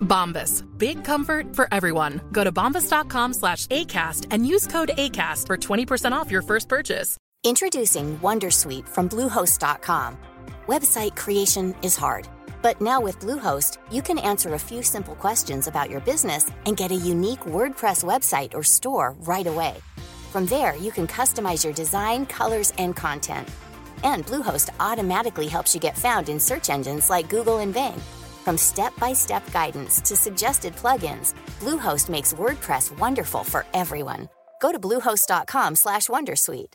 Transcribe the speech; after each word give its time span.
Bombas. 0.00 0.64
Big 0.78 1.04
comfort 1.04 1.54
for 1.54 1.68
everyone. 1.72 2.20
Go 2.32 2.44
to 2.44 2.52
bombas.com 2.52 3.34
slash 3.34 3.66
ACAST 3.68 4.26
and 4.30 4.46
use 4.46 4.66
code 4.66 4.90
ACAST 4.96 5.46
for 5.46 5.56
20% 5.56 6.12
off 6.12 6.30
your 6.30 6.42
first 6.42 6.68
purchase. 6.68 7.16
Introducing 7.44 8.18
Wondersuite 8.18 8.86
from 8.86 9.08
Bluehost.com. 9.08 10.18
Website 10.66 11.16
creation 11.16 11.74
is 11.82 11.96
hard, 11.96 12.28
but 12.60 12.80
now 12.82 13.00
with 13.00 13.18
Bluehost, 13.18 13.78
you 13.90 14.02
can 14.02 14.18
answer 14.18 14.52
a 14.52 14.58
few 14.58 14.82
simple 14.82 15.14
questions 15.14 15.66
about 15.66 15.88
your 15.88 16.00
business 16.00 16.50
and 16.66 16.76
get 16.76 16.92
a 16.92 16.94
unique 16.94 17.40
WordPress 17.40 18.04
website 18.04 18.54
or 18.54 18.62
store 18.62 19.16
right 19.20 19.46
away. 19.46 19.74
From 20.30 20.46
there, 20.46 20.76
you 20.76 20.92
can 20.92 21.06
customize 21.06 21.64
your 21.64 21.72
design, 21.72 22.26
colors, 22.26 22.72
and 22.76 22.94
content. 22.94 23.48
And 24.04 24.26
Bluehost 24.26 24.68
automatically 24.78 25.48
helps 25.48 25.74
you 25.74 25.80
get 25.80 25.98
found 25.98 26.28
in 26.28 26.38
search 26.38 26.70
engines 26.70 27.10
like 27.10 27.30
Google 27.30 27.58
and 27.58 27.74
Bing. 27.74 28.00
From 28.50 28.58
step-by-step 28.58 29.52
guidance 29.52 30.00
to 30.00 30.16
suggested 30.16 30.74
plugins, 30.74 31.34
Bluehost 31.60 32.08
makes 32.08 32.32
WordPress 32.32 32.90
wonderful 32.98 33.44
for 33.44 33.64
everyone. 33.74 34.28
Go 34.60 34.72
to 34.72 34.80
bluehost.com/wondersuite. 34.80 36.74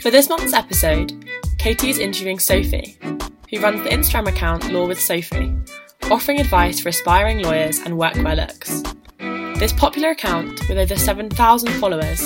For 0.00 0.10
this 0.10 0.30
month's 0.30 0.54
episode, 0.54 1.12
Katie 1.58 1.90
is 1.90 1.98
interviewing 1.98 2.38
Sophie, 2.38 2.96
who 3.50 3.60
runs 3.60 3.82
the 3.82 3.90
Instagram 3.90 4.26
account 4.26 4.72
Law 4.72 4.86
with 4.88 4.98
Sophie, 4.98 5.52
offering 6.10 6.40
advice 6.40 6.80
for 6.80 6.88
aspiring 6.88 7.38
lawyers 7.38 7.78
and 7.78 7.94
workwear 7.94 8.34
looks. 8.34 8.82
This 9.60 9.72
popular 9.72 10.10
account, 10.10 10.68
with 10.68 10.76
over 10.76 10.96
7,000 10.96 11.70
followers, 11.74 12.20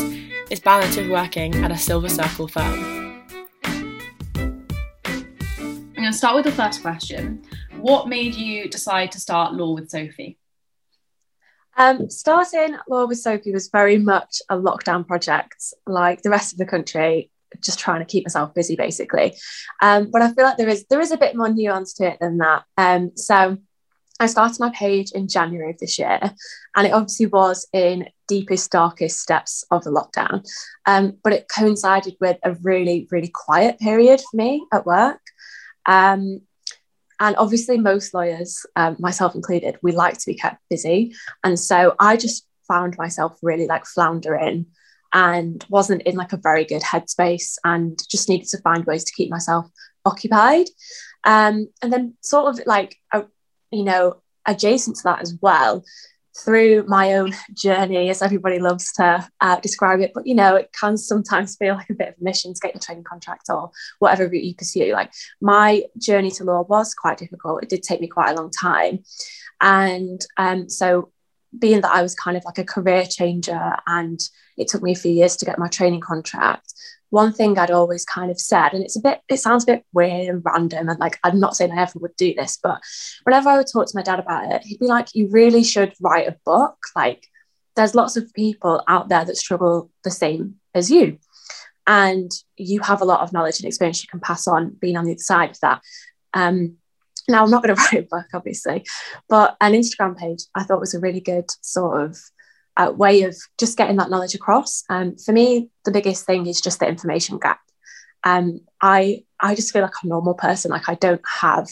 is 0.50 0.58
balanced 0.58 0.96
with 0.96 1.10
working 1.10 1.54
at 1.56 1.70
a 1.70 1.76
Silver 1.76 2.08
Circle 2.08 2.48
firm. 2.48 3.22
I'm 3.64 4.32
going 5.94 6.10
to 6.10 6.12
start 6.12 6.34
with 6.34 6.46
the 6.46 6.52
first 6.52 6.80
question. 6.80 7.42
What 7.76 8.08
made 8.08 8.34
you 8.34 8.70
decide 8.70 9.12
to 9.12 9.20
start 9.20 9.52
Law 9.52 9.74
with 9.74 9.90
Sophie? 9.90 10.38
Um, 11.76 12.08
starting 12.08 12.78
Law 12.88 13.06
with 13.06 13.18
Sophie 13.18 13.52
was 13.52 13.68
very 13.68 13.98
much 13.98 14.40
a 14.48 14.56
lockdown 14.56 15.06
project, 15.06 15.62
like 15.86 16.22
the 16.22 16.30
rest 16.30 16.52
of 16.52 16.58
the 16.58 16.64
country, 16.64 17.30
just 17.60 17.78
trying 17.78 18.00
to 18.00 18.06
keep 18.06 18.24
myself 18.24 18.54
busy, 18.54 18.76
basically. 18.76 19.36
Um, 19.82 20.10
but 20.10 20.22
I 20.22 20.32
feel 20.32 20.44
like 20.44 20.56
there 20.56 20.68
is 20.68 20.86
there 20.88 21.00
is 21.00 21.10
a 21.10 21.18
bit 21.18 21.36
more 21.36 21.50
nuance 21.50 21.92
to 21.94 22.06
it 22.06 22.18
than 22.20 22.38
that. 22.38 22.64
Um, 22.78 23.12
so 23.16 23.58
I 24.20 24.26
started 24.26 24.60
my 24.60 24.70
page 24.70 25.10
in 25.12 25.26
January 25.26 25.70
of 25.70 25.78
this 25.78 25.98
year, 25.98 26.20
and 26.76 26.86
it 26.86 26.92
obviously 26.92 27.26
was 27.26 27.66
in 27.72 28.08
deepest, 28.28 28.70
darkest 28.70 29.20
steps 29.20 29.64
of 29.70 29.82
the 29.84 29.90
lockdown. 29.90 30.44
Um, 30.86 31.18
but 31.22 31.32
it 31.32 31.48
coincided 31.54 32.16
with 32.20 32.38
a 32.44 32.54
really, 32.62 33.08
really 33.10 33.30
quiet 33.32 33.78
period 33.80 34.20
for 34.20 34.36
me 34.36 34.64
at 34.72 34.86
work. 34.86 35.20
Um, 35.86 36.42
and 37.20 37.36
obviously, 37.36 37.78
most 37.78 38.14
lawyers, 38.14 38.64
um, 38.76 38.96
myself 38.98 39.34
included, 39.34 39.78
we 39.82 39.92
like 39.92 40.18
to 40.18 40.26
be 40.26 40.34
kept 40.34 40.60
busy. 40.70 41.14
And 41.42 41.58
so 41.58 41.94
I 41.98 42.16
just 42.16 42.46
found 42.68 42.96
myself 42.96 43.36
really 43.42 43.66
like 43.66 43.84
floundering 43.84 44.66
and 45.12 45.64
wasn't 45.68 46.02
in 46.02 46.16
like 46.16 46.32
a 46.32 46.38
very 46.38 46.64
good 46.64 46.82
headspace 46.82 47.56
and 47.64 47.98
just 48.10 48.28
needed 48.28 48.48
to 48.48 48.58
find 48.58 48.84
ways 48.84 49.04
to 49.04 49.12
keep 49.12 49.30
myself 49.30 49.66
occupied. 50.04 50.66
Um, 51.24 51.68
and 51.82 51.92
then, 51.92 52.14
sort 52.20 52.48
of 52.48 52.66
like 52.66 52.96
you 53.74 53.84
know, 53.84 54.20
adjacent 54.46 54.96
to 54.96 55.02
that 55.04 55.22
as 55.22 55.36
well, 55.40 55.84
through 56.44 56.84
my 56.86 57.14
own 57.14 57.32
journey, 57.54 58.10
as 58.10 58.22
everybody 58.22 58.58
loves 58.58 58.92
to 58.92 59.26
uh, 59.40 59.60
describe 59.60 60.00
it. 60.00 60.12
But 60.14 60.26
you 60.26 60.34
know, 60.34 60.56
it 60.56 60.74
can 60.78 60.96
sometimes 60.96 61.56
feel 61.56 61.74
like 61.74 61.90
a 61.90 61.94
bit 61.94 62.08
of 62.08 62.14
a 62.20 62.24
mission 62.24 62.54
to 62.54 62.60
get 62.60 62.74
your 62.74 62.80
training 62.80 63.04
contract 63.04 63.46
or 63.48 63.70
whatever 63.98 64.28
route 64.28 64.44
you 64.44 64.54
pursue. 64.54 64.92
Like 64.92 65.12
my 65.40 65.84
journey 65.98 66.30
to 66.32 66.44
law 66.44 66.62
was 66.62 66.94
quite 66.94 67.18
difficult. 67.18 67.62
It 67.62 67.68
did 67.68 67.82
take 67.82 68.00
me 68.00 68.08
quite 68.08 68.32
a 68.32 68.40
long 68.40 68.50
time, 68.50 69.04
and 69.60 70.20
um, 70.36 70.68
so 70.68 71.10
being 71.58 71.80
that 71.82 71.94
I 71.94 72.02
was 72.02 72.14
kind 72.14 72.36
of 72.36 72.44
like 72.44 72.58
a 72.58 72.64
career 72.64 73.04
changer, 73.08 73.76
and 73.86 74.20
it 74.56 74.68
took 74.68 74.82
me 74.82 74.92
a 74.92 74.96
few 74.96 75.12
years 75.12 75.36
to 75.36 75.44
get 75.44 75.58
my 75.58 75.68
training 75.68 76.00
contract 76.00 76.72
one 77.14 77.32
thing 77.32 77.56
I'd 77.56 77.70
always 77.70 78.04
kind 78.04 78.28
of 78.28 78.40
said, 78.40 78.70
and 78.72 78.82
it's 78.82 78.96
a 78.96 79.00
bit, 79.00 79.20
it 79.28 79.38
sounds 79.38 79.62
a 79.62 79.66
bit 79.66 79.84
weird 79.92 80.28
and 80.28 80.42
random, 80.44 80.88
and 80.88 80.98
like 80.98 81.20
I'm 81.22 81.38
not 81.38 81.54
saying 81.54 81.70
I 81.70 81.82
ever 81.82 82.00
would 82.00 82.16
do 82.16 82.34
this, 82.34 82.58
but 82.60 82.80
whenever 83.22 83.48
I 83.48 83.56
would 83.56 83.68
talk 83.72 83.86
to 83.86 83.96
my 83.96 84.02
dad 84.02 84.18
about 84.18 84.52
it, 84.52 84.62
he'd 84.64 84.80
be 84.80 84.86
like, 84.86 85.14
"You 85.14 85.28
really 85.30 85.62
should 85.62 85.94
write 86.00 86.26
a 86.26 86.36
book. 86.44 86.76
Like, 86.96 87.24
there's 87.76 87.94
lots 87.94 88.16
of 88.16 88.34
people 88.34 88.82
out 88.88 89.08
there 89.08 89.24
that 89.24 89.36
struggle 89.36 89.90
the 90.02 90.10
same 90.10 90.56
as 90.74 90.90
you, 90.90 91.18
and 91.86 92.32
you 92.56 92.80
have 92.80 93.00
a 93.00 93.04
lot 93.04 93.20
of 93.20 93.32
knowledge 93.32 93.60
and 93.60 93.66
experience 93.66 94.02
you 94.02 94.08
can 94.08 94.18
pass 94.18 94.48
on, 94.48 94.70
being 94.70 94.96
on 94.96 95.04
the 95.04 95.12
other 95.12 95.18
side 95.20 95.50
of 95.50 95.60
that." 95.60 95.82
Um, 96.32 96.78
now 97.28 97.44
I'm 97.44 97.50
not 97.50 97.62
going 97.62 97.74
to 97.76 97.80
write 97.80 98.04
a 98.04 98.08
book, 98.08 98.26
obviously, 98.32 98.84
but 99.28 99.56
an 99.60 99.72
Instagram 99.72 100.16
page 100.16 100.44
I 100.54 100.62
thought 100.62 100.80
was 100.80 100.94
a 100.94 101.00
really 101.00 101.20
good 101.20 101.50
sort 101.62 102.02
of 102.02 102.18
uh, 102.76 102.92
way 102.92 103.22
of 103.22 103.36
just 103.58 103.78
getting 103.78 103.96
that 103.96 104.10
knowledge 104.10 104.34
across. 104.34 104.84
Um, 104.90 105.16
for 105.16 105.32
me, 105.32 105.70
the 105.84 105.92
biggest 105.92 106.26
thing 106.26 106.46
is 106.46 106.60
just 106.60 106.80
the 106.80 106.88
information 106.88 107.38
gap. 107.38 107.60
Um, 108.24 108.60
I 108.80 109.24
I 109.40 109.54
just 109.54 109.72
feel 109.72 109.82
like 109.82 109.92
a 110.02 110.06
normal 110.06 110.34
person. 110.34 110.70
Like 110.70 110.88
I 110.88 110.94
don't 110.94 111.20
have 111.40 111.68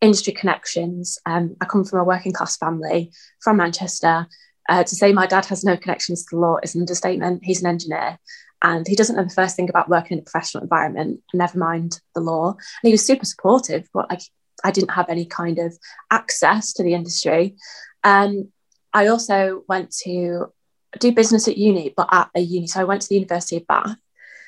industry 0.00 0.32
connections. 0.32 1.18
Um, 1.26 1.56
I 1.60 1.64
come 1.64 1.84
from 1.84 2.00
a 2.00 2.04
working 2.04 2.32
class 2.32 2.56
family 2.56 3.12
from 3.40 3.56
Manchester. 3.56 4.26
Uh, 4.68 4.82
to 4.82 4.96
say 4.96 5.12
my 5.12 5.26
dad 5.26 5.46
has 5.46 5.62
no 5.62 5.76
connections 5.76 6.24
to 6.24 6.34
the 6.34 6.40
law 6.40 6.58
is 6.62 6.74
an 6.74 6.82
understatement. 6.82 7.44
He's 7.44 7.62
an 7.62 7.68
engineer 7.68 8.18
and 8.62 8.86
he 8.86 8.96
doesn't 8.96 9.16
know 9.16 9.24
the 9.24 9.30
first 9.30 9.56
thing 9.56 9.68
about 9.68 9.88
working 9.88 10.16
in 10.16 10.22
a 10.22 10.24
professional 10.24 10.62
environment, 10.62 11.20
never 11.34 11.58
mind 11.58 12.00
the 12.14 12.20
law. 12.20 12.50
And 12.50 12.88
he 12.88 12.90
was 12.90 13.06
super 13.06 13.24
supportive, 13.24 13.88
but 13.92 14.08
like 14.10 14.22
I 14.64 14.70
didn't 14.70 14.90
have 14.92 15.08
any 15.08 15.26
kind 15.26 15.58
of 15.58 15.76
access 16.10 16.72
to 16.74 16.82
the 16.82 16.94
industry. 16.94 17.56
Um, 18.04 18.50
I 18.92 19.08
also 19.08 19.62
went 19.68 19.90
to 20.04 20.52
do 20.98 21.12
business 21.12 21.48
at 21.48 21.58
uni, 21.58 21.92
but 21.96 22.08
at 22.12 22.30
a 22.34 22.40
uni. 22.40 22.66
So 22.66 22.80
I 22.80 22.84
went 22.84 23.02
to 23.02 23.08
the 23.08 23.16
University 23.16 23.56
of 23.56 23.66
Bath, 23.66 23.96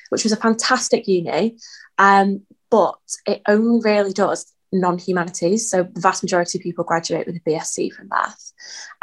which 0.09 0.23
was 0.23 0.31
a 0.31 0.37
fantastic 0.37 1.07
uni, 1.07 1.57
um, 1.97 2.41
but 2.69 2.97
it 3.27 3.41
only 3.47 3.81
really 3.83 4.13
does 4.13 4.51
non-humanities. 4.71 5.69
So 5.69 5.83
the 5.83 6.01
vast 6.01 6.23
majority 6.23 6.57
of 6.57 6.63
people 6.63 6.83
graduate 6.83 7.27
with 7.27 7.37
a 7.37 7.49
BSc 7.49 7.91
from 7.93 8.07
Bath. 8.07 8.51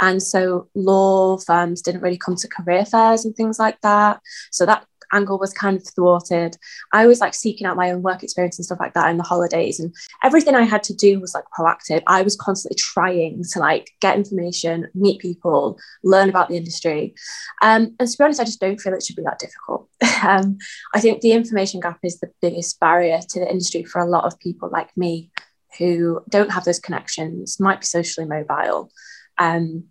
And 0.01 0.23
so 0.23 0.69
law 0.75 1.39
firms 1.39 1.83
didn't 1.83 2.03
really 2.03 2.19
come 2.19 2.37
to 2.37 2.49
career 2.49 2.85
fairs 2.85 3.25
and 3.25 3.35
things 3.35 3.59
like 3.59 3.81
that. 3.83 4.21
So 4.51 4.67
that 4.67 4.87
angle 5.13 5.39
was 5.39 5.53
kind 5.53 5.77
of 5.77 5.87
thwarted. 5.87 6.57
I 6.93 7.07
was 7.07 7.21
like 7.21 7.35
seeking 7.35 7.67
out 7.67 7.77
my 7.77 7.91
own 7.91 8.03
work 8.03 8.23
experience 8.23 8.59
and 8.59 8.65
stuff 8.65 8.81
like 8.81 8.95
that 8.95 9.11
in 9.11 9.17
the 9.17 9.23
holidays, 9.23 9.81
and 9.81 9.95
everything 10.23 10.55
I 10.55 10.63
had 10.63 10.83
to 10.85 10.95
do 10.95 11.21
was 11.21 11.35
like 11.35 11.45
proactive. 11.57 12.03
I 12.07 12.23
was 12.23 12.37
constantly 12.37 12.77
trying 12.77 13.43
to 13.53 13.59
like 13.59 13.91
get 14.01 14.17
information, 14.17 14.89
meet 14.95 15.21
people, 15.21 15.79
learn 16.03 16.29
about 16.29 16.49
the 16.49 16.57
industry. 16.57 17.15
Um, 17.63 17.95
and 17.99 18.09
to 18.09 18.19
be 18.19 18.25
honest, 18.25 18.41
I 18.41 18.45
just 18.45 18.61
don't 18.61 18.81
feel 18.81 18.95
it 18.95 19.03
should 19.03 19.17
be 19.17 19.23
that 19.23 19.39
difficult. 19.39 19.89
um, 20.23 20.59
I 20.95 21.01
think 21.01 21.21
the 21.21 21.33
information 21.33 21.81
gap 21.81 21.99
is 22.03 22.21
the 22.21 22.31
biggest 22.41 22.79
barrier 22.81 23.21
to 23.29 23.41
the 23.41 23.51
industry 23.51 23.85
for 23.85 24.01
a 24.01 24.09
lot 24.09 24.25
of 24.25 24.39
people 24.39 24.69
like 24.71 24.97
me 24.97 25.31
who 25.79 26.23
don't 26.29 26.53
have 26.53 26.65
those 26.65 26.79
connections, 26.79 27.61
might 27.61 27.81
be 27.81 27.87
socially 27.87 28.27
mobile. 28.27 28.91
Um, 29.39 29.85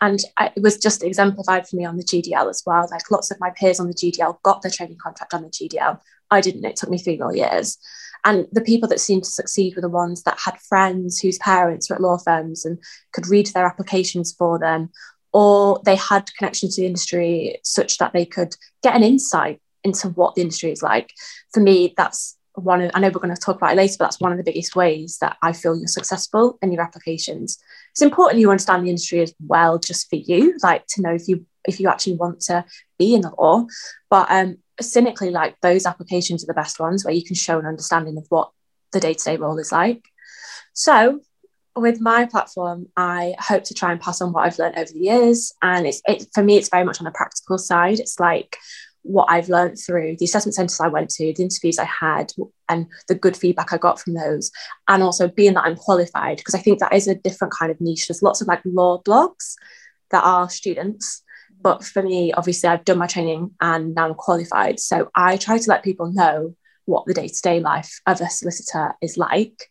and 0.00 0.20
I, 0.36 0.50
it 0.56 0.62
was 0.62 0.78
just 0.78 1.02
exemplified 1.02 1.68
for 1.68 1.76
me 1.76 1.84
on 1.84 1.96
the 1.96 2.04
GDL 2.04 2.50
as 2.50 2.62
well. 2.66 2.88
Like 2.90 3.10
lots 3.10 3.30
of 3.30 3.40
my 3.40 3.50
peers 3.50 3.80
on 3.80 3.86
the 3.86 3.94
GDL 3.94 4.42
got 4.42 4.62
their 4.62 4.70
training 4.70 4.98
contract 5.02 5.34
on 5.34 5.42
the 5.42 5.48
GDL. 5.48 6.00
I 6.30 6.40
didn't. 6.40 6.64
It 6.64 6.76
took 6.76 6.90
me 6.90 6.98
three 6.98 7.16
more 7.16 7.34
years. 7.34 7.78
And 8.24 8.46
the 8.52 8.62
people 8.62 8.88
that 8.88 9.00
seemed 9.00 9.24
to 9.24 9.30
succeed 9.30 9.76
were 9.76 9.82
the 9.82 9.88
ones 9.88 10.22
that 10.22 10.38
had 10.42 10.58
friends 10.58 11.20
whose 11.20 11.38
parents 11.38 11.90
were 11.90 11.96
at 11.96 12.02
law 12.02 12.16
firms 12.16 12.64
and 12.64 12.78
could 13.12 13.28
read 13.28 13.46
their 13.48 13.66
applications 13.66 14.32
for 14.32 14.58
them, 14.58 14.90
or 15.32 15.80
they 15.84 15.96
had 15.96 16.34
connections 16.38 16.74
to 16.74 16.80
the 16.80 16.86
industry 16.86 17.58
such 17.62 17.98
that 17.98 18.12
they 18.12 18.24
could 18.24 18.56
get 18.82 18.96
an 18.96 19.02
insight 19.02 19.60
into 19.82 20.08
what 20.08 20.34
the 20.34 20.40
industry 20.40 20.72
is 20.72 20.82
like. 20.82 21.12
For 21.52 21.60
me, 21.60 21.92
that's 21.96 22.36
one 22.54 22.80
of, 22.80 22.90
I 22.94 23.00
know 23.00 23.08
we're 23.08 23.20
going 23.20 23.34
to 23.34 23.40
talk 23.40 23.56
about 23.56 23.72
it 23.72 23.76
later, 23.76 23.96
but 23.98 24.06
that's 24.06 24.20
one 24.20 24.32
of 24.32 24.38
the 24.38 24.44
biggest 24.44 24.74
ways 24.74 25.18
that 25.20 25.36
I 25.42 25.52
feel 25.52 25.76
you're 25.76 25.86
successful 25.86 26.58
in 26.62 26.72
your 26.72 26.82
applications. 26.82 27.58
It's 27.94 28.02
important 28.02 28.40
you 28.40 28.50
understand 28.50 28.84
the 28.84 28.90
industry 28.90 29.20
as 29.20 29.32
well, 29.46 29.78
just 29.78 30.10
for 30.10 30.16
you, 30.16 30.56
like 30.64 30.84
to 30.88 31.02
know 31.02 31.14
if 31.14 31.28
you 31.28 31.46
if 31.66 31.78
you 31.78 31.88
actually 31.88 32.16
want 32.16 32.40
to 32.40 32.64
be 32.98 33.14
in 33.14 33.20
the 33.20 33.30
law. 33.38 33.66
But 34.10 34.26
um, 34.30 34.58
cynically, 34.80 35.30
like 35.30 35.60
those 35.60 35.86
applications 35.86 36.42
are 36.42 36.48
the 36.48 36.54
best 36.54 36.80
ones 36.80 37.04
where 37.04 37.14
you 37.14 37.24
can 37.24 37.36
show 37.36 37.58
an 37.58 37.66
understanding 37.66 38.18
of 38.18 38.26
what 38.30 38.50
the 38.92 38.98
day 38.98 39.14
to 39.14 39.24
day 39.24 39.36
role 39.36 39.58
is 39.58 39.70
like. 39.70 40.02
So 40.72 41.20
with 41.76 42.00
my 42.00 42.26
platform, 42.26 42.86
I 42.96 43.34
hope 43.38 43.64
to 43.64 43.74
try 43.74 43.92
and 43.92 44.00
pass 44.00 44.20
on 44.20 44.32
what 44.32 44.44
I've 44.44 44.58
learned 44.58 44.76
over 44.76 44.92
the 44.92 44.98
years. 44.98 45.52
And 45.62 45.86
it's 45.86 46.02
it, 46.06 46.26
for 46.34 46.42
me, 46.42 46.56
it's 46.56 46.68
very 46.68 46.84
much 46.84 47.00
on 47.00 47.04
the 47.04 47.10
practical 47.10 47.58
side. 47.58 48.00
It's 48.00 48.18
like 48.18 48.56
what 49.04 49.26
I've 49.30 49.48
learned 49.50 49.78
through 49.78 50.16
the 50.18 50.24
assessment 50.24 50.54
centres 50.54 50.80
I 50.80 50.88
went 50.88 51.10
to, 51.10 51.32
the 51.32 51.42
interviews 51.42 51.78
I 51.78 51.84
had, 51.84 52.32
and 52.68 52.86
the 53.06 53.14
good 53.14 53.36
feedback 53.36 53.72
I 53.72 53.76
got 53.76 54.00
from 54.00 54.14
those, 54.14 54.50
and 54.88 55.02
also 55.02 55.28
being 55.28 55.54
that 55.54 55.64
I'm 55.64 55.76
qualified, 55.76 56.38
because 56.38 56.54
I 56.54 56.58
think 56.58 56.80
that 56.80 56.94
is 56.94 57.06
a 57.06 57.14
different 57.14 57.52
kind 57.52 57.70
of 57.70 57.80
niche. 57.80 58.08
There's 58.08 58.22
lots 58.22 58.40
of 58.40 58.48
like 58.48 58.62
law 58.64 59.00
blogs 59.02 59.54
that 60.10 60.24
are 60.24 60.48
students, 60.48 61.22
but 61.60 61.84
for 61.84 62.02
me, 62.02 62.32
obviously, 62.32 62.68
I've 62.68 62.84
done 62.84 62.98
my 62.98 63.06
training 63.06 63.52
and 63.60 63.94
now 63.94 64.08
I'm 64.08 64.14
qualified. 64.14 64.80
So 64.80 65.10
I 65.14 65.36
try 65.36 65.58
to 65.58 65.70
let 65.70 65.84
people 65.84 66.10
know 66.12 66.56
what 66.86 67.06
the 67.06 67.14
day 67.14 67.28
to 67.28 67.42
day 67.42 67.60
life 67.60 68.00
of 68.06 68.20
a 68.20 68.28
solicitor 68.28 68.94
is 69.00 69.16
like, 69.16 69.68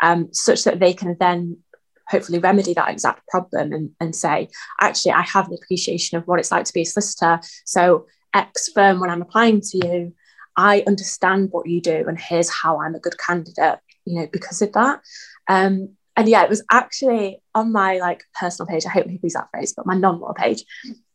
um, 0.00 0.28
such 0.32 0.64
that 0.64 0.78
they 0.78 0.92
can 0.92 1.16
then 1.18 1.58
hopefully 2.06 2.38
remedy 2.38 2.74
that 2.74 2.90
exact 2.90 3.26
problem 3.28 3.72
and, 3.72 3.90
and 3.98 4.14
say, 4.14 4.48
actually, 4.80 5.12
I 5.12 5.22
have 5.22 5.48
an 5.48 5.56
appreciation 5.62 6.18
of 6.18 6.24
what 6.26 6.38
it's 6.38 6.50
like 6.50 6.64
to 6.66 6.72
be 6.72 6.82
a 6.82 6.86
solicitor. 6.86 7.40
So 7.64 8.06
X 8.34 8.70
firm 8.74 9.00
when 9.00 9.10
I'm 9.10 9.22
applying 9.22 9.60
to 9.60 9.86
you, 9.86 10.14
I 10.56 10.84
understand 10.86 11.48
what 11.50 11.68
you 11.68 11.80
do 11.80 12.04
and 12.06 12.18
here's 12.18 12.50
how 12.50 12.80
I'm 12.80 12.94
a 12.94 13.00
good 13.00 13.18
candidate, 13.18 13.78
you 14.04 14.20
know, 14.20 14.28
because 14.32 14.62
of 14.62 14.72
that. 14.72 15.00
Um, 15.48 15.90
and 16.16 16.28
yeah, 16.28 16.44
it 16.44 16.50
was 16.50 16.62
actually 16.70 17.42
on 17.54 17.72
my 17.72 17.98
like 17.98 18.22
personal 18.38 18.68
page. 18.68 18.86
I 18.86 18.90
hope 18.90 19.06
people 19.06 19.26
use 19.26 19.34
that 19.34 19.48
phrase, 19.50 19.74
but 19.76 19.86
my 19.86 19.96
non-law 19.96 20.32
page. 20.32 20.64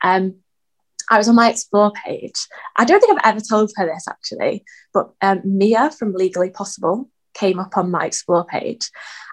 Um, 0.03 0.35
I 1.09 1.17
was 1.17 1.27
on 1.27 1.35
my 1.35 1.49
explore 1.49 1.91
page. 2.05 2.47
I 2.77 2.85
don't 2.85 2.99
think 2.99 3.13
I've 3.13 3.35
ever 3.35 3.41
told 3.41 3.71
her 3.75 3.85
this 3.85 4.07
actually, 4.07 4.63
but 4.93 5.11
um, 5.21 5.41
Mia 5.43 5.89
from 5.91 6.13
Legally 6.13 6.49
Possible 6.49 7.09
came 7.33 7.59
up 7.59 7.77
on 7.77 7.89
my 7.89 8.05
explore 8.05 8.45
page, 8.45 8.89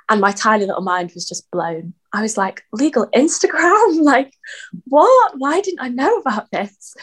and 0.08 0.20
my 0.20 0.32
tiny 0.32 0.66
little 0.66 0.82
mind 0.82 1.12
was 1.14 1.28
just 1.28 1.50
blown. 1.50 1.94
I 2.12 2.22
was 2.22 2.36
like, 2.36 2.62
legal 2.72 3.08
Instagram? 3.08 4.00
like, 4.02 4.32
what? 4.84 5.34
Why 5.38 5.60
didn't 5.60 5.80
I 5.80 5.88
know 5.88 6.18
about 6.18 6.50
this? 6.50 6.94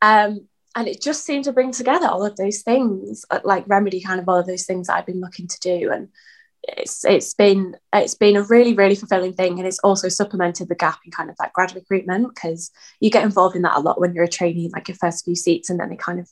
Um, 0.00 0.48
and 0.76 0.88
it 0.88 1.00
just 1.00 1.24
seemed 1.24 1.44
to 1.44 1.52
bring 1.52 1.72
together 1.72 2.06
all 2.06 2.24
of 2.24 2.36
those 2.36 2.62
things, 2.62 3.24
uh, 3.30 3.40
like 3.44 3.64
remedy 3.66 4.00
kind 4.00 4.20
of 4.20 4.28
all 4.28 4.38
of 4.38 4.46
those 4.46 4.66
things 4.66 4.86
that 4.86 4.96
I've 4.96 5.06
been 5.06 5.20
looking 5.20 5.46
to 5.46 5.60
do. 5.60 5.90
And 5.92 6.08
it's 6.66 7.04
it's 7.04 7.34
been 7.34 7.76
it's 7.92 8.14
been 8.14 8.36
a 8.36 8.42
really 8.42 8.74
really 8.74 8.94
fulfilling 8.94 9.32
thing 9.32 9.58
and 9.58 9.68
it's 9.68 9.78
also 9.80 10.08
supplemented 10.08 10.68
the 10.68 10.74
gap 10.74 10.98
in 11.04 11.10
kind 11.10 11.30
of 11.30 11.36
like 11.38 11.52
grad 11.52 11.74
recruitment 11.74 12.28
because 12.34 12.70
you 13.00 13.10
get 13.10 13.24
involved 13.24 13.54
in 13.54 13.62
that 13.62 13.76
a 13.76 13.80
lot 13.80 14.00
when 14.00 14.14
you're 14.14 14.24
a 14.24 14.28
trainee 14.28 14.70
like 14.72 14.88
your 14.88 14.96
first 14.96 15.24
few 15.24 15.36
seats 15.36 15.68
and 15.68 15.78
then 15.78 15.90
they 15.90 15.96
kind 15.96 16.18
of 16.18 16.30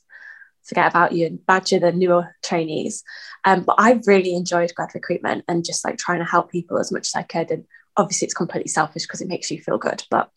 forget 0.63 0.89
about 0.89 1.11
you 1.11 1.25
and 1.27 1.45
badger 1.45 1.79
the 1.79 1.91
newer 1.91 2.35
trainees. 2.43 3.03
Um, 3.45 3.63
but 3.63 3.75
i 3.77 3.99
really 4.07 4.35
enjoyed 4.35 4.73
grad 4.73 4.89
recruitment 4.93 5.43
and 5.47 5.65
just 5.65 5.83
like 5.83 5.97
trying 5.97 6.19
to 6.19 6.25
help 6.25 6.49
people 6.49 6.79
as 6.79 6.91
much 6.91 7.07
as 7.07 7.15
i 7.15 7.23
could. 7.23 7.51
And 7.51 7.65
obviously 7.97 8.25
it's 8.25 8.33
completely 8.33 8.69
selfish 8.69 9.03
because 9.03 9.21
it 9.21 9.27
makes 9.27 9.51
you 9.51 9.61
feel 9.61 9.77
good. 9.77 10.03
But 10.09 10.29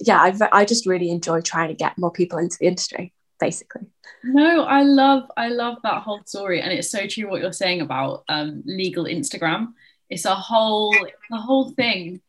yeah, 0.00 0.18
I, 0.18 0.48
I 0.52 0.64
just 0.64 0.86
really 0.86 1.10
enjoy 1.10 1.40
trying 1.40 1.68
to 1.68 1.74
get 1.74 1.98
more 1.98 2.10
people 2.10 2.38
into 2.38 2.56
the 2.58 2.66
industry, 2.66 3.12
basically. 3.40 3.86
No, 4.24 4.62
I 4.64 4.82
love 4.82 5.30
I 5.36 5.48
love 5.48 5.78
that 5.82 6.02
whole 6.02 6.22
story, 6.24 6.60
and 6.60 6.72
it's 6.72 6.90
so 6.90 7.06
true 7.06 7.30
what 7.30 7.40
you're 7.40 7.52
saying 7.52 7.80
about 7.80 8.24
um, 8.28 8.62
legal 8.66 9.04
Instagram. 9.04 9.72
It's 10.10 10.24
a 10.24 10.34
whole 10.34 10.94
the 11.30 11.36
whole 11.36 11.70
thing, 11.70 12.20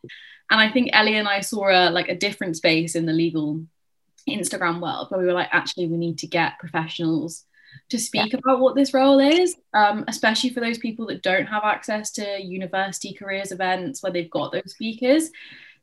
and 0.51 0.61
I 0.61 0.71
think 0.71 0.91
Ellie 0.93 1.15
and 1.15 1.27
I 1.27 1.41
saw 1.41 1.69
a 1.69 1.89
like 1.89 2.09
a 2.09 2.15
different 2.15 2.57
space 2.57 2.95
in 2.95 3.05
the 3.05 3.13
legal 3.13 3.65
Instagram 4.27 4.81
world 4.81 5.09
where 5.09 5.19
we 5.19 5.25
were 5.25 5.33
like, 5.33 5.49
actually, 5.51 5.87
we 5.87 5.97
need 5.97 6.19
to 6.19 6.27
get 6.27 6.59
professionals 6.59 7.45
to 7.89 7.99
speak 7.99 8.33
yeah. 8.33 8.39
about 8.39 8.59
what 8.59 8.75
this 8.75 8.93
role 8.93 9.19
is, 9.19 9.55
um, 9.73 10.03
especially 10.07 10.49
for 10.49 10.59
those 10.59 10.77
people 10.77 11.07
that 11.07 11.21
don't 11.21 11.45
have 11.45 11.63
access 11.63 12.11
to 12.11 12.41
university 12.41 13.13
careers 13.13 13.51
events 13.51 14.01
where 14.01 14.11
they've 14.11 14.31
got 14.31 14.51
those 14.51 14.71
speakers. 14.71 15.29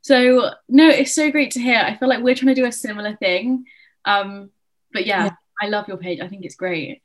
So 0.01 0.51
no, 0.69 0.87
it's 0.87 1.15
so 1.15 1.31
great 1.31 1.51
to 1.51 1.59
hear. 1.59 1.79
I 1.79 1.95
feel 1.95 2.09
like 2.09 2.21
we're 2.23 2.35
trying 2.35 2.53
to 2.53 2.61
do 2.61 2.67
a 2.67 2.71
similar 2.71 3.15
thing. 3.15 3.65
Um, 4.05 4.51
but 4.93 5.05
yeah, 5.05 5.25
yeah. 5.25 5.31
I 5.61 5.67
love 5.67 5.87
your 5.87 5.97
page. 5.97 6.19
I 6.21 6.27
think 6.27 6.45
it's 6.45 6.55
great. 6.55 7.01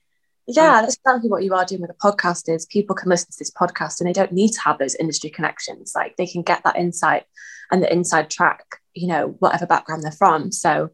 Yeah, 0.46 0.78
um, 0.78 0.82
that's 0.82 0.96
exactly 0.96 1.30
what 1.30 1.44
you 1.44 1.54
are 1.54 1.64
doing 1.64 1.80
with 1.80 1.90
a 1.90 1.94
podcast 1.94 2.52
is 2.52 2.66
people 2.66 2.94
can 2.94 3.08
listen 3.08 3.30
to 3.30 3.38
this 3.38 3.50
podcast 3.50 4.00
and 4.00 4.08
they 4.08 4.12
don't 4.12 4.32
need 4.32 4.50
to 4.52 4.60
have 4.60 4.78
those 4.78 4.96
industry 4.96 5.30
connections. 5.30 5.92
Like 5.94 6.16
they 6.16 6.26
can 6.26 6.42
get 6.42 6.62
that 6.64 6.76
insight 6.76 7.24
and 7.70 7.82
the 7.82 7.92
inside 7.92 8.30
track, 8.30 8.64
you 8.94 9.06
know, 9.06 9.36
whatever 9.38 9.66
background 9.66 10.02
they're 10.02 10.12
from. 10.12 10.50
So 10.52 10.90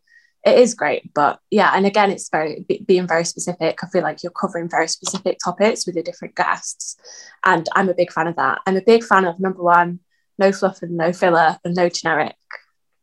it 0.46 0.58
is 0.58 0.74
great. 0.74 1.12
But 1.12 1.40
yeah, 1.50 1.72
and 1.74 1.84
again, 1.84 2.12
it's 2.12 2.30
very 2.30 2.64
being 2.86 3.08
very 3.08 3.24
specific. 3.24 3.80
I 3.82 3.88
feel 3.88 4.02
like 4.02 4.22
you're 4.22 4.30
covering 4.30 4.70
very 4.70 4.86
specific 4.86 5.38
topics 5.44 5.84
with 5.84 5.96
your 5.96 6.04
different 6.04 6.36
guests. 6.36 6.96
And 7.44 7.68
I'm 7.74 7.88
a 7.88 7.94
big 7.94 8.12
fan 8.12 8.28
of 8.28 8.36
that. 8.36 8.60
I'm 8.64 8.76
a 8.76 8.82
big 8.82 9.02
fan 9.02 9.24
of 9.24 9.40
number 9.40 9.62
one, 9.62 9.98
no 10.38 10.52
fluff 10.52 10.82
and 10.82 10.96
no 10.96 11.12
filler 11.12 11.58
and 11.64 11.74
no 11.74 11.88
generic 11.88 12.36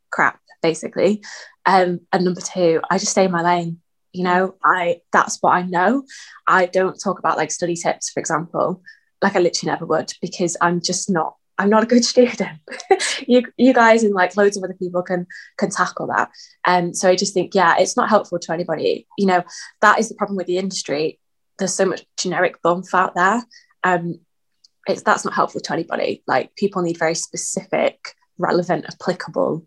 crap, 0.09 0.39
basically. 0.61 1.21
Um, 1.65 1.99
and 2.13 2.23
number 2.23 2.41
two, 2.41 2.79
I 2.89 2.97
just 2.97 3.11
stay 3.11 3.25
in 3.25 3.31
my 3.31 3.43
lane. 3.43 3.81
You 4.13 4.23
know, 4.23 4.55
I 4.63 5.01
that's 5.11 5.39
what 5.41 5.51
I 5.51 5.63
know. 5.63 6.03
I 6.47 6.67
don't 6.67 6.97
talk 6.97 7.19
about 7.19 7.37
like 7.37 7.51
study 7.51 7.75
tips, 7.75 8.09
for 8.09 8.21
example, 8.21 8.81
like 9.21 9.35
I 9.35 9.39
literally 9.39 9.71
never 9.71 9.85
would 9.85 10.13
because 10.21 10.55
I'm 10.61 10.81
just 10.81 11.09
not 11.09 11.35
I'm 11.57 11.69
not 11.69 11.83
a 11.83 11.87
good 11.87 12.03
student. 12.03 12.59
you 13.27 13.43
you 13.57 13.73
guys 13.73 14.03
and 14.03 14.13
like 14.13 14.35
loads 14.35 14.57
of 14.57 14.63
other 14.63 14.73
people 14.73 15.03
can 15.03 15.27
can 15.57 15.69
tackle 15.69 16.07
that. 16.07 16.29
And 16.65 16.87
um, 16.87 16.93
so 16.93 17.09
I 17.09 17.15
just 17.15 17.33
think, 17.33 17.53
yeah, 17.53 17.75
it's 17.77 17.95
not 17.95 18.09
helpful 18.09 18.39
to 18.39 18.53
anybody. 18.53 19.07
You 19.17 19.27
know, 19.27 19.43
that 19.81 19.99
is 19.99 20.09
the 20.09 20.15
problem 20.15 20.37
with 20.37 20.47
the 20.47 20.57
industry. 20.57 21.19
There's 21.59 21.73
so 21.73 21.85
much 21.85 22.05
generic 22.17 22.61
bump 22.61 22.85
out 22.93 23.15
there. 23.15 23.43
Um, 23.83 24.19
it's 24.87 25.01
that's 25.03 25.25
not 25.25 25.33
helpful 25.33 25.61
to 25.61 25.73
anybody 25.73 26.23
like 26.27 26.55
people 26.55 26.81
need 26.81 26.97
very 26.97 27.15
specific 27.15 28.15
relevant 28.37 28.85
applicable 28.85 29.65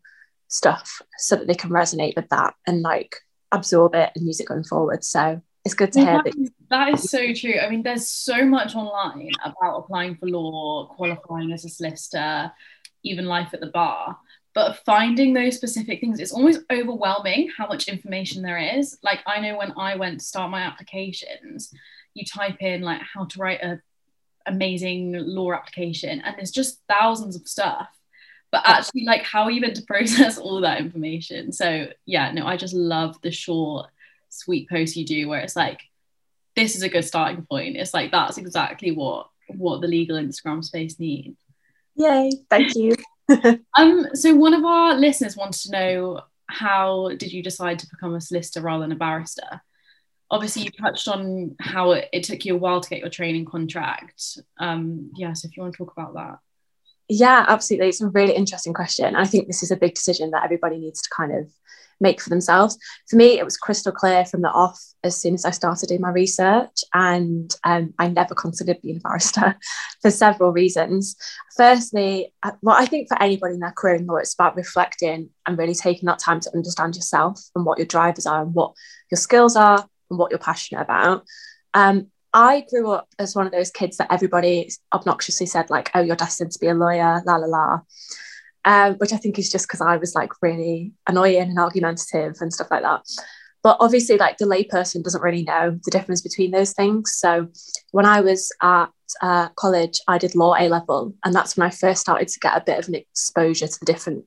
stuff 0.49 1.01
so 1.19 1.37
that 1.37 1.47
they 1.47 1.55
can 1.55 1.71
resonate 1.71 2.15
with 2.17 2.29
that 2.29 2.55
and 2.67 2.83
like 2.83 3.17
absorb 3.53 3.95
it 3.95 4.11
and 4.15 4.27
use 4.27 4.41
it 4.41 4.49
going 4.49 4.65
forward 4.65 5.03
so 5.03 5.41
it's 5.67 5.75
good 5.75 5.93
to 5.93 6.01
hear 6.01 6.23
that, 6.23 6.37
is, 6.37 6.51
that 6.71 6.95
is 6.95 7.11
so 7.11 7.35
true. 7.35 7.59
I 7.59 7.69
mean 7.69 7.83
there's 7.83 8.07
so 8.07 8.45
much 8.45 8.77
online 8.77 9.33
about 9.45 9.79
applying 9.79 10.15
for 10.15 10.27
law 10.27 10.87
qualifying 10.95 11.53
as 11.53 11.65
a 11.65 11.69
solicitor 11.69 12.53
even 13.03 13.25
life 13.27 13.53
at 13.53 13.61
the 13.61 13.67
bar. 13.67 14.17
But 14.55 14.79
finding 14.87 15.35
those 15.35 15.57
specific 15.57 16.01
things 16.01 16.21
it's 16.21 16.33
almost 16.33 16.61
overwhelming 16.71 17.51
how 17.59 17.67
much 17.67 17.89
information 17.89 18.43
there 18.43 18.59
is. 18.59 18.97
Like 19.03 19.21
i 19.27 19.41
know 19.41 19.59
when 19.59 19.73
i 19.77 19.97
went 19.97 20.21
to 20.21 20.27
start 20.27 20.53
my 20.53 20.61
applications 20.61 21.73
you 22.15 22.25
type 22.25 22.63
in 22.63 22.81
like 22.83 23.03
how 23.03 23.25
to 23.25 23.39
write 23.39 23.61
a 23.63 23.81
amazing 24.47 25.13
law 25.15 25.53
application 25.53 26.21
and 26.21 26.37
there's 26.37 26.53
just 26.53 26.81
thousands 26.89 27.35
of 27.35 27.49
stuff. 27.49 27.89
But 28.53 28.63
actually 28.65 29.05
like 29.05 29.25
how 29.25 29.43
are 29.43 29.51
you 29.51 29.61
meant 29.61 29.75
to 29.77 29.83
process 29.95 30.39
all 30.39 30.61
that 30.61 30.79
information? 30.79 31.51
So 31.51 31.89
yeah 32.07 32.31
no 32.31 32.47
i 32.47 32.57
just 32.57 32.73
love 32.73 33.21
the 33.23 33.33
short 33.33 33.91
sweet 34.29 34.69
post 34.69 34.97
you 34.97 35.05
do 35.05 35.29
where 35.29 35.41
it's 35.41 35.57
like 35.57 35.81
this 36.55 36.77
is 36.77 36.83
a 36.83 36.89
good 36.89 37.05
starting 37.05 37.45
point 37.45 37.77
it's 37.77 37.95
like 37.95 38.11
that's 38.11 38.39
exactly 38.39 38.91
what 38.91 39.29
what 39.49 39.81
the 39.81 39.89
legal 39.89 40.17
instagram 40.17 40.65
space 40.65 40.99
needs 40.99 41.39
yay 41.95 42.31
thank 42.51 42.75
you 42.75 42.95
um 43.77 44.07
so 44.15 44.35
one 44.35 44.55
of 44.55 44.65
our 44.65 44.95
listeners 44.95 45.37
wanted 45.37 45.61
to 45.61 45.73
know 45.73 46.21
how 46.49 47.11
did 47.17 47.33
you 47.33 47.43
decide 47.43 47.79
to 47.79 47.89
become 47.91 48.15
a 48.15 48.21
solicitor 48.21 48.61
rather 48.61 48.83
than 48.83 48.93
a 48.93 48.97
barrister 48.97 49.61
obviously 50.31 50.63
you 50.63 50.71
touched 50.71 51.09
on 51.09 51.55
how 51.61 51.93
it, 51.93 52.09
it, 52.13 52.25
took 52.25 52.45
you 52.45 52.55
a 52.55 52.59
while 52.59 52.81
to 52.81 52.89
get 52.89 52.99
your 52.99 53.11
training 53.11 53.45
contract. 53.45 54.39
Um, 54.59 55.11
yes, 55.15 55.29
yeah, 55.29 55.33
so 55.35 55.49
if 55.49 55.57
you 55.57 55.63
want 55.63 55.75
to 55.75 55.79
talk 55.79 55.93
about 55.97 56.15
that. 56.15 56.39
Yeah, 57.09 57.45
absolutely. 57.47 57.89
It's 57.89 58.01
a 58.01 58.09
really 58.09 58.35
interesting 58.35 58.75
question. 58.75 59.15
I 59.15 59.27
think 59.27 59.47
this 59.47 59.63
is 59.63 59.71
a 59.71 59.77
big 59.77 59.95
decision 59.95 60.33
that 60.33 60.45
everybody 60.45 60.79
needs 60.79 61.01
to 61.03 61.11
kind 61.11 61.33
of 61.33 61.49
make 62.01 62.21
for 62.21 62.31
themselves. 62.31 62.79
For 63.09 63.17
me, 63.17 63.39
it 63.39 63.45
was 63.45 63.57
crystal 63.57 63.93
clear 63.93 64.25
from 64.25 64.43
the 64.43 64.51
off 64.51 64.81
as 65.03 65.17
soon 65.17 65.35
as 65.35 65.45
I 65.45 65.51
started 65.51 65.89
doing 65.89 66.01
my 66.01 66.11
research, 66.11 66.83
and 66.93 67.55
um, 67.65 67.95
I 67.99 68.09
never 68.09 68.35
considered 68.35 68.83
being 68.83 68.99
a 68.99 69.01
barrister 69.01 69.57
for 70.03 70.11
several 70.11 70.53
reasons. 70.53 71.17
Firstly, 71.57 72.33
uh, 72.43 72.53
well, 72.63 72.77
I 72.77 72.87
think 72.87 73.09
for 73.09 73.21
anybody 73.23 73.55
in 73.55 73.61
their 73.61 73.73
career 73.73 73.97
in 73.97 74.07
law, 74.07 74.17
it's 74.17 74.35
about 74.35 74.57
reflecting 74.57 75.31
and 75.47 75.59
really 75.59 75.75
taking 75.75 76.07
that 76.07 76.19
time 76.19 76.41
to 76.41 76.55
understand 76.55 76.97
yourself 76.97 77.41
and 77.55 77.65
what 77.65 77.79
your 77.79 77.87
drivers 77.87 78.27
are 78.27 78.43
and 78.43 78.55
what 78.55 78.75
your 79.11 79.19
skills 79.19 79.57
are 79.57 79.87
and 80.11 80.19
what 80.19 80.31
you're 80.31 80.39
passionate 80.39 80.83
about. 80.83 81.25
Um, 81.75 82.11
I 82.33 82.67
grew 82.69 82.91
up 82.91 83.09
as 83.19 83.35
one 83.35 83.47
of 83.47 83.53
those 83.53 83.71
kids 83.71 83.97
that 83.97 84.13
everybody 84.13 84.71
obnoxiously 84.93 85.47
said, 85.47 85.71
like, 85.71 85.91
oh, 85.95 86.01
you're 86.01 86.17
destined 86.17 86.53
to 86.53 86.59
be 86.59 86.67
a 86.67 86.75
lawyer, 86.75 87.23
la 87.25 87.37
la 87.37 87.47
la 87.47 87.81
um, 88.67 88.95
which 88.95 89.13
I 89.13 89.17
think 89.17 89.39
is 89.39 89.51
just 89.51 89.69
because 89.69 89.81
I 89.81 89.97
was 89.97 90.15
like 90.15 90.43
really 90.43 90.93
annoying 91.09 91.41
and 91.41 91.59
argumentative 91.59 92.35
and 92.41 92.53
stuff 92.53 92.67
like 92.71 92.83
that. 92.83 93.03
But 93.63 93.79
obviously, 93.81 94.19
like 94.19 94.39
the 94.39 94.45
layperson 94.45 95.03
doesn't 95.03 95.23
really 95.23 95.45
know 95.45 95.79
the 95.85 95.91
difference 95.91 96.21
between 96.21 96.51
those 96.51 96.73
things. 96.73 97.15
So 97.15 97.49
when 97.93 98.05
I 98.05 98.21
was 98.21 98.53
at 98.63 98.89
uh, 99.23 99.49
college, 99.51 100.01
I 100.09 100.19
did 100.19 100.35
law 100.35 100.57
A 100.59 100.69
level, 100.69 101.15
and 101.25 101.33
that's 101.33 101.57
when 101.57 101.67
I 101.67 101.71
first 101.71 102.01
started 102.01 102.29
to 102.29 102.41
get 102.41 102.57
a 102.57 102.65
bit 102.65 102.79
of 102.79 102.89
an 102.89 102.97
exposure 102.97 103.69
to 103.69 103.81
the 103.81 103.87
different 103.87 104.25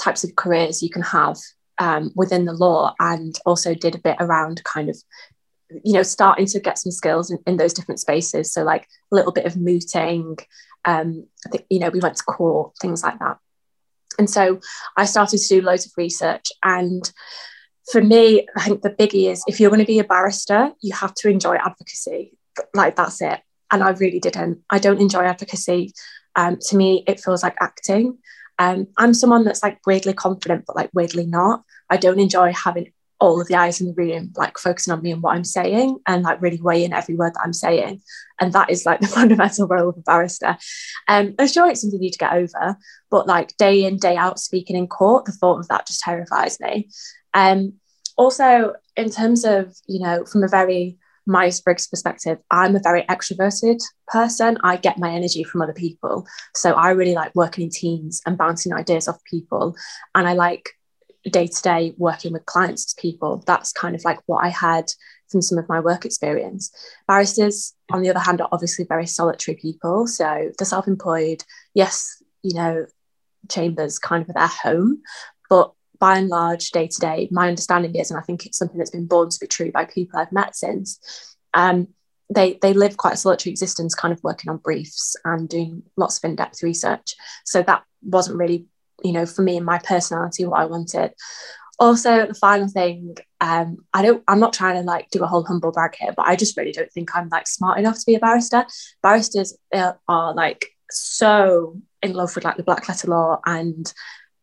types 0.00 0.24
of 0.24 0.36
careers 0.36 0.82
you 0.82 0.90
can 0.90 1.02
have 1.02 1.36
um, 1.78 2.12
within 2.14 2.44
the 2.44 2.52
law, 2.52 2.94
and 3.00 3.38
also 3.46 3.74
did 3.74 3.94
a 3.94 3.98
bit 3.98 4.16
around 4.20 4.62
kind 4.64 4.90
of 4.90 4.96
you 5.84 5.92
know 5.92 6.02
starting 6.02 6.46
to 6.46 6.58
get 6.58 6.78
some 6.78 6.90
skills 6.90 7.30
in, 7.30 7.38
in 7.46 7.56
those 7.56 7.72
different 7.72 8.00
spaces 8.00 8.52
so 8.52 8.64
like 8.64 8.88
a 9.12 9.14
little 9.14 9.30
bit 9.30 9.44
of 9.44 9.56
mooting 9.56 10.36
um 10.84 11.24
i 11.46 11.48
think 11.48 11.64
you 11.70 11.78
know 11.78 11.90
we 11.90 12.00
went 12.00 12.16
to 12.16 12.24
court 12.24 12.72
things 12.80 13.04
like 13.04 13.16
that 13.20 13.36
and 14.18 14.28
so 14.28 14.60
I 14.96 15.04
started 15.04 15.38
to 15.38 15.48
do 15.48 15.62
loads 15.62 15.86
of 15.86 15.92
research. 15.96 16.46
And 16.62 17.10
for 17.90 18.02
me, 18.02 18.46
I 18.56 18.64
think 18.64 18.82
the 18.82 18.90
biggie 18.90 19.30
is 19.30 19.42
if 19.46 19.60
you're 19.60 19.70
going 19.70 19.80
to 19.80 19.86
be 19.86 19.98
a 19.98 20.04
barrister, 20.04 20.72
you 20.80 20.94
have 20.94 21.14
to 21.16 21.28
enjoy 21.28 21.56
advocacy. 21.56 22.36
Like 22.74 22.96
that's 22.96 23.20
it. 23.22 23.40
And 23.70 23.82
I 23.82 23.90
really 23.90 24.20
didn't. 24.20 24.62
I 24.70 24.78
don't 24.78 25.00
enjoy 25.00 25.24
advocacy. 25.24 25.94
Um, 26.36 26.58
to 26.68 26.76
me, 26.76 27.04
it 27.06 27.20
feels 27.20 27.42
like 27.42 27.56
acting. 27.60 28.18
Um, 28.58 28.88
I'm 28.98 29.14
someone 29.14 29.44
that's 29.44 29.62
like 29.62 29.78
weirdly 29.86 30.12
confident, 30.12 30.64
but 30.66 30.76
like 30.76 30.90
weirdly 30.92 31.26
not. 31.26 31.62
I 31.88 31.96
don't 31.96 32.20
enjoy 32.20 32.52
having 32.52 32.92
all 33.20 33.40
of 33.40 33.46
the 33.48 33.54
eyes 33.54 33.80
in 33.80 33.86
the 33.86 33.94
room 33.94 34.32
like 34.36 34.56
focusing 34.58 34.92
on 34.92 35.02
me 35.02 35.12
and 35.12 35.22
what 35.22 35.36
I'm 35.36 35.44
saying 35.44 35.98
and 36.06 36.22
like 36.22 36.40
really 36.40 36.60
weighing 36.60 36.92
every 36.92 37.14
word 37.14 37.34
that 37.34 37.42
I'm 37.44 37.52
saying. 37.52 38.00
And 38.40 38.52
that 38.54 38.70
is 38.70 38.86
like 38.86 39.00
the 39.00 39.06
fundamental 39.06 39.68
role 39.68 39.90
of 39.90 39.98
a 39.98 40.00
barrister. 40.00 40.56
Um, 41.06 41.34
I'm 41.38 41.46
sure 41.46 41.68
it's 41.68 41.82
something 41.82 41.98
you 41.98 42.06
need 42.06 42.12
to 42.12 42.18
get 42.18 42.32
over, 42.32 42.76
but 43.10 43.26
like 43.26 43.56
day 43.58 43.84
in, 43.84 43.98
day 43.98 44.16
out 44.16 44.38
speaking 44.38 44.76
in 44.76 44.88
court, 44.88 45.26
the 45.26 45.32
thought 45.32 45.60
of 45.60 45.68
that 45.68 45.86
just 45.86 46.00
terrifies 46.00 46.58
me. 46.60 46.88
Um, 47.34 47.74
also, 48.16 48.74
in 48.96 49.10
terms 49.10 49.44
of, 49.44 49.74
you 49.86 50.00
know, 50.00 50.24
from 50.24 50.42
a 50.42 50.48
very 50.48 50.98
Myers 51.26 51.60
Briggs 51.60 51.86
perspective, 51.86 52.38
I'm 52.50 52.74
a 52.74 52.80
very 52.82 53.02
extroverted 53.04 53.80
person. 54.08 54.58
I 54.64 54.76
get 54.76 54.98
my 54.98 55.10
energy 55.10 55.44
from 55.44 55.62
other 55.62 55.72
people. 55.72 56.26
So 56.54 56.72
I 56.72 56.90
really 56.90 57.14
like 57.14 57.34
working 57.34 57.64
in 57.64 57.70
teams 57.70 58.20
and 58.26 58.36
bouncing 58.36 58.72
ideas 58.72 59.08
off 59.08 59.22
people. 59.24 59.76
And 60.14 60.26
I 60.26 60.32
like 60.32 60.70
day 61.24 61.46
to 61.46 61.62
day 61.62 61.94
working 61.98 62.32
with 62.32 62.46
clients 62.46 62.94
people. 62.94 63.42
That's 63.46 63.72
kind 63.72 63.94
of 63.94 64.04
like 64.04 64.20
what 64.26 64.44
I 64.44 64.48
had 64.48 64.90
from 65.28 65.42
some 65.42 65.58
of 65.58 65.68
my 65.68 65.80
work 65.80 66.04
experience. 66.04 66.70
Barristers, 67.06 67.74
on 67.92 68.02
the 68.02 68.10
other 68.10 68.20
hand, 68.20 68.40
are 68.40 68.48
obviously 68.52 68.84
very 68.88 69.06
solitary 69.06 69.56
people. 69.56 70.06
So 70.06 70.50
the 70.58 70.64
self 70.64 70.86
employed, 70.86 71.44
yes, 71.74 72.22
you 72.42 72.54
know, 72.54 72.86
chambers 73.48 73.98
kind 73.98 74.26
of 74.28 74.34
their 74.34 74.46
home, 74.46 75.02
but 75.48 75.72
by 75.98 76.16
and 76.16 76.28
large, 76.28 76.70
day 76.70 76.86
to 76.86 77.00
day, 77.00 77.28
my 77.30 77.48
understanding 77.48 77.94
is, 77.94 78.10
and 78.10 78.18
I 78.18 78.22
think 78.22 78.46
it's 78.46 78.56
something 78.56 78.78
that's 78.78 78.90
been 78.90 79.06
born 79.06 79.28
to 79.28 79.38
be 79.38 79.46
true 79.46 79.70
by 79.70 79.84
people 79.84 80.18
I've 80.18 80.32
met 80.32 80.56
since, 80.56 81.36
um, 81.52 81.88
they 82.32 82.58
they 82.62 82.72
live 82.72 82.96
quite 82.96 83.14
a 83.14 83.16
solitary 83.16 83.50
existence, 83.50 83.94
kind 83.94 84.12
of 84.12 84.22
working 84.22 84.50
on 84.50 84.58
briefs 84.58 85.16
and 85.24 85.48
doing 85.48 85.82
lots 85.96 86.18
of 86.18 86.24
in 86.24 86.36
depth 86.36 86.62
research. 86.62 87.16
So 87.44 87.62
that 87.62 87.82
wasn't 88.02 88.38
really 88.38 88.66
you 89.02 89.12
know, 89.12 89.26
for 89.26 89.42
me 89.42 89.56
and 89.56 89.66
my 89.66 89.78
personality, 89.78 90.44
what 90.44 90.60
I 90.60 90.66
wanted. 90.66 91.12
Also, 91.78 92.26
the 92.26 92.34
final 92.34 92.68
thing, 92.68 93.16
um, 93.40 93.78
I 93.94 94.02
don't, 94.02 94.22
I'm 94.28 94.40
not 94.40 94.52
trying 94.52 94.74
to 94.74 94.82
like 94.82 95.08
do 95.10 95.22
a 95.22 95.26
whole 95.26 95.44
humble 95.44 95.72
brag 95.72 95.94
here, 95.98 96.12
but 96.14 96.26
I 96.26 96.36
just 96.36 96.56
really 96.56 96.72
don't 96.72 96.92
think 96.92 97.16
I'm 97.16 97.28
like 97.30 97.46
smart 97.46 97.78
enough 97.78 97.98
to 97.98 98.06
be 98.06 98.14
a 98.14 98.20
barrister. 98.20 98.66
Barristers 99.02 99.56
uh, 99.74 99.94
are 100.06 100.34
like 100.34 100.66
so 100.90 101.80
in 102.02 102.12
love 102.12 102.34
with 102.34 102.44
like 102.44 102.56
the 102.56 102.62
black 102.62 102.88
letter 102.88 103.08
law 103.08 103.40
and 103.46 103.92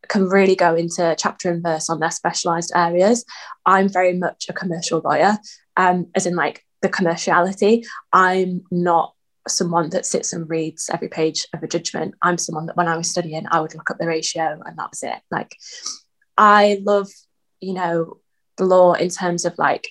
can 0.08 0.28
really 0.28 0.56
go 0.56 0.76
into 0.76 1.16
chapter 1.18 1.52
and 1.52 1.62
verse 1.62 1.90
on 1.90 2.00
their 2.00 2.12
specialized 2.12 2.72
areas. 2.76 3.26
I'm 3.66 3.90
very 3.90 4.14
much 4.14 4.48
a 4.50 4.54
commercial 4.54 5.02
lawyer, 5.04 5.38
um, 5.76 6.08
as 6.16 6.26
in 6.26 6.36
like 6.36 6.64
the 6.82 6.90
commerciality. 6.90 7.86
I'm 8.14 8.64
not 8.72 9.14
someone 9.52 9.90
that 9.92 10.06
sits 10.06 10.34
and 10.34 10.50
reads 10.50 10.90
every 10.94 11.10
page 11.10 11.46
of 11.54 11.64
a 11.64 11.68
judgment. 11.68 12.16
I'm 12.22 12.38
someone 12.38 12.66
that 12.68 12.78
when 12.78 12.88
I 12.88 12.98
was 12.98 13.10
studying, 13.10 13.46
I 13.50 13.60
would 13.60 13.74
look 13.76 13.90
up 13.90 13.98
the 13.98 14.08
ratio 14.08 14.62
and 14.66 14.78
that 14.78 14.90
was 14.90 15.04
it. 15.04 15.20
Like, 15.32 15.56
I 16.38 16.82
love, 16.84 17.10
you 17.60 17.74
know, 17.74 18.18
the 18.58 18.66
law 18.66 18.94
in 18.94 19.10
terms 19.10 19.46
of 19.46 19.58
like 19.58 19.88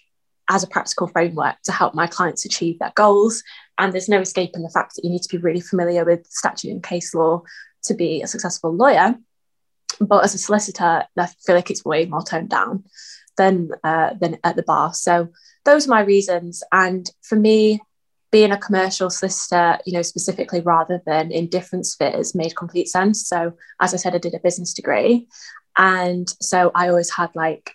as 0.48 0.62
a 0.62 0.68
practical 0.68 1.08
framework 1.08 1.56
to 1.64 1.72
help 1.72 1.94
my 1.94 2.06
clients 2.06 2.44
achieve 2.44 2.78
their 2.78 2.92
goals. 2.94 3.42
And 3.78 3.92
there's 3.92 4.08
no 4.08 4.20
escaping 4.20 4.62
the 4.62 4.70
fact 4.70 4.94
that 4.94 5.04
you 5.04 5.10
need 5.10 5.22
to 5.22 5.36
be 5.36 5.42
really 5.42 5.60
familiar 5.60 6.04
with 6.04 6.26
statute 6.26 6.70
and 6.70 6.82
case 6.82 7.14
law 7.14 7.42
to 7.84 7.94
be 7.94 8.22
a 8.22 8.26
successful 8.26 8.74
lawyer. 8.74 9.16
But 10.00 10.24
as 10.24 10.34
a 10.34 10.38
solicitor, 10.38 11.04
I 11.18 11.26
feel 11.44 11.54
like 11.54 11.70
it's 11.70 11.84
way 11.84 12.06
more 12.06 12.22
toned 12.22 12.50
down 12.50 12.84
than 13.36 13.70
uh, 13.82 14.14
than 14.20 14.38
at 14.44 14.56
the 14.56 14.62
bar. 14.62 14.94
So 14.94 15.28
those 15.64 15.86
are 15.86 15.90
my 15.90 16.00
reasons. 16.00 16.62
And 16.72 17.08
for 17.22 17.36
me, 17.36 17.80
being 18.36 18.52
a 18.52 18.58
commercial 18.58 19.08
solicitor, 19.08 19.78
you 19.86 19.94
know, 19.94 20.02
specifically 20.02 20.60
rather 20.60 21.00
than 21.06 21.32
in 21.32 21.48
different 21.48 21.86
spheres 21.86 22.34
made 22.34 22.54
complete 22.54 22.86
sense. 22.86 23.26
So, 23.26 23.54
as 23.80 23.94
I 23.94 23.96
said, 23.96 24.14
I 24.14 24.18
did 24.18 24.34
a 24.34 24.38
business 24.40 24.74
degree. 24.74 25.26
And 25.78 26.28
so 26.42 26.70
I 26.74 26.90
always 26.90 27.08
had 27.08 27.30
like 27.34 27.72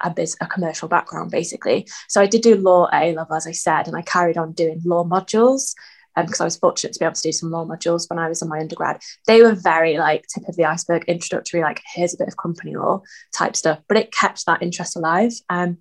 a 0.00 0.10
biz, 0.10 0.36
a 0.40 0.46
commercial 0.46 0.86
background 0.86 1.32
basically. 1.32 1.88
So 2.08 2.20
I 2.20 2.26
did 2.26 2.42
do 2.42 2.54
law 2.54 2.88
A 2.92 3.16
level, 3.16 3.34
as 3.34 3.48
I 3.48 3.50
said, 3.50 3.88
and 3.88 3.96
I 3.96 4.02
carried 4.02 4.38
on 4.38 4.52
doing 4.52 4.80
law 4.84 5.02
modules 5.02 5.74
because 6.14 6.40
um, 6.40 6.44
I 6.44 6.46
was 6.46 6.56
fortunate 6.56 6.92
to 6.92 7.00
be 7.00 7.04
able 7.04 7.16
to 7.16 7.28
do 7.28 7.32
some 7.32 7.50
law 7.50 7.66
modules 7.66 8.08
when 8.08 8.20
I 8.20 8.28
was 8.28 8.42
in 8.42 8.48
my 8.48 8.60
undergrad. 8.60 9.02
They 9.26 9.42
were 9.42 9.56
very 9.56 9.98
like 9.98 10.24
tip 10.32 10.46
of 10.48 10.54
the 10.54 10.66
iceberg, 10.66 11.02
introductory, 11.08 11.62
like 11.62 11.82
here's 11.96 12.14
a 12.14 12.18
bit 12.18 12.28
of 12.28 12.36
company 12.36 12.76
law 12.76 13.02
type 13.34 13.56
stuff, 13.56 13.80
but 13.88 13.96
it 13.96 14.12
kept 14.12 14.46
that 14.46 14.62
interest 14.62 14.94
alive. 14.94 15.32
Um, 15.50 15.78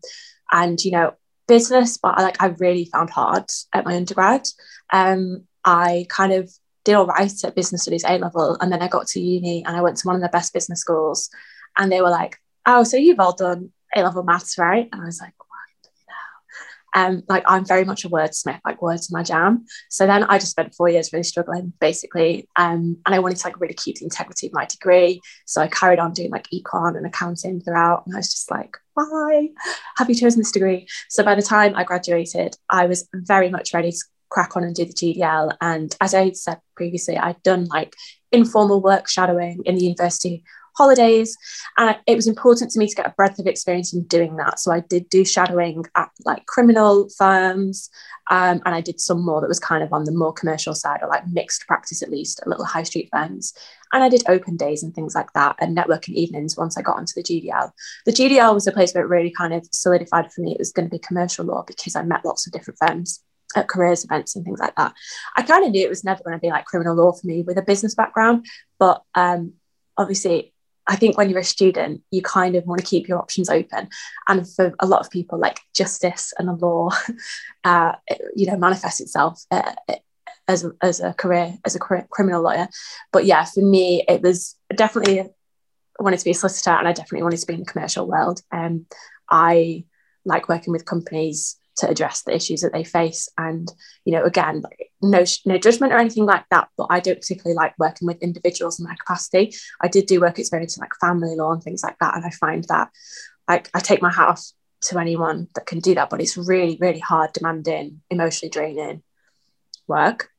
and 0.52 0.84
you 0.84 0.94
know, 0.94 1.14
business, 1.48 1.98
but 1.98 2.18
like 2.18 2.42
I 2.42 2.48
really 2.48 2.86
found 2.86 3.10
hard 3.10 3.46
at 3.74 3.86
my 3.86 3.96
undergrad. 3.96 4.48
Um, 4.92 5.46
I 5.64 6.06
kind 6.10 6.34
of 6.34 6.52
did 6.84 6.96
all 6.96 7.08
right 7.08 7.32
at 7.44 7.56
business 7.56 7.84
studies 7.84 8.06
A 8.08 8.18
level, 8.18 8.58
and 8.60 8.72
then 8.72 8.82
I 8.82 8.88
got 8.88 9.08
to 9.08 9.20
uni 9.20 9.64
and 9.66 9.76
I 9.76 9.82
went 9.82 9.98
to 9.98 10.08
one 10.08 10.16
of 10.16 10.22
the 10.22 10.30
best 10.30 10.54
business 10.54 10.82
schools, 10.82 11.30
and 11.78 11.92
they 11.92 12.02
were 12.02 12.10
like, 12.10 12.38
"Oh, 12.66 12.84
so 12.84 12.98
you've 12.98 13.20
all 13.20 13.36
done 13.36 13.72
A 13.96 14.04
level 14.04 14.24
maths, 14.24 14.58
right?" 14.58 14.88
And 14.92 15.02
I 15.02 15.06
was 15.06 15.22
like, 15.22 15.34
um, 16.96 17.24
like 17.28 17.44
I'm 17.46 17.66
very 17.66 17.84
much 17.84 18.06
a 18.06 18.10
wordsmith, 18.10 18.60
like 18.66 18.82
words 18.82 19.12
are 19.12 19.18
my 19.18 19.22
jam. 19.22 19.66
So 19.90 20.08
then 20.08 20.24
I 20.24 20.40
just 20.40 20.52
spent 20.52 20.74
four 20.74 20.90
years 20.90 21.12
really 21.12 21.24
struggling, 21.24 21.74
basically. 21.80 22.48
Um, 22.56 22.98
and 23.06 23.14
I 23.14 23.20
wanted 23.20 23.38
to 23.38 23.48
like 23.48 23.60
really 23.60 23.74
keep 23.74 23.98
the 23.98 24.06
integrity 24.06 24.48
of 24.48 24.54
my 24.54 24.66
degree. 24.66 25.22
So 25.46 25.62
I 25.62 25.68
carried 25.68 26.00
on 26.00 26.14
doing 26.14 26.32
like 26.32 26.48
econ 26.54 26.98
and 26.98 27.06
accounting 27.06 27.60
throughout. 27.60 28.04
And 28.06 28.16
I 28.16 28.20
was 28.20 28.32
just 28.32 28.50
like, 28.50 28.78
why 28.94 29.50
have 29.98 30.10
you 30.10 30.16
chosen 30.16 30.40
this 30.40 30.54
degree? 30.54 30.88
So 31.10 31.22
by 31.22 31.36
the 31.36 31.42
time 31.42 31.76
I 31.76 31.84
graduated, 31.84 32.56
I 32.70 32.86
was 32.86 33.08
very 33.14 33.50
much 33.50 33.74
ready 33.74 33.92
to 33.92 34.04
crack 34.30 34.56
on 34.56 34.64
and 34.64 34.74
do 34.74 34.86
the 34.86 34.94
GDL. 34.94 35.56
And 35.60 35.96
as 36.00 36.14
I 36.14 36.32
said 36.32 36.60
previously, 36.78 37.18
I'd 37.18 37.44
done 37.44 37.66
like 37.66 37.94
informal 38.32 38.82
work 38.82 39.10
shadowing 39.10 39.64
in 39.66 39.76
the 39.76 39.84
university 39.84 40.44
holidays. 40.78 41.36
And 41.78 41.98
it 42.06 42.16
was 42.16 42.28
important 42.28 42.72
to 42.72 42.80
me 42.80 42.88
to 42.88 42.96
get 42.96 43.08
a 43.08 43.14
breadth 43.16 43.40
of 43.40 43.48
experience 43.48 43.94
in 43.94 44.04
doing 44.04 44.36
that. 44.38 44.60
So 44.60 44.72
I 44.72 44.82
did 44.82 45.10
do 45.10 45.26
shadowing 45.26 45.86
at 45.96 46.10
like 46.26 46.46
criminal 46.46 47.10
firms. 47.18 47.90
Um, 48.30 48.62
and 48.66 48.74
I 48.74 48.82
did 48.82 49.00
some 49.00 49.24
more 49.24 49.42
that 49.42 49.48
was 49.48 49.60
kind 49.60 49.84
of 49.84 49.94
on 49.94 50.06
the 50.06 50.12
more 50.12 50.34
commercial 50.34 50.74
side 50.74 51.00
or 51.02 51.10
like 51.10 51.28
mixed 51.28 51.68
practice, 51.68 52.02
at 52.02 52.10
least 52.10 52.40
at 52.40 52.48
little 52.48 52.66
high 52.66 52.84
street 52.84 53.10
firms. 53.14 53.54
And 53.94 54.04
I 54.04 54.10
did 54.10 54.24
open 54.28 54.58
days 54.58 54.84
and 54.84 54.94
things 54.94 55.16
like 55.16 55.32
that 55.34 55.56
and 55.60 55.78
networking 55.78 56.16
evenings 56.16 56.58
once 56.58 56.78
I 56.78 56.82
got 56.82 56.98
onto 56.98 57.14
the 57.16 57.24
GDL. 57.24 57.72
The 58.06 58.12
GDL 58.12 58.54
was 58.54 58.68
a 58.68 58.72
place 58.72 58.94
where 58.94 59.04
it 59.04 59.10
really 59.10 59.32
kind 59.32 59.54
of 59.54 59.68
solidified 59.72 60.32
for 60.32 60.42
me 60.42 60.54
it 60.54 60.60
was 60.60 60.72
going 60.72 60.88
to 60.88 60.92
be 60.92 61.00
commercial 61.00 61.46
law 61.46 61.64
because 61.66 61.96
I 61.96 62.02
met 62.02 62.26
lots 62.26 62.48
of 62.48 62.54
different 62.54 62.80
firms 62.80 63.24
at 63.56 63.70
careers 63.70 64.04
events 64.04 64.36
and 64.36 64.44
things 64.44 64.60
like 64.60 64.76
that. 64.76 64.94
I 65.38 65.44
kind 65.44 65.64
of 65.64 65.72
knew 65.72 65.86
it 65.86 65.90
was 65.90 66.04
never 66.04 66.24
going 66.24 66.36
to 66.36 66.42
be 66.42 66.50
like 66.50 66.66
criminal 66.66 66.96
law 66.96 67.14
for 67.14 67.26
me 67.28 67.44
with 67.44 67.58
a 67.58 67.62
business 67.62 67.96
background, 67.96 68.46
but 68.80 69.02
um, 69.14 69.54
obviously 69.98 70.54
I 70.88 70.96
think 70.96 71.18
when 71.18 71.30
you're 71.30 71.40
a 71.40 71.44
student, 71.44 72.04
you 72.12 72.22
kind 72.22 72.56
of 72.56 72.66
want 72.66 72.80
to 72.80 72.88
keep 72.88 73.08
your 73.08 73.18
options 73.18 73.50
open. 73.50 73.90
And 74.28 74.48
for 74.48 74.74
a 74.80 74.86
lot 74.86 75.02
of 75.02 75.10
people, 75.10 75.40
like 75.40 75.60
justice 75.74 76.34
and 76.38 76.48
the 76.48 76.54
law, 76.54 76.92
uh, 77.64 77.94
you 78.36 78.46
know, 78.46 78.58
manifests 78.58 79.02
itself 79.02 79.44
uh, 79.52 79.74
as, 80.48 80.64
a, 80.64 80.72
as 80.82 81.00
a 81.00 81.14
career, 81.14 81.58
as 81.66 81.76
a 81.76 81.80
career, 81.80 82.06
criminal 82.10 82.42
lawyer. 82.42 82.68
But 83.12 83.26
yeah, 83.26 83.46
for 83.46 83.62
me, 83.62 84.04
it 84.08 84.22
was 84.22 84.56
definitely 84.76 85.28
wanted 86.00 86.20
to 86.20 86.26
be 86.26 86.32
a 86.32 86.36
solicitor 86.36 86.72
and 86.72 86.88
I 86.88 86.94
definitely 86.94 87.24
wanted 87.24 87.40
to 87.40 87.48
be 87.48 87.54
in 87.54 87.62
the 87.62 87.66
commercial 87.66 88.08
world. 88.08 88.42
Um, 88.52 88.86
I 89.30 89.86
like 90.26 90.50
working 90.50 90.74
with 90.74 90.86
companies 90.86 91.58
to 91.78 91.90
address 91.90 92.22
the 92.22 92.36
issues 92.36 92.62
that 92.62 92.74
they 92.74 92.84
face. 92.84 93.30
And, 93.38 93.72
you 94.06 94.14
know, 94.14 94.24
again, 94.24 94.64
no, 95.02 95.24
no 95.46 95.58
judgment 95.58 95.94
or 95.94 95.98
anything 95.98 96.26
like 96.26 96.46
that, 96.52 96.70
but 96.78 96.88
I 96.90 97.00
don't 97.00 97.20
particularly 97.20 97.56
like 97.56 97.78
working 97.78 98.06
with 98.06 98.22
individuals 98.22 98.80
in 98.80 98.86
that 98.86 99.00
capacity. 99.00 99.54
I 99.82 99.88
did 99.88 100.06
do 100.06 100.22
work 100.22 100.40
experience 100.40 100.78
in 100.78 100.82
like 100.82 100.96
family 101.00 101.36
law 101.36 101.52
and 101.52 101.62
things 101.62 101.84
like 101.84 101.98
that. 102.00 102.16
And 102.16 102.26
I 102.26 102.30
find 102.30 102.64
that 102.66 102.90
like 103.48 103.70
I 103.74 103.80
take 103.80 104.02
my 104.02 104.12
hat 104.12 104.30
off 104.30 104.46
to 104.84 105.00
anyone 105.00 105.48
that 105.56 105.66
can 105.66 105.80
do 105.80 105.96
that, 105.96 106.10
but 106.10 106.22
it's 106.22 106.38
really, 106.38 106.78
really 106.80 107.00
hard, 107.00 107.34
demanding, 107.34 108.02
emotionally 108.10 108.50
draining 108.50 109.04
work. 109.88 110.30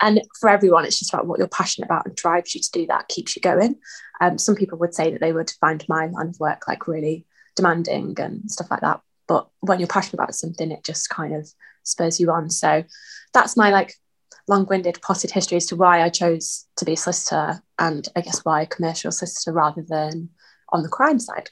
And 0.00 0.22
for 0.40 0.48
everyone, 0.48 0.86
it's 0.86 0.98
just 0.98 1.12
about 1.12 1.26
what 1.26 1.38
you're 1.38 1.48
passionate 1.48 1.86
about 1.86 2.06
and 2.06 2.16
drives 2.16 2.54
you 2.54 2.60
to 2.60 2.70
do 2.72 2.86
that, 2.86 3.08
keeps 3.08 3.36
you 3.36 3.42
going. 3.42 3.76
Um, 4.20 4.38
some 4.38 4.54
people 4.54 4.78
would 4.78 4.94
say 4.94 5.10
that 5.10 5.20
they 5.20 5.32
would 5.32 5.50
find 5.60 5.84
my 5.88 6.06
line 6.06 6.28
of 6.28 6.40
work 6.40 6.66
like 6.66 6.86
really 6.88 7.26
demanding 7.54 8.14
and 8.18 8.50
stuff 8.50 8.70
like 8.70 8.80
that 8.80 9.00
but 9.26 9.48
when 9.60 9.78
you're 9.78 9.88
passionate 9.88 10.14
about 10.14 10.34
something 10.34 10.70
it 10.70 10.84
just 10.84 11.08
kind 11.08 11.34
of 11.34 11.50
spurs 11.82 12.20
you 12.20 12.30
on 12.30 12.48
so 12.50 12.82
that's 13.32 13.56
my 13.56 13.70
like 13.70 13.94
long-winded 14.46 15.00
potted 15.02 15.30
history 15.30 15.56
as 15.56 15.66
to 15.66 15.76
why 15.76 16.02
I 16.02 16.08
chose 16.08 16.66
to 16.76 16.84
be 16.84 16.92
a 16.92 16.96
solicitor 16.96 17.62
and 17.78 18.06
I 18.14 18.20
guess 18.20 18.44
why 18.44 18.62
a 18.62 18.66
commercial 18.66 19.10
solicitor 19.10 19.52
rather 19.52 19.82
than 19.82 20.28
on 20.70 20.82
the 20.82 20.88
crime 20.88 21.18
side. 21.18 21.50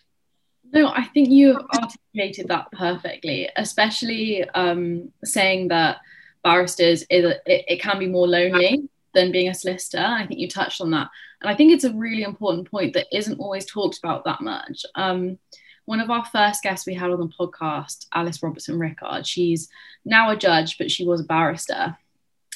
No, 0.73 0.89
I 0.89 1.05
think 1.05 1.29
you've 1.29 1.65
articulated 1.75 2.49
that 2.49 2.71
perfectly, 2.73 3.49
especially 3.57 4.45
um, 4.51 5.13
saying 5.23 5.69
that 5.69 5.99
barristers 6.43 7.05
it, 7.11 7.41
it, 7.47 7.81
can 7.81 7.99
be 7.99 8.07
more 8.07 8.27
lonely 8.27 8.89
than 9.13 9.33
being 9.33 9.49
a 9.49 9.55
solicitor. 9.55 10.03
I 10.03 10.27
think 10.27 10.41
you 10.41 10.49
touched 10.49 10.81
on 10.81 10.91
that, 10.93 11.09
and 11.43 11.51
I 11.51 11.55
think 11.55 11.73
it's 11.73 11.85
a 11.85 11.93
really 11.93 12.23
important 12.23 12.71
point 12.71 12.95
that 12.95 13.07
isn't 13.15 13.39
always 13.39 13.67
talked 13.67 13.99
about 13.99 14.25
that 14.25 14.41
much. 14.41 14.85
Um, 14.95 15.39
one 15.85 16.01
of 16.01 16.11
our 16.11 16.25
first 16.25 16.63
guests 16.63 16.87
we 16.87 16.95
had 16.95 17.11
on 17.11 17.21
the 17.21 17.29
podcast, 17.29 18.07
Alice 18.15 18.43
Robertson 18.43 18.79
Rickard, 18.79 19.27
she's 19.27 19.69
now 20.05 20.31
a 20.31 20.37
judge, 20.37 20.79
but 20.79 20.91
she 20.91 21.05
was 21.05 21.21
a 21.21 21.25
barrister. 21.25 21.97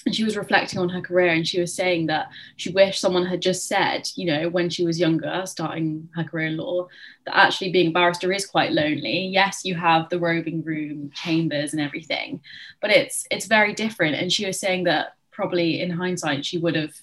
And 0.04 0.14
she 0.14 0.22
was 0.22 0.36
reflecting 0.36 0.78
on 0.78 0.88
her 0.90 1.00
career 1.00 1.32
and 1.32 1.46
she 1.46 1.60
was 1.60 1.74
saying 1.74 2.06
that 2.06 2.28
she 2.54 2.70
wished 2.70 3.00
someone 3.00 3.26
had 3.26 3.42
just 3.42 3.66
said, 3.66 4.08
you 4.14 4.26
know, 4.26 4.48
when 4.48 4.70
she 4.70 4.84
was 4.84 5.00
younger, 5.00 5.42
starting 5.46 6.08
her 6.14 6.22
career 6.22 6.46
in 6.46 6.56
law, 6.56 6.86
that 7.24 7.36
actually 7.36 7.72
being 7.72 7.88
a 7.88 7.90
barrister 7.90 8.32
is 8.32 8.46
quite 8.46 8.70
lonely. 8.70 9.26
Yes, 9.26 9.64
you 9.64 9.74
have 9.74 10.08
the 10.08 10.20
robing 10.20 10.62
room, 10.62 11.10
chambers, 11.12 11.72
and 11.72 11.82
everything, 11.82 12.40
but 12.80 12.90
it's 12.90 13.26
it's 13.32 13.46
very 13.46 13.74
different. 13.74 14.14
And 14.14 14.32
she 14.32 14.46
was 14.46 14.60
saying 14.60 14.84
that 14.84 15.16
probably 15.32 15.80
in 15.80 15.90
hindsight, 15.90 16.46
she 16.46 16.58
would 16.58 16.76
have 16.76 16.94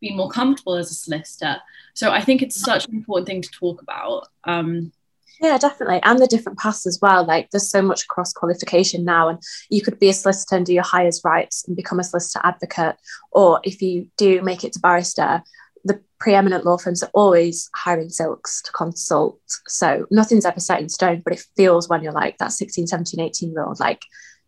been 0.00 0.16
more 0.16 0.30
comfortable 0.30 0.74
as 0.74 0.92
a 0.92 0.94
solicitor. 0.94 1.56
So 1.94 2.12
I 2.12 2.20
think 2.20 2.40
it's 2.40 2.60
such 2.60 2.86
an 2.86 2.94
important 2.94 3.26
thing 3.26 3.42
to 3.42 3.50
talk 3.50 3.82
about. 3.82 4.28
Um, 4.44 4.92
yeah, 5.40 5.58
definitely. 5.58 6.00
And 6.02 6.18
the 6.18 6.26
different 6.26 6.58
paths 6.58 6.86
as 6.86 6.98
well. 7.00 7.24
Like 7.24 7.50
there's 7.50 7.70
so 7.70 7.82
much 7.82 8.08
cross 8.08 8.32
qualification 8.32 9.04
now, 9.04 9.28
and 9.28 9.40
you 9.70 9.82
could 9.82 9.98
be 9.98 10.08
a 10.08 10.12
solicitor 10.12 10.56
and 10.56 10.66
do 10.66 10.74
your 10.74 10.82
highest 10.82 11.24
rights 11.24 11.64
and 11.66 11.76
become 11.76 12.00
a 12.00 12.04
solicitor 12.04 12.40
advocate. 12.44 12.96
Or 13.30 13.60
if 13.62 13.80
you 13.80 14.08
do 14.16 14.42
make 14.42 14.64
it 14.64 14.72
to 14.74 14.80
barrister, 14.80 15.42
the 15.84 16.00
preeminent 16.18 16.64
law 16.64 16.76
firms 16.76 17.02
are 17.02 17.10
always 17.14 17.70
hiring 17.74 18.08
silks 18.08 18.62
to 18.62 18.72
consult. 18.72 19.38
So 19.68 20.06
nothing's 20.10 20.44
ever 20.44 20.60
set 20.60 20.80
in 20.80 20.88
stone, 20.88 21.22
but 21.24 21.34
it 21.34 21.44
feels 21.56 21.88
when 21.88 22.02
you're 22.02 22.12
like 22.12 22.38
that 22.38 22.52
16, 22.52 22.88
17, 22.88 23.20
18 23.20 23.52
year 23.52 23.64
old, 23.64 23.78
like 23.78 24.02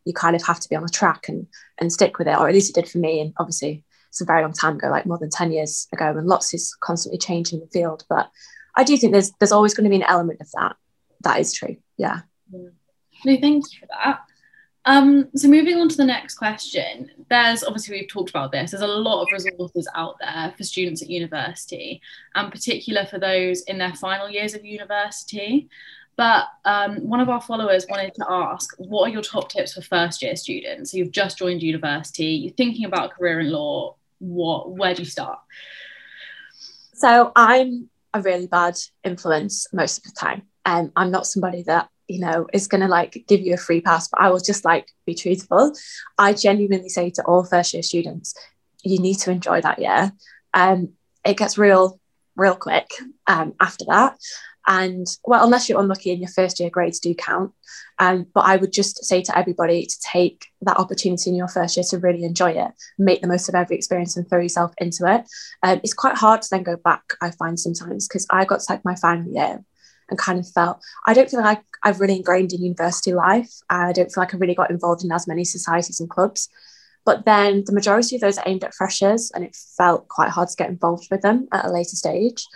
you 0.05 0.13
kind 0.13 0.35
of 0.35 0.43
have 0.45 0.61
to 0.61 0.69
be 0.69 0.77
on 0.77 0.83
the 0.83 0.89
track 0.89 1.29
and 1.29 1.47
and 1.81 1.93
stick 1.93 2.19
with 2.19 2.27
it, 2.27 2.37
or 2.37 2.49
at 2.49 2.55
least 2.55 2.71
it 2.71 2.81
did 2.81 2.91
for 2.91 2.99
me. 2.99 3.21
And 3.21 3.33
obviously 3.39 3.85
it's 4.09 4.21
a 4.21 4.25
very 4.25 4.43
long 4.43 4.53
time 4.53 4.75
ago, 4.75 4.89
like 4.89 5.07
more 5.07 5.19
than 5.19 5.31
10 5.31 5.53
years 5.53 5.87
ago, 5.93 6.07
and 6.07 6.27
lots 6.27 6.53
is 6.53 6.77
constantly 6.81 7.19
changing 7.19 7.61
the 7.61 7.69
field. 7.69 8.05
But 8.09 8.29
I 8.81 8.85
do 8.85 8.97
think 8.97 9.13
there's 9.13 9.33
there's 9.33 9.53
always 9.53 9.75
going 9.75 9.85
to 9.85 9.91
be 9.91 9.97
an 9.97 10.11
element 10.15 10.41
of 10.41 10.51
that. 10.53 10.75
That 11.21 11.39
is 11.39 11.53
true. 11.53 11.77
Yeah. 11.99 12.21
No, 12.51 12.71
thank 13.25 13.45
you 13.73 13.79
for 13.81 13.89
that. 13.89 14.21
Um, 14.87 15.29
so 15.37 15.49
moving 15.49 15.77
on 15.77 15.91
to 15.91 15.97
the 15.99 16.07
next 16.07 16.37
question, 16.37 17.11
there's 17.29 17.63
obviously 17.63 17.99
we've 17.99 18.09
talked 18.09 18.31
about 18.31 18.53
this. 18.53 18.71
There's 18.71 18.83
a 18.83 18.87
lot 18.87 19.21
of 19.21 19.29
resources 19.31 19.87
out 19.95 20.17
there 20.19 20.55
for 20.57 20.65
students 20.65 21.03
at 21.03 21.11
university, 21.11 22.01
and 22.35 22.51
particular 22.51 23.05
for 23.05 23.19
those 23.19 23.61
in 23.65 23.77
their 23.77 23.95
final 23.95 24.31
years 24.31 24.55
of 24.55 24.65
university. 24.65 25.69
But 26.17 26.47
um, 26.65 27.07
one 27.07 27.21
of 27.21 27.29
our 27.29 27.43
followers 27.43 27.85
wanted 27.91 28.15
to 28.15 28.27
ask, 28.31 28.75
what 28.79 29.09
are 29.09 29.13
your 29.13 29.23
top 29.23 29.51
tips 29.51 29.75
for 29.75 29.83
first 29.83 30.23
year 30.23 30.37
students? 30.37 30.91
So 30.91 30.97
you've 30.97 31.13
just 31.13 31.37
joined 31.37 31.63
university, 31.63 32.33
you're 32.33 32.55
thinking 32.55 32.87
about 32.87 33.11
a 33.11 33.15
career 33.15 33.41
in 33.41 33.51
law. 33.51 33.97
What? 34.21 34.71
Where 34.71 34.95
do 34.95 35.03
you 35.03 35.09
start? 35.09 35.41
So 36.95 37.33
I'm 37.37 37.90
a 38.15 38.21
really 38.23 38.47
bad 38.47 38.77
influence 39.05 39.67
most 39.73 39.99
of 39.99 40.05
the 40.05 40.13
time. 40.19 40.43
And 40.67 40.89
um, 40.89 40.93
I'm 40.97 41.11
not 41.11 41.27
somebody 41.27 41.63
that, 41.65 41.89
you 42.07 42.21
know, 42.21 42.47
is 42.53 42.69
going 42.69 42.83
to 42.83 42.89
like 42.89 43.25
give 43.27 43.41
you 43.41 43.55
a 43.55 43.59
free 43.59 43.81
pass, 43.81 44.09
but 44.09 44.21
I 44.21 44.31
will 44.31 44.41
just 44.41 44.65
like 44.65 44.89
be 45.07 45.15
truthful. 45.15 45.73
I 46.19 46.33
genuinely 46.33 46.89
say 46.89 47.11
to 47.11 47.25
all 47.25 47.45
first 47.45 47.73
year 47.73 47.83
students, 47.83 48.35
you 48.83 48.99
need 48.99 49.19
to 49.21 49.31
enjoy 49.31 49.61
that 49.61 49.79
year. 49.79 50.13
Um, 50.53 50.91
it 51.25 51.37
gets 51.37 51.59
real, 51.59 52.01
real 52.37 52.57
quick 52.57 52.91
um, 53.27 53.55
after 53.61 53.85
that. 53.87 54.19
And 54.67 55.07
well, 55.25 55.45
unless 55.45 55.69
you're 55.69 55.81
unlucky 55.81 56.11
and 56.13 56.21
your 56.21 56.31
first 56.31 56.61
year 56.61 56.71
grades 56.71 57.01
do 57.01 57.15
count. 57.15 57.53
Um, 57.99 58.27
but 58.35 58.45
I 58.47 58.57
would 58.57 58.73
just 58.73 59.05
say 59.05 59.23
to 59.23 59.37
everybody 59.37 59.85
to 59.85 60.01
take 60.01 60.47
that 60.63 60.79
opportunity 60.79 61.31
in 61.31 61.37
your 61.37 61.49
first 61.49 61.77
year 61.77 61.85
to 61.91 61.99
really 61.99 62.25
enjoy 62.25 62.53
it, 62.53 62.71
make 62.99 63.21
the 63.21 63.29
most 63.29 63.49
of 63.49 63.55
every 63.55 63.77
experience 63.77 64.17
and 64.17 64.29
throw 64.29 64.41
yourself 64.41 64.73
into 64.79 65.07
it. 65.07 65.25
Um, 65.63 65.81
it's 65.83 65.95
quite 65.95 66.17
hard 66.17 66.43
to 66.43 66.49
then 66.51 66.63
go 66.63 66.77
back, 66.77 67.03
I 67.21 67.31
find 67.31 67.59
sometimes, 67.59 68.09
because 68.09 68.27
I 68.31 68.45
got 68.45 68.61
to 68.61 68.73
like 68.73 68.85
my 68.85 68.95
final 68.95 69.31
year 69.33 69.65
and 70.09 70.19
kind 70.19 70.39
of 70.39 70.49
felt 70.49 70.83
I 71.07 71.15
don't 71.15 71.31
feel 71.31 71.41
like 71.41 71.63
I've 71.85 72.01
really 72.01 72.17
ingrained 72.17 72.53
in 72.53 72.63
university 72.63 73.13
life. 73.13 73.51
I 73.71 73.93
don't 73.93 74.13
feel 74.13 74.23
like 74.23 74.35
I 74.35 74.39
really 74.39 74.55
got 74.55 74.71
involved 74.71 75.05
in 75.05 75.13
as 75.13 75.27
many 75.27 75.45
societies 75.45 76.01
and 76.01 76.11
clubs. 76.11 76.49
But 77.07 77.25
then 77.25 77.65
the 77.65 77.73
majority 77.73 78.17
of 78.17 78.21
those 78.21 78.37
are 78.39 78.45
aimed 78.47 78.65
at 78.65 78.75
freshers, 78.75 79.31
and 79.35 79.43
it 79.43 79.57
felt 79.57 80.09
quite 80.09 80.29
hard 80.29 80.49
to 80.49 80.57
get 80.57 80.69
involved 80.69 81.09
with 81.11 81.23
them 81.23 81.49
at 81.53 81.65
a 81.65 81.73
later 81.73 81.97
stage. 81.97 82.47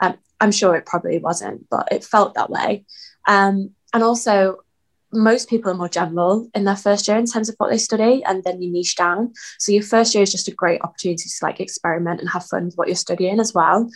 Um, 0.00 0.18
I'm 0.40 0.52
sure 0.52 0.74
it 0.74 0.86
probably 0.86 1.18
wasn't, 1.18 1.68
but 1.70 1.88
it 1.90 2.04
felt 2.04 2.34
that 2.34 2.50
way. 2.50 2.84
Um, 3.26 3.70
and 3.92 4.02
also, 4.02 4.58
most 5.12 5.48
people 5.48 5.70
are 5.70 5.76
more 5.76 5.88
general 5.88 6.48
in 6.54 6.64
their 6.64 6.76
first 6.76 7.06
year 7.06 7.16
in 7.16 7.26
terms 7.26 7.48
of 7.48 7.54
what 7.58 7.70
they 7.70 7.78
study, 7.78 8.22
and 8.24 8.42
then 8.42 8.60
you 8.60 8.70
niche 8.70 8.96
down. 8.96 9.32
So 9.58 9.72
your 9.72 9.82
first 9.82 10.14
year 10.14 10.22
is 10.22 10.32
just 10.32 10.48
a 10.48 10.54
great 10.54 10.82
opportunity 10.82 11.28
to 11.28 11.44
like 11.44 11.60
experiment 11.60 12.20
and 12.20 12.28
have 12.30 12.44
fun 12.46 12.66
with 12.66 12.74
what 12.74 12.88
you're 12.88 12.96
studying 12.96 13.38
as 13.38 13.54
well. 13.54 13.88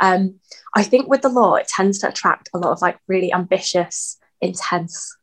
Um, 0.00 0.38
I 0.74 0.82
think 0.82 1.08
with 1.08 1.22
the 1.22 1.30
law, 1.30 1.54
it 1.54 1.68
tends 1.68 1.98
to 2.00 2.08
attract 2.08 2.50
a 2.54 2.58
lot 2.58 2.72
of 2.72 2.82
like 2.82 2.98
really 3.08 3.32
ambitious, 3.32 4.18
intense 4.40 5.16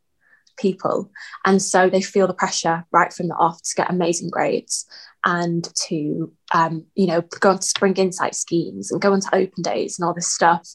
people, 0.56 1.10
and 1.44 1.60
so 1.60 1.88
they 1.88 2.02
feel 2.02 2.26
the 2.26 2.34
pressure 2.34 2.84
right 2.92 3.12
from 3.12 3.28
the 3.28 3.34
off 3.34 3.62
to 3.62 3.74
get 3.76 3.90
amazing 3.90 4.30
grades 4.30 4.86
and 5.24 5.68
to 5.74 6.32
um, 6.52 6.84
you 6.94 7.06
know 7.06 7.22
go 7.40 7.50
on 7.50 7.58
to 7.58 7.66
spring 7.66 7.94
insight 7.96 8.34
schemes 8.34 8.92
and 8.92 9.00
go 9.00 9.12
on 9.12 9.20
to 9.20 9.34
open 9.34 9.62
days 9.62 9.98
and 9.98 10.06
all 10.06 10.14
this 10.14 10.32
stuff. 10.32 10.68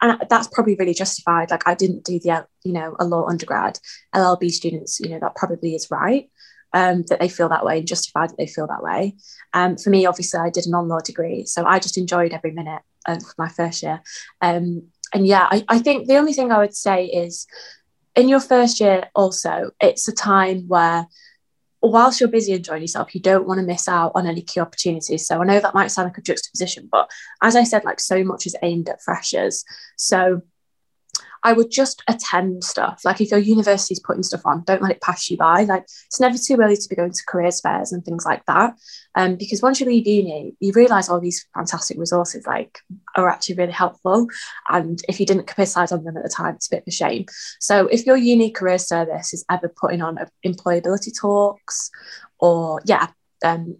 And 0.00 0.20
that's 0.28 0.48
probably 0.48 0.76
really 0.78 0.94
justified. 0.94 1.50
Like 1.50 1.66
i 1.66 1.74
didn't 1.74 2.04
do 2.04 2.18
the 2.18 2.46
you 2.64 2.72
know 2.72 2.96
a 2.98 3.04
law 3.04 3.26
undergrad. 3.28 3.78
Llb 4.14 4.50
students 4.50 5.00
you 5.00 5.08
know 5.08 5.20
that 5.20 5.36
probably 5.36 5.74
is 5.74 5.90
right 5.90 6.30
um, 6.74 7.04
that 7.08 7.20
they 7.20 7.28
feel 7.28 7.48
that 7.50 7.64
way 7.64 7.78
and 7.78 7.86
justified 7.86 8.30
that 8.30 8.38
they 8.38 8.46
feel 8.46 8.66
that 8.66 8.82
way. 8.82 9.16
Um, 9.54 9.76
for 9.76 9.90
me 9.90 10.06
obviously 10.06 10.40
i 10.40 10.50
did 10.50 10.66
a 10.66 10.70
non-law 10.70 11.00
degree 11.00 11.44
so 11.44 11.64
i 11.64 11.78
just 11.78 11.98
enjoyed 11.98 12.32
every 12.32 12.52
minute 12.52 12.82
of 13.06 13.22
my 13.38 13.48
first 13.48 13.82
year. 13.82 14.02
Um, 14.40 14.88
and 15.14 15.26
yeah 15.26 15.46
I, 15.50 15.64
I 15.68 15.78
think 15.78 16.08
the 16.08 16.16
only 16.16 16.32
thing 16.32 16.50
i 16.50 16.58
would 16.58 16.74
say 16.74 17.06
is 17.06 17.46
in 18.14 18.28
your 18.28 18.40
first 18.40 18.80
year 18.80 19.08
also 19.14 19.70
it's 19.80 20.06
a 20.08 20.12
time 20.12 20.68
where 20.68 21.06
whilst 21.82 22.20
you're 22.20 22.28
busy 22.28 22.52
enjoying 22.52 22.82
yourself, 22.82 23.14
you 23.14 23.20
don't 23.20 23.46
want 23.46 23.58
to 23.58 23.66
miss 23.66 23.88
out 23.88 24.12
on 24.14 24.26
any 24.26 24.40
key 24.40 24.60
opportunities. 24.60 25.26
So 25.26 25.40
I 25.40 25.44
know 25.44 25.58
that 25.58 25.74
might 25.74 25.88
sound 25.88 26.06
like 26.06 26.18
a 26.18 26.22
juxtaposition, 26.22 26.88
but 26.90 27.10
as 27.42 27.56
I 27.56 27.64
said, 27.64 27.84
like 27.84 27.98
so 27.98 28.22
much 28.22 28.46
is 28.46 28.56
aimed 28.62 28.88
at 28.88 29.02
freshers. 29.02 29.64
So 29.96 30.42
I 31.44 31.52
would 31.52 31.70
just 31.70 32.02
attend 32.08 32.64
stuff. 32.64 33.02
Like 33.04 33.20
if 33.20 33.30
your 33.30 33.40
university's 33.40 34.00
putting 34.00 34.22
stuff 34.22 34.42
on, 34.44 34.62
don't 34.64 34.82
let 34.82 34.92
it 34.92 35.00
pass 35.00 35.30
you 35.30 35.36
by. 35.36 35.64
Like 35.64 35.82
it's 35.82 36.20
never 36.20 36.38
too 36.38 36.56
early 36.60 36.76
to 36.76 36.88
be 36.88 36.96
going 36.96 37.12
to 37.12 37.22
careers 37.26 37.60
fairs 37.60 37.92
and 37.92 38.04
things 38.04 38.24
like 38.24 38.44
that. 38.46 38.74
Um, 39.14 39.36
because 39.36 39.60
once 39.62 39.80
you 39.80 39.86
leave 39.86 40.06
uni, 40.06 40.54
you 40.60 40.72
realise 40.72 41.08
all 41.08 41.20
these 41.20 41.46
fantastic 41.54 41.98
resources 41.98 42.46
like 42.46 42.78
are 43.16 43.28
actually 43.28 43.56
really 43.56 43.72
helpful. 43.72 44.28
And 44.68 45.00
if 45.08 45.18
you 45.18 45.26
didn't 45.26 45.46
capitalize 45.46 45.92
on 45.92 46.04
them 46.04 46.16
at 46.16 46.22
the 46.22 46.28
time, 46.28 46.54
it's 46.54 46.68
a 46.68 46.76
bit 46.76 46.82
of 46.82 46.88
a 46.88 46.92
shame. 46.92 47.26
So 47.60 47.86
if 47.88 48.06
your 48.06 48.16
uni 48.16 48.50
career 48.50 48.78
service 48.78 49.34
is 49.34 49.44
ever 49.50 49.68
putting 49.68 50.02
on 50.02 50.18
employability 50.46 51.12
talks 51.18 51.90
or 52.38 52.80
yeah, 52.84 53.08
um, 53.44 53.76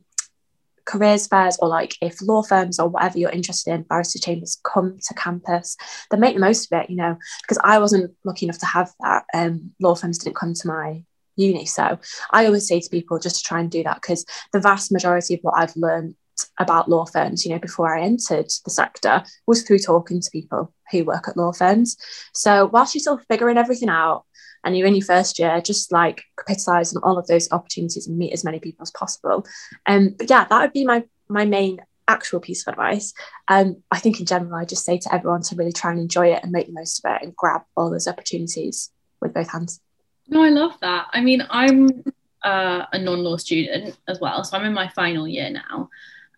careers 0.84 1.26
fairs 1.26 1.58
or 1.60 1.68
like 1.68 1.96
if 2.00 2.20
law 2.22 2.42
firms 2.42 2.78
or 2.78 2.88
whatever 2.88 3.18
you're 3.18 3.30
interested 3.30 3.72
in, 3.72 3.82
barrister 3.82 4.18
chambers 4.18 4.60
come 4.64 4.98
to 5.06 5.14
campus, 5.14 5.76
then 6.10 6.20
make 6.20 6.34
the 6.34 6.40
most 6.40 6.72
of 6.72 6.80
it, 6.80 6.90
you 6.90 6.96
know, 6.96 7.16
because 7.42 7.58
I 7.62 7.78
wasn't 7.78 8.12
lucky 8.24 8.46
enough 8.46 8.58
to 8.58 8.66
have 8.66 8.90
that. 9.00 9.24
Um, 9.34 9.72
law 9.80 9.94
firms 9.94 10.18
didn't 10.18 10.36
come 10.36 10.54
to 10.54 10.68
my 10.68 11.04
uni. 11.36 11.66
So 11.66 11.98
I 12.30 12.46
always 12.46 12.66
say 12.66 12.80
to 12.80 12.90
people 12.90 13.18
just 13.18 13.36
to 13.36 13.42
try 13.42 13.60
and 13.60 13.70
do 13.70 13.82
that 13.84 13.96
because 13.96 14.24
the 14.52 14.60
vast 14.60 14.92
majority 14.92 15.34
of 15.34 15.40
what 15.42 15.54
I've 15.56 15.76
learned 15.76 16.14
about 16.58 16.88
law 16.88 17.04
firms, 17.04 17.44
you 17.44 17.52
know, 17.52 17.58
before 17.58 17.94
I 17.94 18.02
entered 18.02 18.50
the 18.64 18.70
sector 18.70 19.22
was 19.46 19.62
through 19.62 19.78
talking 19.78 20.20
to 20.20 20.30
people 20.30 20.72
who 20.90 21.04
work 21.04 21.28
at 21.28 21.36
law 21.36 21.52
firms. 21.52 21.96
So 22.34 22.66
whilst 22.66 22.94
you're 22.94 23.00
still 23.00 23.20
figuring 23.28 23.58
everything 23.58 23.88
out 23.88 24.24
and 24.64 24.76
you're 24.76 24.86
in 24.86 24.94
your 24.94 25.04
first 25.04 25.38
year, 25.38 25.60
just 25.60 25.92
like 25.92 26.22
capitalize 26.46 26.94
on 26.94 27.02
all 27.02 27.18
of 27.18 27.26
those 27.26 27.50
opportunities 27.52 28.06
and 28.06 28.18
meet 28.18 28.32
as 28.32 28.44
many 28.44 28.60
people 28.60 28.82
as 28.82 28.90
possible. 28.90 29.46
Um, 29.86 30.14
but 30.18 30.30
yeah, 30.30 30.44
that 30.44 30.60
would 30.60 30.72
be 30.72 30.84
my 30.84 31.04
my 31.28 31.44
main 31.44 31.80
actual 32.08 32.40
piece 32.40 32.66
of 32.66 32.72
advice. 32.72 33.14
Um, 33.48 33.82
I 33.90 33.98
think 33.98 34.20
in 34.20 34.26
general, 34.26 34.54
I 34.54 34.64
just 34.64 34.84
say 34.84 34.98
to 34.98 35.14
everyone 35.14 35.42
to 35.42 35.56
really 35.56 35.72
try 35.72 35.90
and 35.92 36.00
enjoy 36.00 36.32
it 36.32 36.42
and 36.42 36.52
make 36.52 36.66
the 36.66 36.72
most 36.72 37.04
of 37.04 37.12
it 37.14 37.22
and 37.22 37.36
grab 37.36 37.62
all 37.76 37.90
those 37.90 38.08
opportunities 38.08 38.90
with 39.20 39.32
both 39.32 39.50
hands. 39.50 39.80
No, 40.28 40.42
I 40.42 40.50
love 40.50 40.78
that. 40.80 41.08
I 41.12 41.20
mean, 41.20 41.44
I'm 41.48 42.04
uh, 42.44 42.86
a 42.92 42.98
non-law 42.98 43.36
student 43.36 43.96
as 44.08 44.20
well, 44.20 44.44
so 44.44 44.56
I'm 44.56 44.64
in 44.64 44.74
my 44.74 44.88
final 44.88 45.26
year 45.28 45.50
now 45.50 45.88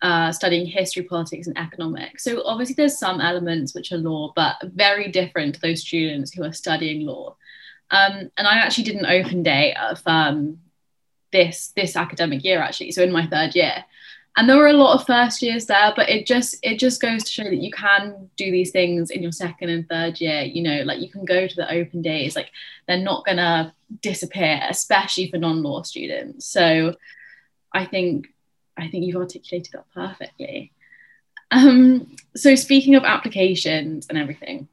uh, 0.01 0.31
studying 0.31 0.65
history, 0.65 1.03
politics, 1.03 1.47
and 1.47 1.57
economics. 1.57 2.23
So 2.23 2.45
obviously, 2.45 2.75
there's 2.75 2.97
some 2.97 3.21
elements 3.21 3.73
which 3.73 3.91
are 3.91 3.97
law, 3.97 4.33
but 4.35 4.55
very 4.61 5.09
different 5.09 5.55
to 5.55 5.61
those 5.61 5.81
students 5.81 6.31
who 6.31 6.43
are 6.43 6.53
studying 6.53 7.05
law. 7.05 7.35
Um, 7.91 8.31
and 8.37 8.47
I 8.47 8.55
actually 8.55 8.85
did 8.85 8.95
an 8.95 9.05
open 9.05 9.43
day 9.43 9.75
of 9.75 10.01
um, 10.05 10.59
this 11.31 11.71
this 11.75 11.95
academic 11.95 12.43
year, 12.43 12.61
actually. 12.61 12.91
So 12.91 13.03
in 13.03 13.11
my 13.11 13.27
third 13.27 13.55
year, 13.55 13.85
and 14.37 14.49
there 14.49 14.57
were 14.57 14.67
a 14.67 14.73
lot 14.73 14.99
of 14.99 15.07
first 15.07 15.41
years 15.41 15.65
there, 15.65 15.93
but 15.95 16.09
it 16.09 16.25
just 16.25 16.57
it 16.61 16.77
just 16.79 17.01
goes 17.01 17.23
to 17.23 17.31
show 17.31 17.43
that 17.43 17.55
you 17.55 17.71
can 17.71 18.29
do 18.35 18.51
these 18.51 18.71
things 18.71 19.09
in 19.09 19.21
your 19.21 19.31
second 19.31 19.69
and 19.69 19.87
third 19.87 20.19
year. 20.19 20.41
You 20.41 20.63
know, 20.63 20.81
like 20.83 20.99
you 20.99 21.09
can 21.09 21.25
go 21.25 21.47
to 21.47 21.55
the 21.55 21.71
open 21.71 22.01
days, 22.01 22.35
like 22.35 22.51
they're 22.87 22.97
not 22.97 23.25
gonna 23.25 23.73
disappear, 24.01 24.61
especially 24.69 25.29
for 25.29 25.37
non-law 25.37 25.83
students. 25.83 26.45
So 26.45 26.95
I 27.73 27.85
think 27.85 28.27
I 28.77 28.89
think 28.89 29.05
you've 29.05 29.15
articulated 29.15 29.73
that 29.73 29.85
perfectly. 29.93 30.73
Um, 31.51 32.15
so, 32.35 32.55
speaking 32.55 32.95
of 32.95 33.03
applications 33.03 34.07
and 34.07 34.17
everything, 34.17 34.67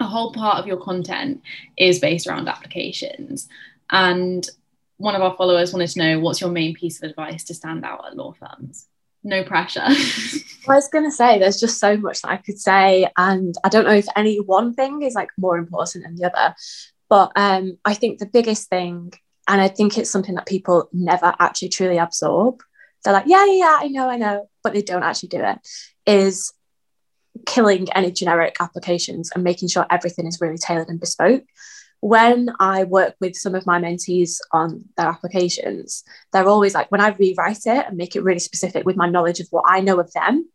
a 0.00 0.06
whole 0.06 0.32
part 0.32 0.58
of 0.58 0.66
your 0.66 0.78
content 0.78 1.42
is 1.76 1.98
based 1.98 2.26
around 2.26 2.48
applications. 2.48 3.48
And 3.90 4.48
one 4.96 5.14
of 5.14 5.22
our 5.22 5.36
followers 5.36 5.72
wanted 5.72 5.90
to 5.90 5.98
know 5.98 6.20
what's 6.20 6.40
your 6.40 6.50
main 6.50 6.74
piece 6.74 7.02
of 7.02 7.10
advice 7.10 7.44
to 7.44 7.54
stand 7.54 7.84
out 7.84 8.06
at 8.06 8.16
law 8.16 8.32
firms? 8.32 8.86
No 9.22 9.44
pressure. 9.44 9.82
I 9.84 10.74
was 10.74 10.88
going 10.88 11.04
to 11.04 11.10
say, 11.10 11.38
there's 11.38 11.60
just 11.60 11.78
so 11.78 11.96
much 11.96 12.22
that 12.22 12.30
I 12.30 12.36
could 12.38 12.58
say. 12.58 13.10
And 13.16 13.54
I 13.62 13.68
don't 13.68 13.84
know 13.84 13.92
if 13.92 14.06
any 14.16 14.38
one 14.38 14.74
thing 14.74 15.02
is 15.02 15.14
like 15.14 15.30
more 15.36 15.58
important 15.58 16.04
than 16.04 16.16
the 16.16 16.26
other. 16.26 16.54
But 17.08 17.32
um, 17.36 17.78
I 17.84 17.94
think 17.94 18.18
the 18.18 18.26
biggest 18.26 18.68
thing, 18.68 19.12
and 19.48 19.60
I 19.60 19.68
think 19.68 19.98
it's 19.98 20.10
something 20.10 20.36
that 20.36 20.46
people 20.46 20.88
never 20.92 21.34
actually 21.38 21.70
truly 21.70 21.98
absorb, 21.98 22.62
they're 23.04 23.12
like, 23.12 23.26
yeah, 23.26 23.44
yeah, 23.46 23.54
yeah, 23.54 23.78
I 23.80 23.88
know, 23.88 24.08
I 24.08 24.16
know, 24.16 24.48
but 24.62 24.74
they 24.74 24.82
don't 24.82 25.02
actually 25.02 25.30
do 25.30 25.42
it, 25.42 25.58
is 26.06 26.52
killing 27.46 27.90
any 27.92 28.10
generic 28.10 28.56
applications 28.60 29.30
and 29.34 29.44
making 29.44 29.68
sure 29.68 29.86
everything 29.90 30.26
is 30.26 30.40
really 30.40 30.58
tailored 30.58 30.88
and 30.88 31.00
bespoke. 31.00 31.44
When 32.00 32.50
I 32.58 32.84
work 32.84 33.14
with 33.20 33.36
some 33.36 33.54
of 33.54 33.66
my 33.66 33.78
mentees 33.78 34.38
on 34.52 34.84
their 34.96 35.08
applications, 35.08 36.02
they're 36.32 36.48
always 36.48 36.74
like, 36.74 36.90
when 36.90 37.00
I 37.00 37.08
rewrite 37.08 37.66
it 37.66 37.86
and 37.86 37.96
make 37.96 38.16
it 38.16 38.22
really 38.22 38.38
specific 38.38 38.86
with 38.86 38.96
my 38.96 39.08
knowledge 39.08 39.40
of 39.40 39.48
what 39.50 39.64
I 39.66 39.80
know 39.80 40.00
of 40.00 40.12
them, 40.12 40.48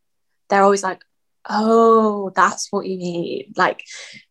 they're 0.50 0.64
always 0.64 0.84
like, 0.84 1.04
oh, 1.48 2.32
that's 2.36 2.72
what 2.72 2.88
you 2.88 2.98
need. 2.98 3.54
Like, 3.56 3.84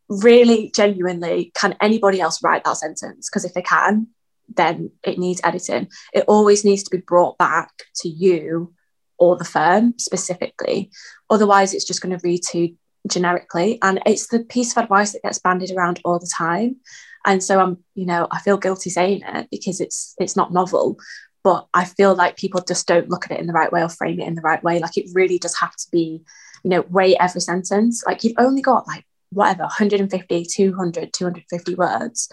really 0.09 0.71
genuinely, 0.75 1.51
can 1.55 1.77
anybody 1.79 2.19
else 2.19 2.43
write 2.43 2.65
that 2.65 2.77
sentence? 2.77 3.29
Because 3.29 3.45
if 3.45 3.53
they 3.53 3.61
can, 3.61 4.07
then 4.53 4.91
it 5.03 5.17
needs 5.17 5.41
editing. 5.43 5.87
It 6.13 6.25
always 6.27 6.65
needs 6.65 6.83
to 6.83 6.95
be 6.95 7.01
brought 7.01 7.37
back 7.37 7.71
to 8.01 8.09
you 8.09 8.73
or 9.17 9.37
the 9.37 9.45
firm 9.45 9.93
specifically. 9.97 10.91
Otherwise, 11.29 11.73
it's 11.73 11.85
just 11.85 12.01
going 12.01 12.17
to 12.17 12.27
read 12.27 12.41
too 12.45 12.75
generically. 13.07 13.79
And 13.81 13.99
it's 14.05 14.27
the 14.27 14.43
piece 14.43 14.75
of 14.75 14.83
advice 14.83 15.13
that 15.13 15.23
gets 15.23 15.39
bandied 15.39 15.71
around 15.71 15.99
all 16.03 16.19
the 16.19 16.31
time. 16.35 16.77
And 17.25 17.43
so 17.43 17.59
I'm, 17.59 17.83
you 17.95 18.05
know, 18.05 18.27
I 18.31 18.39
feel 18.39 18.57
guilty 18.57 18.89
saying 18.89 19.21
it 19.25 19.47
because 19.51 19.81
it's 19.81 20.15
it's 20.19 20.35
not 20.35 20.53
novel, 20.53 20.97
but 21.43 21.67
I 21.73 21.85
feel 21.85 22.13
like 22.13 22.37
people 22.37 22.61
just 22.61 22.87
don't 22.87 23.09
look 23.09 23.25
at 23.25 23.31
it 23.31 23.39
in 23.39 23.47
the 23.47 23.53
right 23.53 23.71
way 23.71 23.81
or 23.81 23.89
frame 23.89 24.19
it 24.19 24.27
in 24.27 24.35
the 24.35 24.41
right 24.41 24.63
way. 24.63 24.79
Like 24.79 24.97
it 24.97 25.09
really 25.13 25.39
does 25.39 25.57
have 25.57 25.75
to 25.75 25.87
be, 25.91 26.21
you 26.63 26.69
know, 26.69 26.81
weigh 26.89 27.17
every 27.17 27.41
sentence. 27.41 28.03
Like 28.05 28.23
you've 28.23 28.37
only 28.37 28.61
got 28.61 28.87
like 28.87 29.05
whatever 29.31 29.63
150 29.63 30.45
200 30.45 31.13
250 31.13 31.75
words 31.75 32.31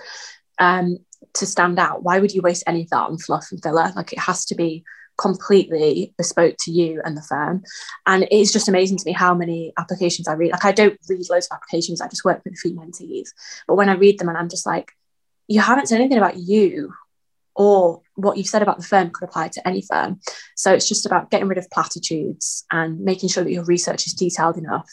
um, 0.58 0.98
to 1.34 1.46
stand 1.46 1.78
out. 1.78 2.02
Why 2.02 2.18
would 2.18 2.32
you 2.32 2.42
waste 2.42 2.64
any 2.66 2.82
of 2.82 2.90
that 2.90 3.08
on 3.08 3.18
fluff 3.18 3.48
and 3.50 3.62
filler? 3.62 3.92
Like 3.96 4.12
it 4.12 4.18
has 4.18 4.44
to 4.46 4.54
be 4.54 4.84
completely 5.18 6.14
bespoke 6.16 6.56
to 6.60 6.70
you 6.70 7.00
and 7.04 7.16
the 7.16 7.22
firm. 7.22 7.62
And 8.06 8.26
it's 8.30 8.52
just 8.52 8.68
amazing 8.68 8.98
to 8.98 9.04
me 9.06 9.12
how 9.12 9.34
many 9.34 9.72
applications 9.78 10.28
I 10.28 10.34
read. 10.34 10.52
Like 10.52 10.64
I 10.64 10.72
don't 10.72 10.98
read 11.08 11.28
loads 11.30 11.48
of 11.50 11.56
applications, 11.56 12.00
I 12.00 12.08
just 12.08 12.24
work 12.24 12.42
with 12.44 12.54
a 12.54 12.56
few 12.56 12.72
mentees. 12.72 13.28
But 13.66 13.76
when 13.76 13.88
I 13.88 13.94
read 13.94 14.18
them 14.18 14.28
and 14.28 14.38
I'm 14.38 14.48
just 14.48 14.66
like, 14.66 14.92
you 15.48 15.60
haven't 15.60 15.86
said 15.86 16.00
anything 16.00 16.18
about 16.18 16.36
you 16.36 16.92
or 17.54 18.00
what 18.14 18.36
you've 18.36 18.46
said 18.46 18.62
about 18.62 18.78
the 18.78 18.84
firm 18.84 19.10
could 19.10 19.28
apply 19.28 19.48
to 19.48 19.68
any 19.68 19.82
firm. 19.82 20.20
So 20.56 20.72
it's 20.72 20.88
just 20.88 21.04
about 21.04 21.30
getting 21.30 21.48
rid 21.48 21.58
of 21.58 21.70
platitudes 21.70 22.64
and 22.70 23.00
making 23.00 23.28
sure 23.28 23.44
that 23.44 23.52
your 23.52 23.64
research 23.64 24.06
is 24.06 24.14
detailed 24.14 24.56
enough 24.56 24.90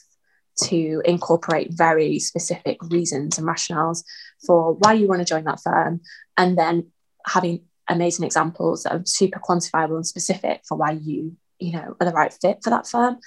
to 0.63 1.01
incorporate 1.05 1.69
very 1.71 2.19
specific 2.19 2.77
reasons 2.83 3.37
and 3.37 3.47
rationales 3.47 4.03
for 4.45 4.73
why 4.73 4.93
you 4.93 5.07
want 5.07 5.19
to 5.21 5.25
join 5.25 5.45
that 5.45 5.61
firm, 5.61 6.01
and 6.35 6.57
then 6.57 6.91
having 7.25 7.61
amazing 7.89 8.25
examples 8.25 8.83
that 8.83 8.93
are 8.93 9.01
super 9.05 9.39
quantifiable 9.39 9.95
and 9.95 10.07
specific 10.07 10.61
for 10.67 10.77
why 10.77 10.91
you 10.91 11.35
you 11.59 11.73
know 11.73 11.95
are 11.99 12.05
the 12.05 12.13
right 12.13 12.33
fit 12.41 12.59
for 12.63 12.69
that 12.69 12.87
firm 12.87 13.17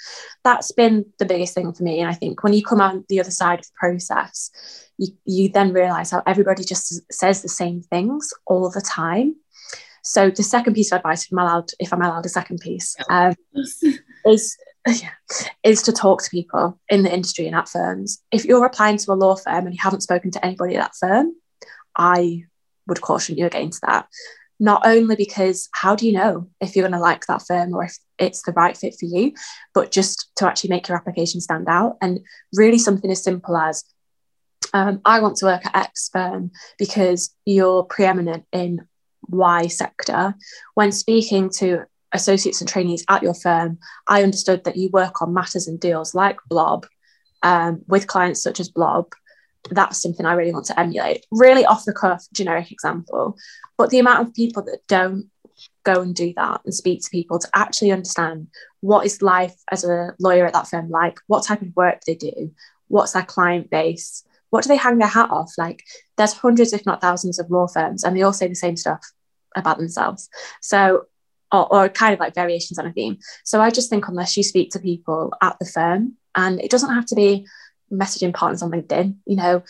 that's 0.43 0.73
been 0.73 1.05
the 1.19 1.27
biggest 1.27 1.55
thing 1.55 1.73
for 1.73 1.83
me 1.83 2.01
and 2.01 2.09
i 2.09 2.15
think 2.15 2.43
when 2.43 2.53
you 2.53 2.63
come 2.63 2.81
on 2.81 3.05
the 3.09 3.21
other 3.21 3.31
side 3.31 3.59
of 3.59 3.67
the 3.67 3.73
process 3.79 4.51
you, 4.97 5.09
you 5.25 5.49
then 5.49 5.73
realize 5.73 6.11
how 6.11 6.23
everybody 6.27 6.65
just 6.65 7.03
says 7.13 7.43
the 7.43 7.49
same 7.49 7.83
things 7.83 8.33
all 8.47 8.71
the 8.71 8.81
time 8.81 9.35
so 10.03 10.31
the 10.31 10.43
second 10.43 10.75
piece 10.75 10.93
of 10.93 10.97
advice 10.97 11.25
if 11.27 11.33
i'm 11.33 11.39
allowed 11.39 11.71
if 11.79 11.93
i'm 11.93 12.01
allowed 12.01 12.25
a 12.25 12.31
second 12.31 12.59
piece 12.59 12.97
um, 13.11 13.35
is 14.27 14.57
is 15.63 15.83
to 15.83 15.93
talk 15.93 16.23
to 16.23 16.31
people 16.31 16.79
in 16.89 17.03
the 17.03 17.13
industry 17.13 17.47
and 17.47 17.55
at 17.55 17.69
firms. 17.69 18.23
If 18.33 18.45
you're 18.45 18.65
applying 18.67 18.99
to 18.99 19.13
a 19.13 19.15
law 19.15 19.37
firm 19.37 19.67
and 19.67 19.75
you 19.75 19.81
haven't 19.81 20.03
spoken 20.03 20.31
to 20.33 20.45
anybody 20.45 20.77
at 20.77 20.83
that 20.83 20.97
firm, 20.97 21.35
I 21.97 22.45
would 22.87 23.01
caution 23.01 23.37
you 23.37 23.47
against 23.47 23.83
that. 23.83 24.09
Not 24.63 24.87
only 24.87 25.17
because 25.17 25.69
how 25.73 25.97
do 25.97 26.07
you 26.07 26.13
know 26.13 26.49
if 26.61 26.77
you're 26.77 26.85
going 26.85 26.97
to 26.97 27.01
like 27.01 27.27
that 27.27 27.43
firm 27.49 27.75
or 27.75 27.83
if 27.83 27.99
it's 28.17 28.43
the 28.43 28.53
right 28.53 28.77
fit 28.77 28.95
for 28.95 29.07
you, 29.07 29.33
but 29.75 29.91
just 29.91 30.31
to 30.37 30.47
actually 30.47 30.71
make 30.71 30.87
your 30.87 30.97
application 30.97 31.41
stand 31.41 31.67
out. 31.69 31.97
And 32.01 32.21
really, 32.55 32.79
something 32.79 33.11
as 33.11 33.25
simple 33.25 33.57
as 33.57 33.83
um, 34.73 35.01
I 35.05 35.19
want 35.19 35.37
to 35.39 35.47
work 35.47 35.67
at 35.67 35.75
X 35.75 36.11
firm 36.13 36.53
because 36.79 37.35
you're 37.45 37.83
preeminent 37.83 38.45
in 38.53 38.87
Y 39.29 39.67
sector. 39.67 40.37
When 40.75 40.93
speaking 40.93 41.51
to 41.59 41.85
associates 42.13 42.61
and 42.61 42.69
trainees 42.69 43.05
at 43.09 43.25
your 43.25 43.35
firm, 43.35 43.79
I 44.07 44.23
understood 44.23 44.63
that 44.63 44.77
you 44.77 44.91
work 44.93 45.23
on 45.23 45.35
matters 45.35 45.67
and 45.67 45.81
deals 45.81 46.15
like 46.15 46.39
Blob 46.49 46.87
um, 47.43 47.83
with 47.89 48.07
clients 48.07 48.45
such 48.45 48.61
as 48.61 48.69
Blob. 48.69 49.13
That's 49.71 50.03
something 50.03 50.27
I 50.27 50.35
really 50.35 50.53
want 50.53 50.67
to 50.67 50.79
emulate. 50.79 51.27
Really 51.31 51.65
off 51.65 51.85
the 51.85 51.93
cuff, 51.93 52.25
generic 52.33 52.73
example. 52.73 53.37
But 53.79 53.91
the 53.91 53.99
amount 53.99 54.27
of 54.27 54.35
people 54.35 54.63
that 54.65 54.81
don't 54.89 55.31
go 55.85 56.01
and 56.01 56.15
do 56.15 56.33
that 56.37 56.63
and 56.65 56.75
speak 56.75 57.03
to 57.03 57.11
people 57.11 57.39
to 57.39 57.49
actually 57.55 57.93
understand 57.93 58.49
what 58.81 59.07
is 59.07 59.23
life 59.23 59.55
as 59.71 59.85
a 59.85 60.15
lawyer 60.19 60.47
at 60.47 60.53
that 60.55 60.69
firm 60.69 60.91
like, 60.91 61.19
what 61.27 61.45
type 61.45 61.63
of 61.63 61.77
work 61.77 62.01
they 62.07 62.15
do, 62.15 62.53
what's 62.89 63.13
their 63.13 63.23
client 63.23 63.71
base, 63.71 64.25
what 64.51 64.63
do 64.63 64.69
they 64.69 64.77
hang 64.77 64.99
their 64.99 65.09
hat 65.09 65.31
off? 65.31 65.53
Like, 65.57 65.85
there's 66.17 66.33
hundreds, 66.33 66.73
if 66.73 66.85
not 66.85 67.01
thousands, 67.01 67.39
of 67.39 67.51
law 67.51 67.67
firms, 67.67 68.05
and 68.05 68.17
they 68.17 68.23
all 68.23 68.33
say 68.33 68.49
the 68.49 68.55
same 68.55 68.77
stuff 68.77 69.01
about 69.57 69.79
themselves. 69.79 70.29
So 70.61 71.07
or, 71.53 71.73
or 71.73 71.89
kind 71.89 72.15
of 72.15 72.21
like 72.21 72.35
variations 72.35 72.79
on 72.79 72.87
a 72.87 72.93
theme. 72.93 73.19
So 73.45 73.61
I 73.61 73.71
just 73.71 73.91
think 73.91 74.09
unless 74.09 74.37
you 74.37 74.43
speak 74.43 74.71
to 74.71 74.79
people 74.81 75.33
at 75.41 75.59
the 75.59 75.67
firm, 75.67 76.15
and 76.35 76.61
it 76.61 76.71
doesn't 76.71 76.95
have 76.95 77.07
to 77.07 77.15
be 77.15 77.47
messaging 77.93 78.35
partners 78.35 78.63
on 78.63 78.71
LinkedIn, 78.71 79.17
you 79.27 79.37
know, 79.37 79.63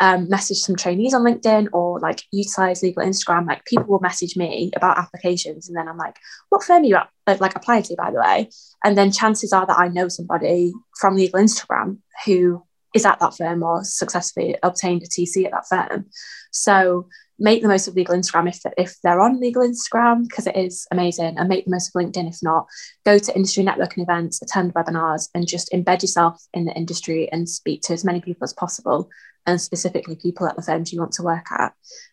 um, 0.00 0.28
message 0.30 0.58
some 0.58 0.76
trainees 0.76 1.12
on 1.12 1.22
LinkedIn 1.22 1.68
or 1.72 2.00
like 2.00 2.22
utilize 2.32 2.82
legal 2.82 3.04
Instagram. 3.04 3.46
Like 3.46 3.64
people 3.66 3.86
will 3.86 4.00
message 4.00 4.34
me 4.36 4.70
about 4.74 4.98
applications, 4.98 5.68
and 5.68 5.76
then 5.76 5.88
I'm 5.88 5.98
like, 5.98 6.16
"What 6.48 6.64
firm 6.64 6.82
are 6.82 6.86
you 6.86 6.96
at, 6.96 7.40
like 7.40 7.54
applying 7.54 7.82
to, 7.84 7.96
by 7.96 8.10
the 8.10 8.20
way?" 8.20 8.50
And 8.82 8.96
then 8.96 9.12
chances 9.12 9.52
are 9.52 9.66
that 9.66 9.78
I 9.78 9.88
know 9.88 10.08
somebody 10.08 10.72
from 10.98 11.16
legal 11.16 11.40
Instagram 11.40 11.98
who 12.24 12.64
is 12.94 13.04
at 13.04 13.20
that 13.20 13.36
firm 13.36 13.62
or 13.62 13.84
successfully 13.84 14.56
obtained 14.62 15.02
a 15.02 15.06
TC 15.06 15.44
at 15.44 15.52
that 15.52 15.68
firm. 15.68 16.06
So 16.50 17.08
make 17.40 17.62
the 17.62 17.68
most 17.68 17.88
of 17.88 17.96
legal 17.96 18.14
Instagram 18.14 18.48
if, 18.48 18.60
if 18.76 18.96
they're 19.02 19.20
on 19.20 19.40
legal 19.40 19.66
Instagram, 19.66 20.28
because 20.28 20.46
it 20.46 20.56
is 20.56 20.86
amazing, 20.92 21.38
and 21.38 21.48
make 21.48 21.64
the 21.64 21.70
most 21.70 21.88
of 21.88 22.00
LinkedIn 22.00 22.28
if 22.28 22.38
not. 22.42 22.66
Go 23.04 23.18
to 23.18 23.34
industry 23.34 23.64
networking 23.64 24.02
events, 24.02 24.40
attend 24.42 24.74
webinars, 24.74 25.28
and 25.34 25.48
just 25.48 25.72
embed 25.72 26.02
yourself 26.02 26.42
in 26.52 26.66
the 26.66 26.72
industry 26.72 27.30
and 27.32 27.48
speak 27.48 27.82
to 27.82 27.94
as 27.94 28.04
many 28.04 28.20
people 28.20 28.44
as 28.44 28.52
possible, 28.52 29.08
and 29.46 29.60
specifically 29.60 30.16
people 30.16 30.46
at 30.46 30.54
the 30.54 30.62
firms 30.62 30.92
you 30.92 31.00
want 31.00 31.12
to 31.12 31.22
work 31.22 31.46
at. 31.50 31.72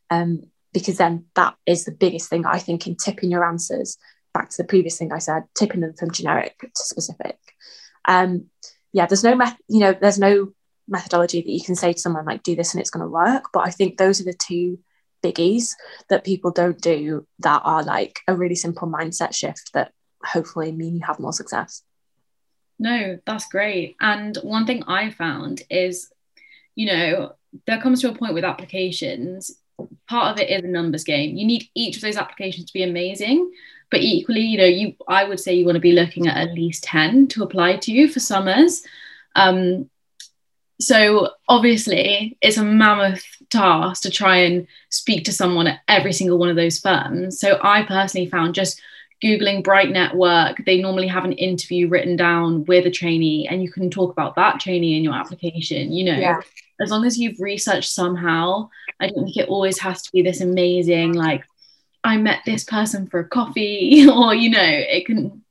Um, 0.09 0.43
because 0.73 0.97
then 0.97 1.25
that 1.35 1.55
is 1.65 1.85
the 1.85 1.91
biggest 1.91 2.29
thing 2.29 2.45
I 2.45 2.59
think 2.59 2.87
in 2.87 2.95
tipping 2.95 3.31
your 3.31 3.45
answers 3.45 3.97
back 4.33 4.49
to 4.49 4.57
the 4.57 4.67
previous 4.67 4.97
thing 4.97 5.11
I 5.11 5.19
said, 5.19 5.43
tipping 5.55 5.81
them 5.81 5.93
from 5.93 6.11
generic 6.11 6.57
to 6.59 6.69
specific. 6.83 7.37
Um, 8.05 8.45
yeah, 8.93 9.05
there's 9.05 9.23
no 9.23 9.35
method, 9.35 9.57
you 9.67 9.79
know, 9.79 9.93
there's 9.93 10.19
no 10.19 10.53
methodology 10.87 11.41
that 11.41 11.51
you 11.51 11.61
can 11.61 11.75
say 11.75 11.93
to 11.93 11.99
someone 11.99 12.25
like 12.25 12.43
do 12.43 12.55
this 12.55 12.73
and 12.73 12.81
it's 12.81 12.89
going 12.89 13.03
to 13.03 13.09
work 13.09 13.49
but 13.53 13.67
i 13.67 13.69
think 13.69 13.97
those 13.97 14.21
are 14.21 14.23
the 14.25 14.33
two 14.33 14.79
biggies 15.23 15.73
that 16.09 16.23
people 16.23 16.51
don't 16.51 16.79
do 16.81 17.25
that 17.39 17.61
are 17.63 17.83
like 17.83 18.19
a 18.27 18.35
really 18.35 18.55
simple 18.55 18.87
mindset 18.87 19.33
shift 19.33 19.73
that 19.73 19.91
hopefully 20.23 20.71
mean 20.71 20.95
you 20.95 21.05
have 21.05 21.19
more 21.19 21.33
success. 21.33 21.83
No 22.79 23.19
that's 23.25 23.47
great. 23.47 23.95
And 23.99 24.37
one 24.43 24.65
thing 24.65 24.83
i 24.87 25.09
found 25.09 25.63
is 25.69 26.11
you 26.75 26.87
know 26.87 27.33
there 27.65 27.81
comes 27.81 28.01
to 28.01 28.09
a 28.09 28.15
point 28.15 28.33
with 28.33 28.43
applications. 28.43 29.51
Part 30.07 30.33
of 30.33 30.39
it 30.39 30.49
is 30.49 30.63
a 30.63 30.67
numbers 30.67 31.03
game. 31.03 31.37
You 31.37 31.45
need 31.45 31.69
each 31.75 31.97
of 31.97 32.01
those 32.01 32.17
applications 32.17 32.65
to 32.67 32.73
be 32.73 32.83
amazing 32.83 33.51
but 33.89 34.01
equally 34.01 34.41
you 34.41 34.57
know 34.57 34.65
you 34.65 34.93
i 35.07 35.23
would 35.23 35.39
say 35.39 35.53
you 35.53 35.65
want 35.65 35.75
to 35.75 35.81
be 35.81 35.93
looking 35.93 36.27
at 36.27 36.35
at 36.35 36.53
least 36.53 36.83
10 36.83 37.27
to 37.27 37.43
apply 37.43 37.77
to 37.77 37.91
you 37.91 38.09
for 38.09 38.19
summers. 38.19 38.83
Um, 39.35 39.89
so 40.79 41.29
obviously 41.47 42.37
it's 42.41 42.57
a 42.57 42.63
mammoth 42.63 43.23
task 43.49 44.03
to 44.03 44.11
try 44.11 44.37
and 44.37 44.67
speak 44.89 45.25
to 45.25 45.33
someone 45.33 45.67
at 45.67 45.79
every 45.87 46.13
single 46.13 46.37
one 46.37 46.49
of 46.49 46.55
those 46.55 46.79
firms 46.79 47.39
so 47.39 47.59
i 47.61 47.83
personally 47.83 48.29
found 48.29 48.53
just 48.53 48.81
googling 49.23 49.63
bright 49.63 49.89
network 49.89 50.63
they 50.65 50.81
normally 50.81 51.07
have 51.07 51.25
an 51.25 51.33
interview 51.33 51.87
written 51.87 52.15
down 52.15 52.63
with 52.65 52.85
a 52.85 52.91
trainee 52.91 53.47
and 53.47 53.63
you 53.63 53.71
can 53.71 53.89
talk 53.89 54.11
about 54.11 54.35
that 54.35 54.59
trainee 54.59 54.95
in 54.95 55.03
your 55.03 55.15
application 55.15 55.91
you 55.91 56.03
know 56.03 56.17
yeah. 56.17 56.39
as 56.79 56.91
long 56.91 57.05
as 57.05 57.17
you've 57.17 57.39
researched 57.39 57.89
somehow 57.89 58.69
i 58.99 59.07
don't 59.07 59.23
think 59.23 59.37
it 59.37 59.49
always 59.49 59.79
has 59.79 60.03
to 60.03 60.11
be 60.11 60.21
this 60.21 60.41
amazing 60.41 61.13
like 61.13 61.43
i 62.03 62.15
met 62.17 62.41
this 62.45 62.63
person 62.63 63.07
for 63.07 63.19
a 63.19 63.27
coffee 63.27 64.07
or 64.11 64.35
you 64.35 64.51
know 64.51 64.61
it 64.61 65.05
can 65.05 65.43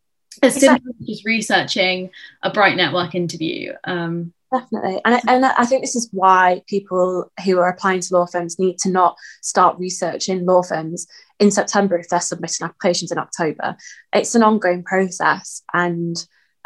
as 0.42 0.54
simple 0.54 0.92
as 1.00 1.06
just 1.06 1.24
researching 1.24 2.10
a 2.42 2.50
bright 2.50 2.76
network 2.76 3.14
interview 3.14 3.72
um, 3.84 4.34
Definitely. 4.52 5.00
And, 5.04 5.20
and 5.26 5.44
I 5.44 5.64
think 5.64 5.82
this 5.82 5.96
is 5.96 6.08
why 6.12 6.62
people 6.68 7.32
who 7.44 7.58
are 7.58 7.68
applying 7.68 8.00
to 8.00 8.14
law 8.14 8.26
firms 8.26 8.58
need 8.58 8.78
to 8.78 8.90
not 8.90 9.16
start 9.42 9.78
researching 9.78 10.46
law 10.46 10.62
firms 10.62 11.06
in 11.40 11.50
September 11.50 11.98
if 11.98 12.08
they're 12.08 12.20
submitting 12.20 12.64
applications 12.64 13.10
in 13.10 13.18
October. 13.18 13.76
It's 14.12 14.36
an 14.36 14.44
ongoing 14.44 14.84
process 14.84 15.62
and 15.74 16.16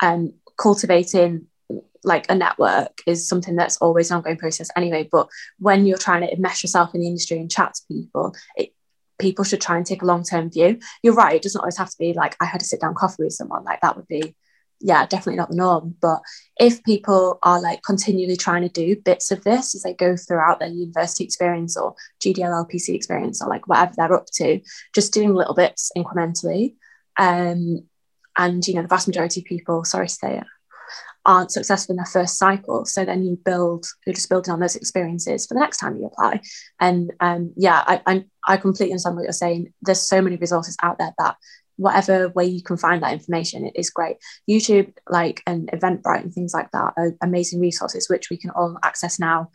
um, 0.02 0.34
cultivating 0.58 1.46
like 2.04 2.30
a 2.30 2.34
network 2.34 3.00
is 3.06 3.28
something 3.28 3.56
that's 3.56 3.76
always 3.78 4.10
an 4.10 4.18
ongoing 4.18 4.36
process 4.36 4.68
anyway. 4.76 5.08
But 5.10 5.28
when 5.58 5.86
you're 5.86 5.98
trying 5.98 6.26
to 6.26 6.36
mesh 6.40 6.62
yourself 6.62 6.94
in 6.94 7.00
the 7.00 7.06
industry 7.06 7.38
and 7.38 7.50
chat 7.50 7.74
to 7.74 7.82
people, 7.88 8.34
it, 8.56 8.74
people 9.18 9.44
should 9.44 9.60
try 9.60 9.76
and 9.76 9.86
take 9.86 10.02
a 10.02 10.06
long-term 10.06 10.50
view. 10.50 10.78
You're 11.02 11.14
right, 11.14 11.36
it 11.36 11.42
doesn't 11.42 11.60
always 11.60 11.76
have 11.78 11.90
to 11.90 11.98
be 11.98 12.12
like 12.12 12.36
I 12.40 12.46
had 12.46 12.60
to 12.60 12.66
sit 12.66 12.80
down 12.80 12.94
coffee 12.94 13.24
with 13.24 13.32
someone, 13.32 13.64
like 13.64 13.80
that 13.80 13.96
would 13.96 14.08
be 14.08 14.34
yeah, 14.80 15.06
definitely 15.06 15.36
not 15.36 15.50
the 15.50 15.56
norm. 15.56 15.94
But 16.00 16.20
if 16.58 16.82
people 16.84 17.38
are 17.42 17.60
like 17.60 17.82
continually 17.82 18.36
trying 18.36 18.62
to 18.62 18.68
do 18.68 18.96
bits 19.04 19.30
of 19.30 19.44
this 19.44 19.74
as 19.74 19.82
they 19.82 19.94
go 19.94 20.16
throughout 20.16 20.58
their 20.58 20.68
university 20.68 21.24
experience 21.24 21.76
or 21.76 21.94
GDL 22.20 22.66
LPC 22.66 22.94
experience 22.94 23.42
or 23.42 23.48
like 23.48 23.68
whatever 23.68 23.92
they're 23.96 24.14
up 24.14 24.26
to, 24.34 24.60
just 24.94 25.12
doing 25.12 25.34
little 25.34 25.54
bits 25.54 25.90
incrementally. 25.96 26.74
Um, 27.18 27.86
and 28.36 28.66
you 28.66 28.74
know, 28.74 28.82
the 28.82 28.88
vast 28.88 29.06
majority 29.06 29.40
of 29.40 29.46
people, 29.46 29.84
sorry 29.84 30.08
to 30.08 30.14
say 30.14 30.38
it, 30.38 30.44
aren't 31.26 31.52
successful 31.52 31.92
in 31.92 31.96
their 31.96 32.06
first 32.06 32.38
cycle. 32.38 32.86
So 32.86 33.04
then 33.04 33.22
you 33.22 33.38
build, 33.44 33.86
you're 34.06 34.14
just 34.14 34.30
building 34.30 34.52
on 34.52 34.60
those 34.60 34.76
experiences 34.76 35.46
for 35.46 35.54
the 35.54 35.60
next 35.60 35.76
time 35.76 35.98
you 35.98 36.06
apply. 36.06 36.40
And 36.80 37.12
um, 37.20 37.52
yeah, 37.56 37.84
I, 37.86 38.00
I, 38.06 38.24
I 38.46 38.56
completely 38.56 38.92
understand 38.92 39.16
what 39.16 39.24
you're 39.24 39.32
saying. 39.32 39.74
There's 39.82 40.00
so 40.00 40.22
many 40.22 40.36
resources 40.36 40.76
out 40.82 40.98
there 40.98 41.12
that 41.18 41.36
whatever 41.80 42.28
way 42.30 42.44
you 42.44 42.62
can 42.62 42.76
find 42.76 43.02
that 43.02 43.12
information 43.12 43.64
it 43.64 43.72
is 43.74 43.90
great. 43.90 44.16
Youtube 44.48 44.92
like 45.08 45.42
and 45.46 45.70
eventbrite 45.72 46.22
and 46.22 46.32
things 46.32 46.54
like 46.54 46.70
that 46.72 46.94
are 46.96 47.14
amazing 47.22 47.60
resources 47.60 48.08
which 48.08 48.30
we 48.30 48.36
can 48.36 48.50
all 48.50 48.78
access 48.82 49.18
now 49.18 49.50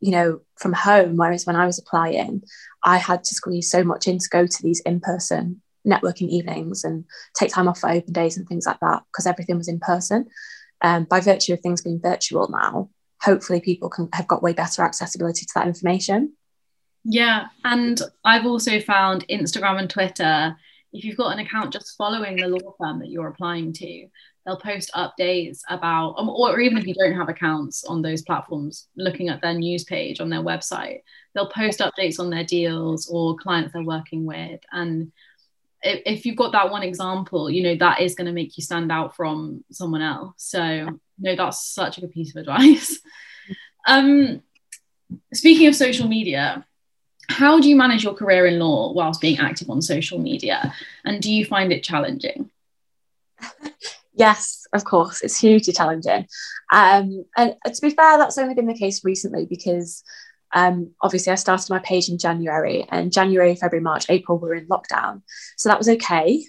you 0.00 0.12
know 0.12 0.40
from 0.56 0.72
home. 0.72 1.16
Whereas 1.16 1.46
when 1.46 1.56
i 1.56 1.66
was 1.66 1.78
applying 1.78 2.42
i 2.82 2.98
had 2.98 3.24
to 3.24 3.34
squeeze 3.34 3.70
so 3.70 3.84
much 3.84 4.06
in 4.08 4.18
to 4.18 4.28
go 4.28 4.46
to 4.46 4.62
these 4.62 4.80
in-person 4.80 5.62
networking 5.86 6.28
evenings 6.28 6.84
and 6.84 7.04
take 7.34 7.50
time 7.52 7.68
off 7.68 7.80
for 7.80 7.90
open 7.90 8.12
days 8.12 8.36
and 8.36 8.46
things 8.46 8.66
like 8.66 8.80
that 8.80 9.02
because 9.10 9.26
everything 9.26 9.56
was 9.56 9.68
in 9.68 9.80
person. 9.80 10.26
Um, 10.80 11.04
by 11.04 11.18
virtue 11.18 11.54
of 11.54 11.60
things 11.60 11.82
being 11.82 12.00
virtual 12.00 12.48
now 12.48 12.90
hopefully 13.22 13.60
people 13.60 13.88
can 13.88 14.08
have 14.12 14.28
got 14.28 14.42
way 14.42 14.52
better 14.52 14.82
accessibility 14.82 15.44
to 15.44 15.52
that 15.54 15.66
information. 15.66 16.34
Yeah 17.04 17.46
and 17.64 18.00
i've 18.24 18.44
also 18.44 18.80
found 18.80 19.26
instagram 19.28 19.78
and 19.78 19.88
twitter 19.88 20.56
if 20.92 21.04
you've 21.04 21.16
got 21.16 21.32
an 21.32 21.38
account 21.38 21.72
just 21.72 21.96
following 21.96 22.36
the 22.36 22.48
law 22.48 22.74
firm 22.78 22.98
that 23.00 23.10
you're 23.10 23.28
applying 23.28 23.72
to, 23.74 24.08
they'll 24.44 24.56
post 24.56 24.90
updates 24.94 25.60
about, 25.68 26.14
um, 26.16 26.28
or 26.30 26.58
even 26.60 26.78
if 26.78 26.86
you 26.86 26.94
don't 26.94 27.16
have 27.16 27.28
accounts 27.28 27.84
on 27.84 28.00
those 28.00 28.22
platforms, 28.22 28.88
looking 28.96 29.28
at 29.28 29.42
their 29.42 29.54
news 29.54 29.84
page 29.84 30.20
on 30.20 30.30
their 30.30 30.42
website, 30.42 31.00
they'll 31.34 31.50
post 31.50 31.80
updates 31.80 32.18
on 32.18 32.30
their 32.30 32.44
deals 32.44 33.08
or 33.08 33.36
clients 33.36 33.72
they're 33.72 33.82
working 33.82 34.24
with. 34.24 34.60
And 34.72 35.12
if, 35.82 36.24
you've 36.24 36.36
got 36.36 36.52
that 36.52 36.70
one 36.70 36.82
example, 36.82 37.50
you 37.50 37.62
know, 37.62 37.76
that 37.76 38.00
is 38.00 38.14
going 38.14 38.26
to 38.26 38.32
make 38.32 38.56
you 38.56 38.62
stand 38.62 38.90
out 38.90 39.14
from 39.14 39.64
someone 39.70 40.02
else. 40.02 40.34
So, 40.38 40.98
no, 41.18 41.36
that's 41.36 41.68
such 41.68 41.98
a 41.98 42.00
good 42.00 42.12
piece 42.12 42.34
of 42.34 42.40
advice. 42.40 42.98
um, 43.86 44.42
speaking 45.32 45.66
of 45.66 45.76
social 45.76 46.08
media, 46.08 46.64
how 47.28 47.60
do 47.60 47.68
you 47.68 47.76
manage 47.76 48.04
your 48.04 48.14
career 48.14 48.46
in 48.46 48.58
law 48.58 48.92
whilst 48.92 49.20
being 49.20 49.38
active 49.38 49.70
on 49.70 49.82
social 49.82 50.18
media? 50.18 50.74
And 51.04 51.22
do 51.22 51.32
you 51.32 51.44
find 51.44 51.72
it 51.72 51.82
challenging? 51.82 52.50
yes, 54.14 54.66
of 54.72 54.84
course, 54.84 55.22
it's 55.22 55.38
hugely 55.38 55.72
challenging. 55.72 56.26
Um, 56.72 57.24
and 57.36 57.54
to 57.64 57.80
be 57.82 57.90
fair, 57.90 58.18
that's 58.18 58.38
only 58.38 58.54
been 58.54 58.66
the 58.66 58.74
case 58.74 59.04
recently 59.04 59.46
because 59.46 60.02
um, 60.54 60.92
obviously 61.02 61.32
I 61.32 61.36
started 61.36 61.70
my 61.70 61.78
page 61.80 62.08
in 62.08 62.18
January, 62.18 62.86
and 62.90 63.12
January, 63.12 63.54
February, 63.54 63.82
March, 63.82 64.06
April 64.08 64.38
were 64.38 64.54
in 64.54 64.66
lockdown. 64.66 65.22
So 65.56 65.68
that 65.68 65.78
was 65.78 65.88
okay. 65.88 66.44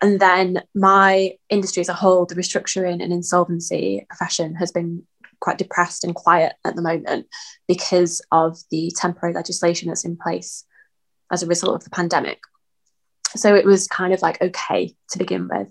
And 0.00 0.20
then 0.20 0.62
my 0.74 1.32
industry 1.48 1.80
as 1.80 1.88
a 1.88 1.94
whole, 1.94 2.26
the 2.26 2.34
restructuring 2.34 3.02
and 3.02 3.12
insolvency 3.12 4.04
profession 4.08 4.54
has 4.56 4.70
been 4.70 5.06
quite 5.40 5.58
depressed 5.58 6.04
and 6.04 6.14
quiet 6.14 6.54
at 6.64 6.76
the 6.76 6.82
moment 6.82 7.26
because 7.68 8.22
of 8.32 8.58
the 8.70 8.92
temporary 8.96 9.34
legislation 9.34 9.88
that's 9.88 10.04
in 10.04 10.16
place 10.16 10.64
as 11.32 11.42
a 11.42 11.46
result 11.46 11.76
of 11.76 11.84
the 11.84 11.90
pandemic. 11.90 12.40
So 13.34 13.54
it 13.54 13.66
was 13.66 13.88
kind 13.88 14.12
of 14.12 14.22
like 14.22 14.40
okay 14.40 14.94
to 15.10 15.18
begin 15.18 15.48
with. 15.48 15.68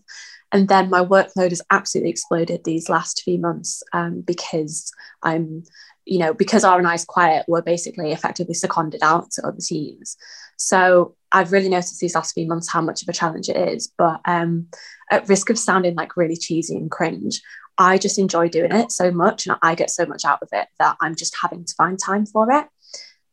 And 0.51 0.67
then 0.67 0.89
my 0.89 1.04
workload 1.04 1.49
has 1.49 1.62
absolutely 1.71 2.12
exploded 2.12 2.63
these 2.63 2.89
last 2.89 3.23
few 3.23 3.38
months 3.38 3.84
um, 3.93 4.21
because 4.21 4.91
I'm, 5.23 5.63
you 6.06 6.19
know, 6.19 6.34
because 6.34 6.63
R&I 6.63 6.93
is 6.93 7.04
quiet, 7.04 7.45
we're 7.47 7.62
basically 7.62 8.12
effectively 8.12 8.54
seconded 8.54 9.01
out 9.04 9.32
to 9.32 9.45
other 9.45 9.58
teams. 9.60 10.15
So 10.58 11.15
I've 11.32 11.51
really 11.51 11.69
noticed 11.69 11.99
these 11.99 12.15
last 12.15 12.34
few 12.34 12.47
months 12.47 12.71
how 12.71 12.82
much 12.82 13.01
of 13.01 13.10
a 13.10 13.13
challenge 13.13 13.49
it 13.49 13.58
is. 13.58 13.91
But 13.97 14.21
um, 14.25 14.67
at 15.12 15.28
risk 15.28 15.49
of 15.49 15.60
sounding 15.60 15.95
like 15.95 16.15
really 16.15 16.38
cheesy 16.38 16.75
and 16.75 16.91
cringe, 16.91 17.41
I 17.77 17.97
just 17.97 18.19
enjoy 18.19 18.49
doing 18.49 18.71
it 18.71 18.91
so 18.91 19.11
much 19.11 19.47
and 19.47 19.57
I 19.61 19.75
get 19.75 19.89
so 19.89 20.05
much 20.05 20.23
out 20.25 20.41
of 20.41 20.49
it 20.51 20.67
that 20.79 20.97
I'm 21.01 21.15
just 21.15 21.35
having 21.41 21.65
to 21.65 21.73
find 21.75 21.99
time 21.99 22.25
for 22.25 22.51
it. 22.51 22.67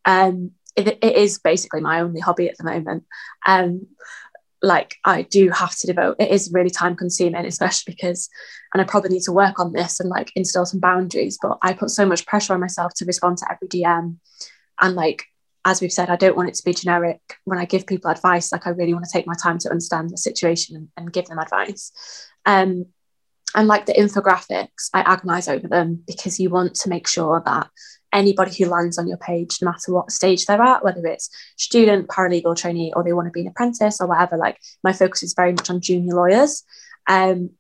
Um, 0.04 0.52
it, 0.76 0.98
it 1.02 1.16
is 1.16 1.38
basically 1.38 1.80
my 1.80 2.00
only 2.00 2.20
hobby 2.20 2.48
at 2.48 2.56
the 2.58 2.64
moment. 2.64 3.04
Um, 3.46 3.86
like 4.62 4.96
I 5.04 5.22
do 5.22 5.50
have 5.50 5.76
to 5.76 5.86
devote, 5.86 6.16
it 6.20 6.30
is 6.30 6.52
really 6.52 6.70
time 6.70 6.94
consuming, 6.96 7.44
especially 7.46 7.94
because, 7.94 8.28
and 8.72 8.80
I 8.80 8.84
probably 8.84 9.10
need 9.10 9.22
to 9.22 9.32
work 9.32 9.58
on 9.58 9.72
this 9.72 10.00
and 10.00 10.08
like 10.08 10.30
instill 10.36 10.66
some 10.66 10.80
boundaries, 10.80 11.38
but 11.40 11.58
I 11.62 11.72
put 11.72 11.90
so 11.90 12.06
much 12.06 12.26
pressure 12.26 12.54
on 12.54 12.60
myself 12.60 12.94
to 12.96 13.04
respond 13.04 13.38
to 13.38 13.46
every 13.50 13.68
DM. 13.68 14.16
And 14.80 14.94
like, 14.94 15.24
as 15.64 15.80
we've 15.80 15.92
said, 15.92 16.10
I 16.10 16.16
don't 16.16 16.36
want 16.36 16.48
it 16.48 16.54
to 16.56 16.64
be 16.64 16.74
generic. 16.74 17.20
When 17.44 17.58
I 17.58 17.64
give 17.64 17.86
people 17.86 18.10
advice, 18.10 18.50
like 18.52 18.66
I 18.66 18.70
really 18.70 18.94
want 18.94 19.04
to 19.04 19.12
take 19.12 19.26
my 19.26 19.34
time 19.40 19.58
to 19.58 19.70
understand 19.70 20.10
the 20.10 20.16
situation 20.16 20.76
and, 20.76 20.88
and 20.96 21.12
give 21.12 21.26
them 21.26 21.38
advice. 21.38 21.92
Um, 22.46 22.86
and 23.54 23.68
like 23.68 23.86
the 23.86 23.92
infographics, 23.92 24.88
I 24.94 25.00
agonize 25.00 25.48
over 25.48 25.68
them 25.68 26.02
because 26.06 26.40
you 26.40 26.50
want 26.50 26.74
to 26.76 26.88
make 26.88 27.06
sure 27.06 27.42
that 27.44 27.68
anybody 28.12 28.54
who 28.54 28.70
lands 28.70 28.98
on 28.98 29.08
your 29.08 29.16
page, 29.16 29.58
no 29.60 29.66
matter 29.66 29.92
what 29.92 30.10
stage 30.10 30.46
they're 30.46 30.60
at, 30.60 30.84
whether 30.84 31.04
it's 31.06 31.30
student, 31.56 32.08
paralegal, 32.08 32.56
trainee, 32.56 32.92
or 32.94 33.02
they 33.02 33.12
want 33.12 33.26
to 33.26 33.32
be 33.32 33.42
an 33.42 33.48
apprentice 33.48 34.00
or 34.00 34.06
whatever, 34.06 34.36
like 34.36 34.58
my 34.84 34.92
focus 34.92 35.22
is 35.22 35.34
very 35.34 35.52
much 35.52 35.70
on 35.70 35.80
junior 35.80 36.14
lawyers. 36.14 36.62
Um, 37.08 37.50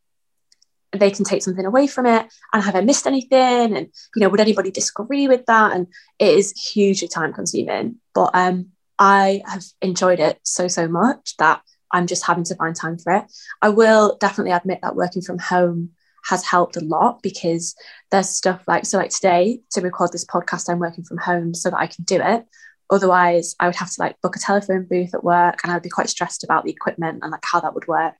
they 0.92 1.10
can 1.10 1.24
take 1.24 1.42
something 1.42 1.64
away 1.64 1.86
from 1.86 2.06
it 2.06 2.26
and 2.52 2.62
have 2.62 2.76
I 2.76 2.82
missed 2.82 3.06
anything? 3.06 3.76
And 3.76 3.88
you 4.14 4.20
know, 4.20 4.28
would 4.28 4.40
anybody 4.40 4.70
disagree 4.70 5.26
with 5.26 5.46
that? 5.46 5.72
And 5.72 5.86
it 6.18 6.36
is 6.36 6.52
hugely 6.72 7.08
time 7.08 7.32
consuming. 7.32 7.96
But 8.14 8.30
um 8.34 8.72
I 8.98 9.42
have 9.46 9.64
enjoyed 9.80 10.20
it 10.20 10.38
so, 10.44 10.68
so 10.68 10.86
much 10.86 11.36
that 11.38 11.62
I'm 11.92 12.06
just 12.06 12.26
having 12.26 12.44
to 12.44 12.54
find 12.54 12.74
time 12.74 12.98
for 12.98 13.12
it. 13.12 13.24
I 13.60 13.68
will 13.68 14.16
definitely 14.18 14.52
admit 14.52 14.80
that 14.82 14.96
working 14.96 15.22
from 15.22 15.38
home 15.38 15.90
has 16.24 16.44
helped 16.44 16.76
a 16.76 16.84
lot 16.84 17.22
because 17.22 17.74
there's 18.10 18.28
stuff 18.28 18.62
like, 18.68 18.86
so 18.86 18.98
like 18.98 19.10
today 19.10 19.60
to 19.72 19.80
record 19.80 20.12
this 20.12 20.24
podcast, 20.24 20.68
I'm 20.68 20.78
working 20.78 21.04
from 21.04 21.18
home 21.18 21.54
so 21.54 21.70
that 21.70 21.78
I 21.78 21.86
can 21.86 22.04
do 22.04 22.20
it. 22.20 22.44
Otherwise, 22.90 23.56
I 23.58 23.66
would 23.66 23.76
have 23.76 23.90
to 23.90 24.00
like 24.00 24.20
book 24.20 24.36
a 24.36 24.38
telephone 24.38 24.86
booth 24.88 25.14
at 25.14 25.24
work 25.24 25.60
and 25.62 25.72
I'd 25.72 25.82
be 25.82 25.88
quite 25.88 26.10
stressed 26.10 26.44
about 26.44 26.64
the 26.64 26.70
equipment 26.70 27.20
and 27.22 27.32
like 27.32 27.44
how 27.44 27.60
that 27.60 27.74
would 27.74 27.88
work. 27.88 28.16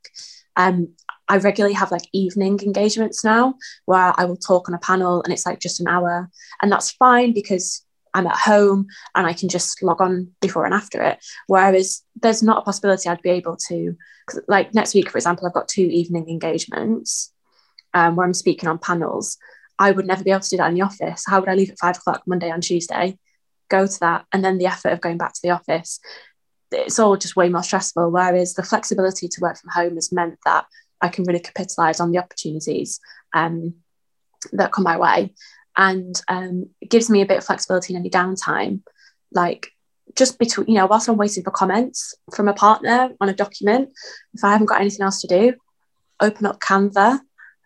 Um, 0.55 0.93
I 1.27 1.37
regularly 1.37 1.75
have 1.75 1.91
like 1.91 2.03
evening 2.11 2.59
engagements 2.61 3.23
now 3.23 3.55
where 3.85 4.13
I 4.17 4.25
will 4.25 4.35
talk 4.35 4.67
on 4.67 4.75
a 4.75 4.79
panel 4.79 5.21
and 5.23 5.31
it's 5.31 5.45
like 5.45 5.59
just 5.59 5.79
an 5.79 5.87
hour. 5.87 6.29
And 6.61 6.71
that's 6.71 6.91
fine 6.91 7.33
because 7.33 7.85
I'm 8.13 8.27
at 8.27 8.35
home 8.35 8.87
and 9.15 9.25
I 9.25 9.33
can 9.33 9.49
just 9.49 9.81
log 9.81 10.01
on 10.01 10.31
before 10.41 10.65
and 10.65 10.73
after 10.73 11.01
it. 11.01 11.23
Whereas 11.47 12.01
there's 12.21 12.43
not 12.43 12.59
a 12.59 12.61
possibility 12.61 13.09
I'd 13.09 13.21
be 13.21 13.31
able 13.31 13.57
to, 13.67 13.95
like 14.47 14.73
next 14.73 14.93
week, 14.93 15.09
for 15.09 15.17
example, 15.17 15.47
I've 15.47 15.53
got 15.53 15.67
two 15.67 15.81
evening 15.81 16.29
engagements 16.29 17.31
um, 17.93 18.15
where 18.15 18.25
I'm 18.25 18.33
speaking 18.33 18.69
on 18.69 18.77
panels. 18.77 19.37
I 19.79 19.91
would 19.91 20.05
never 20.05 20.23
be 20.23 20.31
able 20.31 20.41
to 20.41 20.49
do 20.49 20.57
that 20.57 20.69
in 20.69 20.75
the 20.75 20.81
office. 20.83 21.23
How 21.27 21.39
would 21.39 21.49
I 21.49 21.55
leave 21.55 21.71
at 21.71 21.79
five 21.79 21.97
o'clock 21.97 22.23
Monday 22.27 22.49
and 22.49 22.61
Tuesday, 22.61 23.17
go 23.69 23.87
to 23.87 23.99
that, 24.01 24.25
and 24.31 24.43
then 24.45 24.57
the 24.57 24.67
effort 24.67 24.93
of 24.93 25.01
going 25.01 25.17
back 25.17 25.33
to 25.33 25.41
the 25.43 25.49
office? 25.49 25.99
It's 26.71 26.99
all 26.99 27.17
just 27.17 27.35
way 27.35 27.49
more 27.49 27.63
stressful. 27.63 28.11
Whereas 28.11 28.53
the 28.53 28.63
flexibility 28.63 29.27
to 29.27 29.41
work 29.41 29.57
from 29.59 29.71
home 29.71 29.95
has 29.95 30.11
meant 30.11 30.37
that 30.45 30.65
I 31.01 31.09
can 31.09 31.25
really 31.25 31.39
capitalize 31.39 31.99
on 31.99 32.11
the 32.11 32.19
opportunities 32.19 32.99
um, 33.33 33.75
that 34.53 34.71
come 34.71 34.83
my 34.83 34.97
way 34.97 35.33
and 35.75 36.21
um, 36.27 36.69
it 36.81 36.89
gives 36.89 37.09
me 37.09 37.21
a 37.21 37.25
bit 37.25 37.37
of 37.37 37.45
flexibility 37.45 37.93
in 37.93 37.99
any 37.99 38.09
downtime. 38.09 38.81
Like 39.31 39.71
just 40.15 40.37
between, 40.37 40.67
you 40.67 40.75
know, 40.75 40.85
whilst 40.85 41.09
I'm 41.09 41.17
waiting 41.17 41.43
for 41.43 41.51
comments 41.51 42.13
from 42.35 42.47
a 42.47 42.53
partner 42.53 43.11
on 43.19 43.29
a 43.29 43.33
document, 43.33 43.89
if 44.33 44.43
I 44.43 44.51
haven't 44.51 44.67
got 44.67 44.81
anything 44.81 45.01
else 45.01 45.21
to 45.21 45.27
do, 45.27 45.53
open 46.19 46.45
up 46.45 46.59
Canva, 46.59 47.19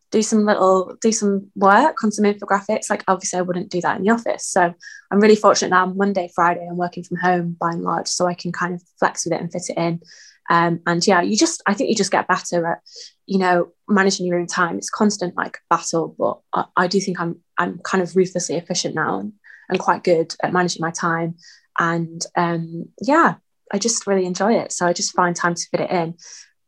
do 0.09 0.21
some 0.21 0.45
little, 0.45 0.95
do 1.01 1.11
some 1.11 1.51
work 1.55 2.01
on 2.03 2.11
some 2.11 2.23
infographics. 2.23 2.89
Like 2.89 3.03
obviously 3.09 3.39
I 3.39 3.41
wouldn't 3.41 3.69
do 3.69 3.81
that 3.81 3.97
in 3.97 4.03
the 4.03 4.11
office. 4.11 4.45
So 4.45 4.73
I'm 5.11 5.19
really 5.19 5.35
fortunate 5.35 5.71
now 5.71 5.87
Monday, 5.87 6.29
Friday, 6.33 6.65
I'm 6.65 6.77
working 6.77 7.03
from 7.03 7.17
home 7.17 7.57
by 7.59 7.71
and 7.71 7.83
large, 7.83 8.07
so 8.07 8.25
I 8.25 8.33
can 8.33 8.53
kind 8.53 8.73
of 8.73 8.81
flex 8.99 9.25
with 9.25 9.33
it 9.33 9.41
and 9.41 9.51
fit 9.51 9.69
it 9.69 9.77
in. 9.77 10.01
Um, 10.49 10.79
and 10.87 11.05
yeah, 11.05 11.21
you 11.21 11.35
just, 11.35 11.61
I 11.65 11.73
think 11.73 11.89
you 11.89 11.95
just 11.95 12.11
get 12.11 12.29
better 12.29 12.65
at, 12.67 12.79
you 13.25 13.37
know, 13.37 13.73
managing 13.89 14.25
your 14.25 14.39
own 14.39 14.47
time. 14.47 14.77
It's 14.77 14.89
constant 14.89 15.35
like 15.35 15.57
battle, 15.69 16.15
but 16.17 16.39
I, 16.53 16.83
I 16.83 16.87
do 16.87 17.01
think 17.01 17.19
I'm, 17.19 17.41
I'm 17.57 17.79
kind 17.79 18.01
of 18.01 18.15
ruthlessly 18.15 18.55
efficient 18.55 18.95
now 18.95 19.19
and, 19.19 19.33
and 19.69 19.79
quite 19.79 20.03
good 20.03 20.35
at 20.43 20.53
managing 20.53 20.81
my 20.81 20.91
time. 20.91 21.35
And 21.79 22.23
um, 22.35 22.85
yeah, 23.01 23.35
I 23.71 23.77
just 23.77 24.07
really 24.07 24.25
enjoy 24.25 24.53
it. 24.55 24.71
So 24.71 24.85
I 24.85 24.93
just 24.93 25.15
find 25.15 25.35
time 25.35 25.55
to 25.55 25.67
fit 25.69 25.81
it 25.81 25.91
in. 25.91 26.15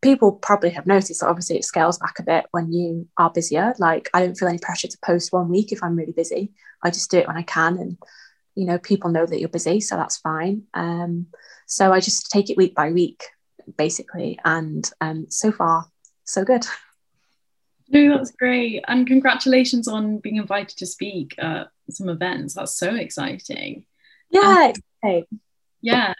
People 0.02 0.34
probably 0.34 0.70
have 0.72 0.86
noticed 0.86 1.20
that 1.22 1.28
obviously 1.28 1.58
it 1.58 1.66
scales 1.66 1.98
back 1.98 2.20
a 2.20 2.24
bit 2.24 2.46
when 2.52 2.72
you 2.72 3.08
are 3.18 3.30
busier. 3.30 3.74
Like 3.80 4.10
I 4.14 4.22
don't 4.22 4.36
feel 4.36 4.48
any 4.48 4.60
pressure 4.60 4.88
to 4.88 4.98
post 5.04 5.34
one 5.34 5.50
week 5.50 5.72
if 5.72 5.84
I'm 5.84 5.96
really 5.96 6.14
busy. 6.14 6.54
I 6.84 6.90
just 6.90 7.12
do 7.12 7.18
it 7.18 7.28
when 7.28 7.38
I 7.38 7.44
can. 7.44 7.78
And, 7.78 7.98
you 8.56 8.66
know, 8.66 8.78
people 8.78 9.10
know 9.10 9.26
that 9.26 9.40
you're 9.40 9.50
busy, 9.50 9.82
so 9.82 9.96
that's 9.96 10.18
fine. 10.18 10.64
Um, 10.74 11.28
so 11.66 11.92
I 11.92 12.00
just 12.00 12.32
take 12.32 12.50
it 12.50 12.58
week 12.58 12.76
by 12.76 12.92
week 12.92 13.26
basically. 13.78 14.40
And 14.44 14.90
um, 15.02 15.28
so 15.30 15.52
far, 15.52 15.86
so 16.24 16.44
good. 16.44 16.66
No, 17.90 18.18
that's 18.18 18.32
great. 18.32 18.84
And 18.88 19.08
congratulations 19.08 19.88
on 19.88 20.20
being 20.20 20.38
invited 20.38 20.78
to 20.78 20.86
speak 20.86 21.36
at 21.40 21.70
some 21.90 22.10
events. 22.10 22.54
That's 22.54 22.76
so 22.76 22.96
exciting. 22.96 23.86
Yeah, 24.30 24.74
um, 25.04 25.24
Yeah. 25.82 26.14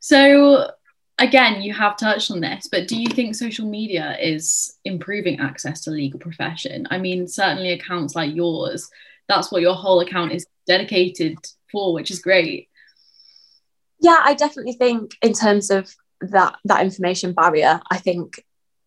So 0.00 0.70
again, 1.18 1.62
you 1.62 1.72
have 1.72 1.96
touched 1.96 2.30
on 2.30 2.40
this, 2.40 2.68
but 2.70 2.88
do 2.88 3.00
you 3.00 3.06
think 3.08 3.34
social 3.34 3.66
media 3.66 4.16
is 4.20 4.76
improving 4.84 5.40
access 5.40 5.82
to 5.82 5.90
the 5.90 5.96
legal 5.96 6.18
profession? 6.18 6.88
I 6.90 6.98
mean, 6.98 7.28
certainly 7.28 7.72
accounts 7.72 8.16
like 8.16 8.34
yours, 8.34 8.90
that's 9.28 9.52
what 9.52 9.62
your 9.62 9.74
whole 9.74 10.00
account 10.00 10.32
is 10.32 10.46
dedicated 10.66 11.38
for, 11.70 11.94
which 11.94 12.10
is 12.10 12.20
great. 12.20 12.68
Yeah, 14.00 14.20
I 14.22 14.34
definitely 14.34 14.74
think 14.74 15.16
in 15.22 15.32
terms 15.32 15.70
of 15.70 15.94
that 16.20 16.56
that 16.64 16.82
information 16.82 17.32
barrier, 17.32 17.80
I 17.90 17.98
think 17.98 18.44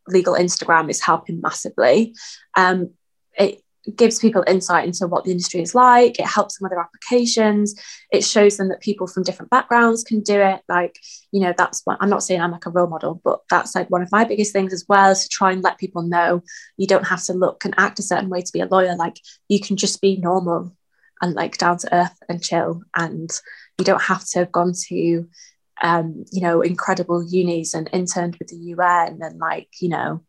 legal 0.08 0.36
Instagram 0.36 0.90
is 0.90 1.02
helping 1.02 1.42
massively. 1.42 2.16
Um, 2.56 2.92
it 3.38 3.62
gives 3.96 4.20
people 4.20 4.44
insight 4.48 4.86
into 4.86 5.08
what 5.08 5.24
the 5.24 5.32
industry 5.32 5.62
is 5.62 5.74
like. 5.74 6.20
It 6.20 6.26
helps 6.26 6.58
them 6.58 6.66
with 6.66 6.72
their 6.72 6.82
applications. 6.82 7.80
It 8.12 8.24
shows 8.24 8.58
them 8.58 8.70
that 8.70 8.82
people 8.82 9.08
from 9.08 9.24
different 9.24 9.50
backgrounds 9.50 10.04
can 10.04 10.22
do 10.22 10.40
it. 10.40 10.62
Like, 10.68 11.00
you 11.32 11.40
know, 11.40 11.54
that's 11.58 11.82
what 11.86 11.98
I'm 12.02 12.10
not 12.10 12.24
saying 12.24 12.42
I'm 12.42 12.52
like 12.52 12.66
a 12.66 12.70
role 12.70 12.88
model, 12.88 13.22
but 13.24 13.42
that's 13.50 13.76
like 13.76 13.90
one 13.90 14.02
of 14.02 14.12
my 14.12 14.26
biggest 14.26 14.52
things 14.52 14.74
as 14.74 14.86
well 14.90 15.12
is 15.12 15.24
to 15.24 15.30
try 15.30 15.52
and 15.52 15.64
let 15.64 15.78
people 15.78 16.02
know 16.02 16.44
you 16.76 16.88
don't 16.88 17.08
have 17.08 17.24
to 17.26 17.34
look 17.34 17.64
and 17.64 17.74
act 17.78 18.00
a 18.00 18.04
certain 18.04 18.30
way 18.30 18.42
to 18.42 18.52
be 18.52 18.60
a 18.60 18.66
lawyer. 18.66 18.96
Like, 18.96 19.20
you 19.48 19.60
can 19.60 19.78
just 19.78 20.02
be 20.02 20.18
normal 20.18 20.76
and 21.22 21.34
like 21.34 21.58
down 21.58 21.78
to 21.78 21.96
earth 21.96 22.18
and 22.28 22.44
chill. 22.44 22.82
And 22.96 23.30
you 23.78 23.86
don't 23.86 24.02
have 24.02 24.26
to 24.30 24.40
have 24.40 24.52
gone 24.52 24.74
to 24.88 25.28
um, 25.82 26.26
you 26.32 26.42
know, 26.42 26.62
incredible 26.62 27.24
unis 27.28 27.74
and 27.74 27.90
interned 27.94 28.36
with 28.38 28.50
the 28.50 28.58
UN 28.58 29.20
and 29.22 29.40
like, 29.40 29.70
you 29.82 29.90
know, 29.90 30.24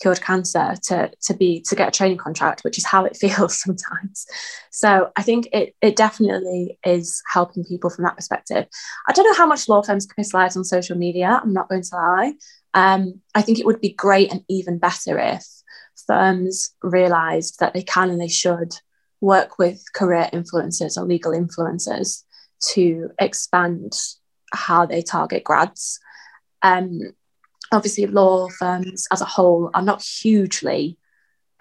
cured 0.00 0.20
cancer 0.20 0.74
to 0.84 1.10
to 1.22 1.34
be 1.34 1.60
to 1.68 1.74
get 1.74 1.88
a 1.88 1.90
training 1.90 2.18
contract, 2.18 2.62
which 2.62 2.78
is 2.78 2.86
how 2.86 3.04
it 3.04 3.16
feels 3.20 3.60
sometimes. 3.60 4.26
So 4.70 5.10
I 5.16 5.22
think 5.22 5.48
it 5.52 5.74
it 5.80 5.96
definitely 5.96 6.78
is 6.84 7.22
helping 7.32 7.64
people 7.64 7.90
from 7.90 8.04
that 8.04 8.16
perspective. 8.16 8.66
I 9.08 9.12
don't 9.12 9.26
know 9.26 9.36
how 9.36 9.46
much 9.46 9.68
law 9.68 9.82
firms 9.82 10.06
capitalize 10.06 10.56
on 10.56 10.64
social 10.64 10.96
media. 10.96 11.40
I'm 11.42 11.52
not 11.52 11.68
going 11.68 11.82
to 11.82 11.96
lie. 11.96 12.32
Um, 12.74 13.20
I 13.34 13.42
think 13.42 13.58
it 13.58 13.66
would 13.66 13.80
be 13.80 13.92
great 13.92 14.30
and 14.30 14.42
even 14.48 14.78
better 14.78 15.18
if 15.18 15.44
firms 16.06 16.70
realized 16.82 17.58
that 17.60 17.74
they 17.74 17.82
can 17.82 18.10
and 18.10 18.20
they 18.20 18.28
should 18.28 18.74
work 19.20 19.58
with 19.58 19.82
career 19.94 20.28
influencers 20.32 20.96
or 20.96 21.04
legal 21.04 21.32
influencers 21.32 22.22
to 22.60 23.10
expand 23.18 23.92
how 24.52 24.86
they 24.86 25.02
target 25.02 25.44
grads. 25.44 26.00
Um, 26.62 27.00
obviously, 27.72 28.06
law 28.06 28.48
firms 28.48 29.06
as 29.12 29.20
a 29.20 29.26
whole 29.26 29.70
are 29.74 29.82
not 29.82 30.02
hugely 30.02 30.98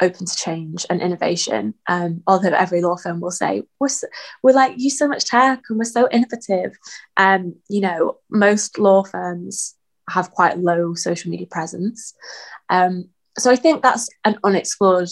open 0.01 0.25
to 0.25 0.35
change 0.35 0.85
and 0.89 1.01
innovation. 1.01 1.73
Um, 1.87 2.21
although 2.27 2.53
every 2.53 2.81
law 2.81 2.97
firm 2.97 3.19
will 3.19 3.31
say 3.31 3.63
we're 3.79 3.87
so, 3.87 4.07
we're 4.43 4.53
like 4.53 4.73
use 4.77 4.97
so 4.97 5.07
much 5.07 5.25
tech 5.25 5.63
and 5.69 5.77
we're 5.77 5.85
so 5.85 6.07
innovative. 6.11 6.77
Um, 7.17 7.55
you 7.69 7.81
know, 7.81 8.17
most 8.29 8.77
law 8.77 9.03
firms 9.03 9.75
have 10.09 10.31
quite 10.31 10.59
low 10.59 10.93
social 10.93 11.31
media 11.31 11.47
presence. 11.47 12.13
Um, 12.69 13.09
so 13.37 13.51
I 13.51 13.55
think 13.55 13.81
that's 13.81 14.09
an 14.23 14.37
unexplored 14.43 15.09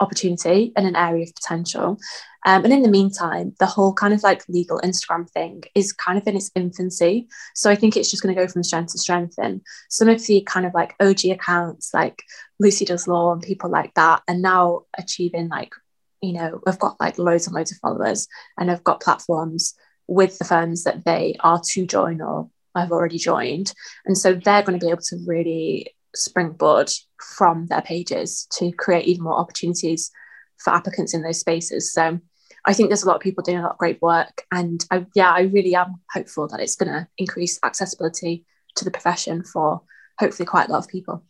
opportunity 0.00 0.72
and 0.76 0.86
an 0.86 0.96
area 0.96 1.24
of 1.24 1.34
potential. 1.34 1.98
Um, 2.46 2.64
and 2.64 2.72
in 2.72 2.82
the 2.82 2.88
meantime, 2.88 3.54
the 3.58 3.66
whole 3.66 3.92
kind 3.92 4.14
of 4.14 4.22
like 4.22 4.48
legal 4.48 4.80
Instagram 4.80 5.28
thing 5.28 5.64
is 5.74 5.92
kind 5.92 6.18
of 6.18 6.26
in 6.26 6.36
its 6.36 6.50
infancy. 6.54 7.28
So 7.54 7.70
I 7.70 7.74
think 7.74 7.96
it's 7.96 8.10
just 8.10 8.22
going 8.22 8.34
to 8.34 8.40
go 8.40 8.48
from 8.48 8.62
strength 8.62 8.92
to 8.92 8.98
strength. 8.98 9.34
And 9.38 9.60
some 9.88 10.08
of 10.08 10.24
the 10.26 10.40
kind 10.42 10.64
of 10.64 10.74
like 10.74 10.94
OG 11.00 11.24
accounts, 11.26 11.92
like 11.92 12.22
Lucy 12.60 12.84
Does 12.84 13.08
Law 13.08 13.32
and 13.32 13.42
people 13.42 13.70
like 13.70 13.92
that, 13.94 14.22
are 14.28 14.34
now 14.34 14.82
achieving 14.96 15.48
like, 15.48 15.74
you 16.22 16.32
know, 16.32 16.60
we've 16.64 16.78
got 16.78 17.00
like 17.00 17.18
loads 17.18 17.46
and 17.46 17.54
loads 17.54 17.72
of 17.72 17.78
followers 17.78 18.28
and 18.56 18.70
have 18.70 18.84
got 18.84 19.02
platforms 19.02 19.74
with 20.06 20.38
the 20.38 20.44
firms 20.44 20.84
that 20.84 21.04
they 21.04 21.36
are 21.40 21.60
to 21.72 21.86
join 21.86 22.20
or 22.20 22.48
have 22.74 22.92
already 22.92 23.18
joined. 23.18 23.74
And 24.06 24.16
so 24.16 24.32
they're 24.32 24.62
going 24.62 24.78
to 24.78 24.84
be 24.84 24.90
able 24.90 25.02
to 25.02 25.18
really 25.26 25.94
springboard 26.18 26.90
from 27.36 27.66
their 27.66 27.82
pages 27.82 28.46
to 28.52 28.72
create 28.72 29.06
even 29.06 29.24
more 29.24 29.38
opportunities 29.38 30.10
for 30.58 30.72
applicants 30.72 31.14
in 31.14 31.22
those 31.22 31.40
spaces. 31.40 31.92
So 31.92 32.20
I 32.64 32.72
think 32.72 32.88
there's 32.88 33.04
a 33.04 33.06
lot 33.06 33.16
of 33.16 33.22
people 33.22 33.42
doing 33.42 33.58
a 33.58 33.62
lot 33.62 33.72
of 33.72 33.78
great 33.78 34.02
work. 34.02 34.42
And 34.52 34.84
I, 34.90 35.06
yeah, 35.14 35.32
I 35.32 35.42
really 35.42 35.74
am 35.74 36.00
hopeful 36.10 36.48
that 36.48 36.60
it's 36.60 36.76
going 36.76 36.92
to 36.92 37.08
increase 37.16 37.58
accessibility 37.62 38.44
to 38.76 38.84
the 38.84 38.90
profession 38.90 39.44
for 39.44 39.82
hopefully 40.18 40.46
quite 40.46 40.68
a 40.68 40.72
lot 40.72 40.84
of 40.84 40.88
people. 40.88 41.24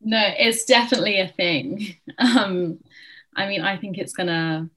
No, 0.00 0.22
it's 0.38 0.64
definitely 0.64 1.20
a 1.20 1.28
thing. 1.28 1.96
Um, 2.18 2.78
I 3.34 3.48
mean, 3.48 3.62
I 3.62 3.78
think 3.78 3.96
it's 3.96 4.12
going 4.12 4.28
to 4.28 4.68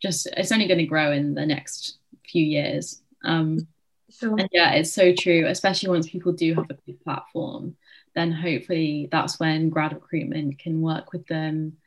just, 0.00 0.28
it's 0.36 0.52
only 0.52 0.68
going 0.68 0.78
to 0.78 0.84
grow 0.84 1.10
in 1.10 1.34
the 1.34 1.46
next 1.46 1.96
few 2.26 2.44
years. 2.44 3.00
Um, 3.24 3.66
sure. 4.10 4.36
And 4.38 4.48
yeah, 4.52 4.74
it's 4.74 4.92
so 4.92 5.14
true, 5.14 5.46
especially 5.46 5.88
once 5.88 6.08
people 6.08 6.32
do 6.32 6.54
have 6.54 6.70
a 6.70 6.78
big 6.86 7.00
platform 7.00 7.76
then 8.14 8.32
hopefully 8.32 9.08
that's 9.10 9.40
when 9.40 9.70
grad 9.70 9.92
recruitment 9.92 10.58
can 10.58 10.80
work 10.80 11.12
with 11.12 11.26
them 11.26 11.78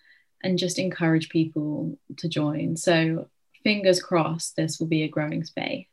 and 0.44 0.58
just 0.58 0.80
encourage 0.80 1.30
people 1.30 1.98
to 2.18 2.28
join. 2.28 2.76
So 2.78 3.28
fingers 3.64 4.02
crossed 4.02 4.56
this 4.56 4.80
will 4.80 4.88
be 4.88 5.04
a 5.04 5.08
growing 5.08 5.44
space. 5.44 5.88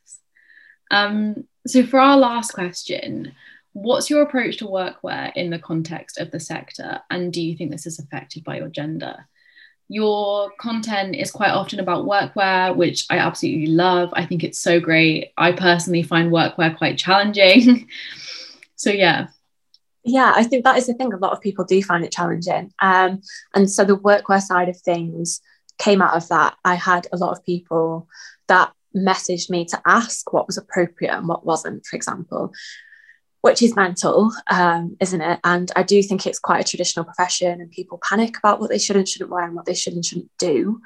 Um, 0.91 1.45
so 1.67 1.85
for 1.85 1.99
our 1.99 2.17
last 2.17 2.53
question, 2.53 3.35
what's 3.73 4.11
your 4.11 4.23
approach 4.23 4.59
to 4.59 4.67
workwear 4.67 5.33
in 5.35 5.51
the 5.51 5.59
context 5.59 6.19
of 6.19 6.31
the 6.31 6.41
sector 6.41 7.01
and 7.11 7.33
do 7.33 7.41
you 7.41 7.57
think 7.57 7.71
this 7.71 7.87
is 7.87 7.99
affected 7.99 8.45
by 8.45 8.59
your 8.59 8.69
gender? 8.69 9.27
your 9.89 10.51
content 10.59 11.15
is 11.15 11.31
quite 11.31 11.51
often 11.51 11.79
about 11.79 12.07
workwear, 12.07 12.75
which 12.75 13.07
I 13.11 13.19
absolutely 13.19 13.67
love. 13.67 14.11
I 14.15 14.25
think 14.25 14.43
it's 14.43 14.59
so 14.59 14.81
great. 14.81 15.33
I 15.37 15.53
personally 15.53 16.03
find 16.03 16.33
workwear 16.33 16.77
quite 16.77 16.97
challenging. 16.99 17.89
so, 18.77 18.91
yeah. 18.91 19.29
Yeah, 20.05 20.33
I 20.35 20.45
think 20.45 20.65
that 20.65 20.77
is 20.77 20.87
the 20.87 20.95
thing. 20.95 21.13
A 21.13 21.17
lot 21.19 21.33
of 21.33 21.41
people 21.41 21.65
do 21.65 21.83
find 21.83 22.05
it 22.05 22.13
challenging. 22.13 22.73
Um, 22.79 23.21
and 23.55 23.71
so 23.71 23.85
the 23.85 23.97
workwear 23.97 24.41
side 24.41 24.69
of 24.69 24.79
things 24.79 25.41
came 25.79 26.03
out 26.03 26.17
of 26.17 26.29
that. 26.29 26.57
I 26.65 26.75
had 26.75 27.07
a 27.13 27.17
lot 27.17 27.33
of 27.33 27.45
people 27.45 28.07
that 28.49 28.73
messaged 28.95 29.51
me 29.51 29.65
to 29.65 29.81
ask 29.87 30.33
what 30.33 30.47
was 30.47 30.59
appropriate 30.59 31.13
and 31.13 31.27
what 31.27 31.45
wasn't, 31.45 31.85
for 31.87 31.97
example 31.97 32.53
which 33.45 33.61
is 33.61 33.77
mental, 33.77 34.33
um, 34.49 34.97
isn't 35.01 35.21
it? 35.21 35.39
And 35.45 35.71
I 35.77 35.83
do 35.83 36.03
think 36.03 36.27
it's 36.27 36.39
quite 36.39 36.65
a 36.65 36.67
traditional 36.67 37.05
profession, 37.05 37.61
and 37.61 37.71
people 37.71 38.01
panic 38.03 38.39
about 38.39 38.59
what 38.59 38.71
they 38.71 38.79
should 38.79 38.97
and 38.97 39.07
shouldn't 39.07 39.29
wear 39.29 39.45
and 39.45 39.55
what 39.55 39.67
they 39.67 39.75
should 39.75 39.93
and 39.93 40.03
shouldn't 40.03 40.31
do. 40.39 40.81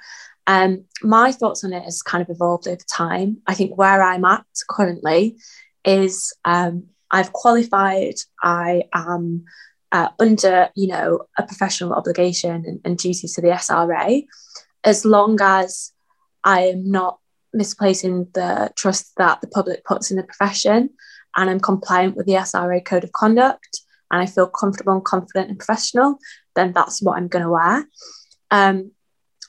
Um, 0.48 0.84
my 1.00 1.30
thoughts 1.30 1.62
on 1.62 1.72
it 1.72 1.84
has 1.84 2.02
kind 2.02 2.20
of 2.20 2.30
evolved 2.30 2.66
over 2.66 2.80
time. 2.90 3.36
I 3.46 3.54
think 3.54 3.78
where 3.78 4.02
I'm 4.02 4.24
at 4.24 4.44
currently 4.68 5.36
is 5.84 6.34
um, 6.44 6.86
I've 7.10 7.32
qualified. 7.32 8.14
I 8.42 8.84
am 8.94 9.44
uh, 9.92 10.08
under, 10.18 10.68
you 10.74 10.88
know, 10.88 11.26
a 11.38 11.42
professional 11.42 11.94
obligation 11.94 12.64
and, 12.66 12.80
and 12.84 12.98
duties 12.98 13.34
to 13.34 13.40
the 13.40 13.48
SRA, 13.48 14.24
as 14.84 15.04
long 15.04 15.38
as 15.40 15.92
I 16.44 16.68
am 16.68 16.90
not 16.90 17.18
misplacing 17.52 18.28
the 18.34 18.70
trust 18.76 19.12
that 19.16 19.40
the 19.40 19.48
public 19.48 19.84
puts 19.84 20.10
in 20.10 20.16
the 20.16 20.22
profession 20.22 20.90
and 21.36 21.48
I'm 21.48 21.60
compliant 21.60 22.16
with 22.16 22.26
the 22.26 22.34
SRA 22.34 22.84
code 22.84 23.04
of 23.04 23.12
conduct 23.12 23.80
and 24.10 24.20
I 24.22 24.26
feel 24.26 24.46
comfortable 24.46 24.94
and 24.94 25.04
confident 25.04 25.50
and 25.50 25.58
professional, 25.58 26.18
then 26.54 26.72
that's 26.72 27.02
what 27.02 27.16
I'm 27.16 27.28
going 27.28 27.44
to 27.44 27.50
wear. 27.50 27.86
Um, 28.50 28.92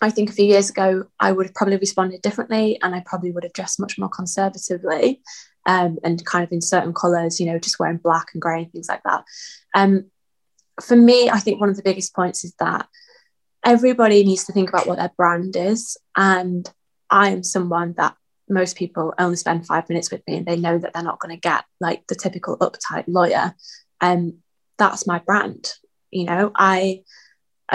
I 0.01 0.09
think 0.09 0.29
a 0.29 0.33
few 0.33 0.45
years 0.45 0.69
ago, 0.69 1.05
I 1.19 1.31
would 1.31 1.47
have 1.47 1.55
probably 1.55 1.77
responded 1.77 2.21
differently 2.21 2.79
and 2.81 2.95
I 2.95 3.03
probably 3.05 3.31
would 3.31 3.43
have 3.43 3.53
dressed 3.53 3.79
much 3.79 3.97
more 3.97 4.09
conservatively 4.09 5.21
um, 5.69 5.99
and 6.03 6.25
kind 6.25 6.43
of 6.43 6.51
in 6.51 6.61
certain 6.61 6.95
colours, 6.95 7.39
you 7.39 7.45
know, 7.45 7.59
just 7.59 7.79
wearing 7.79 7.97
black 7.97 8.29
and 8.33 8.41
grey 8.41 8.63
and 8.63 8.71
things 8.71 8.89
like 8.89 9.03
that. 9.03 9.23
Um, 9.75 10.05
for 10.81 10.95
me, 10.95 11.29
I 11.29 11.37
think 11.37 11.59
one 11.59 11.69
of 11.69 11.77
the 11.77 11.83
biggest 11.83 12.15
points 12.15 12.43
is 12.43 12.55
that 12.59 12.87
everybody 13.63 14.23
needs 14.23 14.45
to 14.45 14.51
think 14.51 14.69
about 14.69 14.87
what 14.87 14.97
their 14.97 15.11
brand 15.15 15.55
is. 15.55 15.95
And 16.17 16.67
I 17.11 17.29
am 17.29 17.43
someone 17.43 17.93
that 17.97 18.15
most 18.49 18.77
people 18.77 19.13
only 19.19 19.35
spend 19.35 19.67
five 19.67 19.87
minutes 19.89 20.09
with 20.09 20.23
me 20.27 20.37
and 20.37 20.47
they 20.47 20.55
know 20.57 20.79
that 20.79 20.91
they're 20.91 21.03
not 21.03 21.19
going 21.19 21.35
to 21.35 21.39
get 21.39 21.65
like 21.79 22.01
the 22.07 22.15
typical 22.15 22.57
uptight 22.57 23.03
lawyer 23.07 23.53
and 24.01 24.31
um, 24.31 24.37
that's 24.79 25.05
my 25.05 25.19
brand 25.19 25.73
you 26.09 26.25
know 26.25 26.51
i 26.55 27.03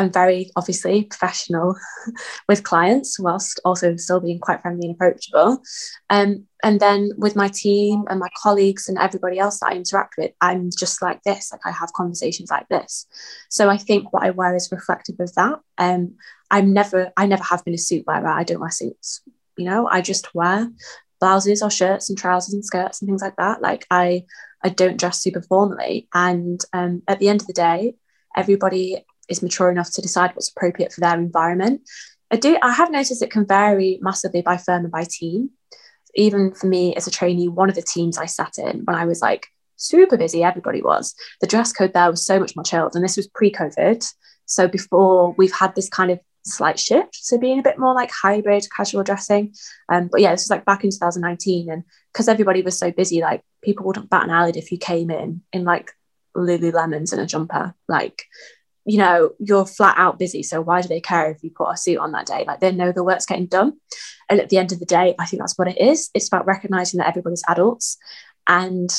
am 0.02 0.12
very 0.12 0.50
obviously 0.56 1.04
professional 1.04 1.76
with 2.48 2.64
clients 2.64 3.18
whilst 3.18 3.60
also 3.64 3.96
still 3.96 4.20
being 4.20 4.38
quite 4.38 4.62
friendly 4.62 4.88
and 4.88 4.94
approachable. 4.94 5.62
Um, 6.10 6.46
and 6.62 6.80
then 6.80 7.10
with 7.16 7.36
my 7.36 7.48
team 7.48 8.04
and 8.08 8.18
my 8.20 8.28
colleagues 8.42 8.88
and 8.88 8.98
everybody 8.98 9.38
else 9.38 9.60
that 9.60 9.70
i 9.70 9.74
interact 9.74 10.14
with 10.16 10.30
i'm 10.40 10.70
just 10.78 11.02
like 11.02 11.22
this 11.22 11.52
like 11.52 11.60
i 11.66 11.70
have 11.70 11.92
conversations 11.92 12.50
like 12.50 12.68
this. 12.68 13.06
So 13.50 13.68
i 13.68 13.76
think 13.76 14.12
what 14.12 14.24
i 14.24 14.30
wear 14.30 14.54
is 14.54 14.72
reflective 14.72 15.16
of 15.20 15.34
that. 15.34 15.60
Um, 15.78 16.14
i'm 16.50 16.72
never 16.72 17.12
i 17.16 17.26
never 17.26 17.44
have 17.44 17.64
been 17.64 17.74
a 17.74 17.78
suit 17.78 18.04
wearer. 18.06 18.28
I 18.28 18.44
don't 18.44 18.60
wear 18.60 18.70
suits 18.70 19.22
you 19.56 19.64
know? 19.64 19.86
I 19.86 20.00
just 20.00 20.34
wear 20.34 20.70
blouses 21.20 21.62
or 21.62 21.70
shirts 21.70 22.08
and 22.08 22.18
trousers 22.18 22.54
and 22.54 22.64
skirts 22.64 23.00
and 23.00 23.08
things 23.08 23.22
like 23.22 23.36
that. 23.36 23.62
Like 23.62 23.86
i 23.90 24.24
i 24.62 24.68
don't 24.68 24.98
dress 24.98 25.22
super 25.22 25.42
formally. 25.42 26.08
And 26.14 26.60
um, 26.72 27.02
at 27.08 27.18
the 27.18 27.28
end 27.28 27.40
of 27.40 27.46
the 27.46 27.52
day 27.52 27.94
everybody 28.36 29.04
is 29.28 29.42
mature 29.42 29.70
enough 29.70 29.90
to 29.92 30.02
decide 30.02 30.30
what's 30.34 30.50
appropriate 30.50 30.92
for 30.92 31.00
their 31.00 31.18
environment 31.18 31.80
i 32.30 32.36
do 32.36 32.56
i 32.62 32.72
have 32.72 32.90
noticed 32.90 33.22
it 33.22 33.30
can 33.30 33.46
vary 33.46 33.98
massively 34.02 34.42
by 34.42 34.56
firm 34.56 34.84
and 34.84 34.92
by 34.92 35.04
team 35.08 35.50
even 36.14 36.54
for 36.54 36.66
me 36.66 36.94
as 36.94 37.06
a 37.06 37.10
trainee 37.10 37.48
one 37.48 37.68
of 37.68 37.74
the 37.74 37.82
teams 37.82 38.18
i 38.18 38.26
sat 38.26 38.58
in 38.58 38.80
when 38.84 38.96
i 38.96 39.04
was 39.04 39.20
like 39.20 39.46
super 39.76 40.16
busy 40.16 40.42
everybody 40.42 40.80
was 40.80 41.14
the 41.40 41.46
dress 41.46 41.72
code 41.72 41.92
there 41.92 42.10
was 42.10 42.24
so 42.24 42.38
much 42.38 42.54
more 42.54 42.64
chilled 42.64 42.94
and 42.94 43.04
this 43.04 43.16
was 43.16 43.26
pre-covid 43.28 44.06
so 44.46 44.68
before 44.68 45.34
we've 45.36 45.52
had 45.52 45.74
this 45.74 45.88
kind 45.88 46.10
of 46.10 46.20
slight 46.44 46.78
shift 46.78 47.26
to 47.26 47.38
being 47.38 47.58
a 47.58 47.62
bit 47.62 47.78
more 47.78 47.94
like 47.94 48.10
hybrid 48.10 48.66
casual 48.74 49.02
dressing. 49.02 49.54
Um, 49.88 50.08
but 50.10 50.20
yeah, 50.20 50.32
this 50.32 50.42
was 50.42 50.50
like 50.50 50.64
back 50.64 50.84
in 50.84 50.90
2019, 50.90 51.70
and 51.70 51.84
because 52.12 52.28
everybody 52.28 52.62
was 52.62 52.78
so 52.78 52.90
busy, 52.90 53.20
like 53.20 53.42
people 53.62 53.86
wouldn't 53.86 54.10
bat 54.10 54.24
an 54.24 54.30
eyelid 54.30 54.56
if 54.56 54.70
you 54.70 54.78
came 54.78 55.10
in 55.10 55.42
in 55.52 55.64
like 55.64 55.90
Lululemons 56.36 57.12
and 57.12 57.20
a 57.20 57.26
jumper. 57.26 57.74
Like, 57.88 58.24
you 58.84 58.98
know, 58.98 59.30
you're 59.38 59.66
flat 59.66 59.96
out 59.98 60.18
busy, 60.18 60.42
so 60.42 60.60
why 60.60 60.80
do 60.80 60.88
they 60.88 61.00
care 61.00 61.30
if 61.30 61.42
you 61.42 61.50
put 61.50 61.70
a 61.70 61.76
suit 61.76 61.98
on 61.98 62.12
that 62.12 62.26
day? 62.26 62.44
Like 62.46 62.60
they 62.60 62.72
know 62.72 62.92
the 62.92 63.04
work's 63.04 63.26
getting 63.26 63.46
done. 63.46 63.74
And 64.28 64.40
at 64.40 64.48
the 64.48 64.58
end 64.58 64.72
of 64.72 64.80
the 64.80 64.86
day, 64.86 65.14
I 65.18 65.26
think 65.26 65.40
that's 65.40 65.58
what 65.58 65.68
it 65.68 65.78
is. 65.78 66.10
It's 66.14 66.28
about 66.28 66.46
recognizing 66.46 66.98
that 66.98 67.08
everybody's 67.08 67.42
adults 67.48 67.98
and 68.46 68.90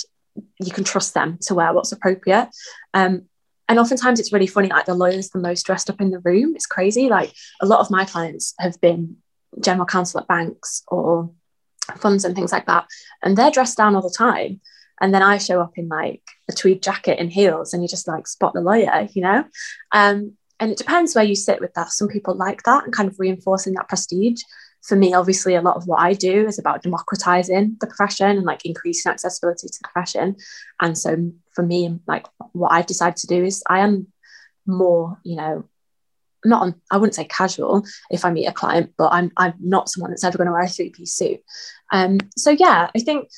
you 0.59 0.71
can 0.71 0.83
trust 0.83 1.13
them 1.13 1.37
to 1.43 1.55
wear 1.55 1.73
what's 1.73 1.91
appropriate. 1.91 2.49
Um, 2.93 3.23
and 3.67 3.79
oftentimes 3.79 4.19
it's 4.19 4.33
really 4.33 4.47
funny 4.47 4.69
like 4.69 4.85
the 4.85 4.93
lawyer's 4.93 5.29
the 5.29 5.39
most 5.39 5.65
dressed 5.65 5.89
up 5.89 6.01
in 6.01 6.11
the 6.11 6.19
room 6.19 6.53
it's 6.55 6.65
crazy 6.65 7.09
like 7.09 7.33
a 7.61 7.65
lot 7.65 7.79
of 7.79 7.89
my 7.89 8.05
clients 8.05 8.53
have 8.59 8.79
been 8.79 9.17
general 9.59 9.85
counsel 9.85 10.19
at 10.19 10.27
banks 10.27 10.83
or 10.87 11.31
funds 11.97 12.25
and 12.25 12.35
things 12.35 12.51
like 12.51 12.65
that 12.65 12.85
and 13.23 13.37
they're 13.37 13.51
dressed 13.51 13.77
down 13.77 13.95
all 13.95 14.01
the 14.01 14.15
time 14.15 14.59
and 15.01 15.13
then 15.13 15.21
I 15.21 15.37
show 15.37 15.61
up 15.61 15.77
in 15.77 15.87
like 15.87 16.21
a 16.49 16.53
tweed 16.53 16.81
jacket 16.81 17.19
and 17.19 17.31
heels 17.31 17.73
and 17.73 17.83
you 17.83 17.89
just 17.89 18.07
like 18.07 18.27
spot 18.27 18.53
the 18.53 18.61
lawyer 18.61 19.07
you 19.13 19.21
know? 19.21 19.43
Um, 19.91 20.33
and 20.59 20.71
it 20.71 20.77
depends 20.77 21.13
where 21.13 21.23
you 21.23 21.35
sit 21.35 21.59
with 21.59 21.73
that. 21.73 21.89
Some 21.89 22.07
people 22.07 22.35
like 22.35 22.63
that 22.63 22.85
and 22.85 22.93
kind 22.93 23.09
of 23.09 23.19
reinforcing 23.19 23.73
that 23.73 23.89
prestige. 23.89 24.41
For 24.83 24.95
me, 24.95 25.13
obviously, 25.13 25.55
a 25.55 25.61
lot 25.61 25.77
of 25.77 25.87
what 25.87 25.99
I 25.99 26.13
do 26.13 26.45
is 26.45 26.59
about 26.59 26.83
democratizing 26.83 27.77
the 27.81 27.87
profession 27.87 28.37
and 28.37 28.45
like 28.45 28.65
increasing 28.65 29.11
accessibility 29.11 29.67
to 29.67 29.79
the 29.81 29.89
profession. 29.89 30.37
And 30.79 30.97
so 30.97 31.31
for 31.53 31.63
me, 31.63 31.99
like 32.07 32.27
what 32.53 32.71
I've 32.71 32.85
decided 32.85 33.17
to 33.17 33.27
do 33.27 33.43
is 33.43 33.63
I 33.67 33.79
am 33.79 34.07
more, 34.65 35.19
you 35.23 35.35
know, 35.35 35.65
not 36.45 36.61
on, 36.61 36.81
I 36.91 36.97
wouldn't 36.97 37.15
say 37.15 37.25
casual 37.25 37.83
if 38.09 38.25
I 38.25 38.31
meet 38.31 38.47
a 38.47 38.53
client, 38.53 38.93
but 38.97 39.09
I'm 39.11 39.31
I'm 39.37 39.53
not 39.59 39.89
someone 39.89 40.11
that's 40.11 40.23
ever 40.23 40.37
going 40.37 40.47
to 40.47 40.53
wear 40.53 40.63
a 40.63 40.67
three 40.67 40.89
piece 40.89 41.13
suit. 41.13 41.41
Um, 41.91 42.19
so 42.37 42.51
yeah, 42.51 42.89
I 42.95 42.99
think 42.99 43.29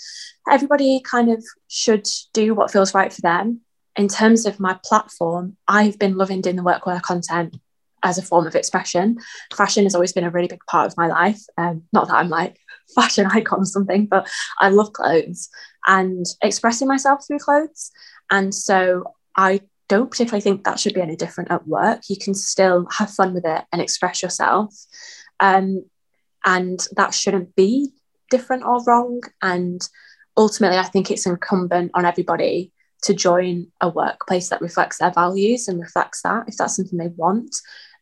everybody 0.49 1.01
kind 1.03 1.29
of 1.29 1.43
should 1.67 2.07
do 2.33 2.53
what 2.53 2.71
feels 2.71 2.93
right 2.93 3.11
for 3.11 3.21
them. 3.21 3.61
In 3.95 4.07
terms 4.07 4.45
of 4.45 4.59
my 4.59 4.79
platform, 4.83 5.57
I've 5.67 5.97
been 5.97 6.17
loving 6.17 6.41
doing 6.41 6.55
the 6.55 6.63
workwear 6.63 7.01
content 7.01 7.57
as 8.03 8.17
a 8.17 8.21
form 8.21 8.45
of 8.45 8.55
expression. 8.55 9.17
Fashion 9.53 9.83
has 9.83 9.95
always 9.95 10.13
been 10.13 10.23
a 10.23 10.29
really 10.29 10.47
big 10.47 10.63
part 10.69 10.87
of 10.87 10.97
my 10.97 11.07
life. 11.07 11.41
Um, 11.57 11.83
not 11.93 12.07
that 12.07 12.15
I'm 12.15 12.29
like 12.29 12.57
fashion 12.95 13.25
icon 13.27 13.61
or 13.61 13.65
something, 13.65 14.05
but 14.05 14.29
I 14.59 14.69
love 14.69 14.93
clothes 14.93 15.49
and 15.85 16.25
expressing 16.41 16.87
myself 16.87 17.25
through 17.25 17.39
clothes. 17.39 17.91
And 18.29 18.53
so 18.53 19.15
I 19.35 19.61
don't 19.87 20.11
particularly 20.11 20.41
think 20.41 20.63
that 20.63 20.79
should 20.79 20.93
be 20.93 21.01
any 21.01 21.15
different 21.15 21.51
at 21.51 21.67
work. 21.67 22.01
You 22.09 22.17
can 22.17 22.33
still 22.33 22.87
have 22.97 23.09
fun 23.09 23.33
with 23.33 23.45
it 23.45 23.65
and 23.71 23.81
express 23.81 24.21
yourself. 24.21 24.73
Um, 25.39 25.85
and 26.45 26.85
that 26.95 27.13
shouldn't 27.13 27.55
be 27.55 27.91
different 28.29 28.63
or 28.63 28.83
wrong. 28.85 29.21
And 29.41 29.81
ultimately, 30.35 30.77
I 30.77 30.83
think 30.83 31.09
it's 31.09 31.25
incumbent 31.25 31.91
on 31.93 32.05
everybody 32.05 32.71
to 33.03 33.13
join 33.13 33.67
a 33.81 33.89
workplace 33.89 34.49
that 34.49 34.61
reflects 34.61 34.97
their 34.97 35.11
values 35.11 35.67
and 35.67 35.79
reflects 35.79 36.21
that 36.23 36.45
if 36.47 36.57
that's 36.57 36.75
something 36.75 36.97
they 36.97 37.09
want 37.09 37.55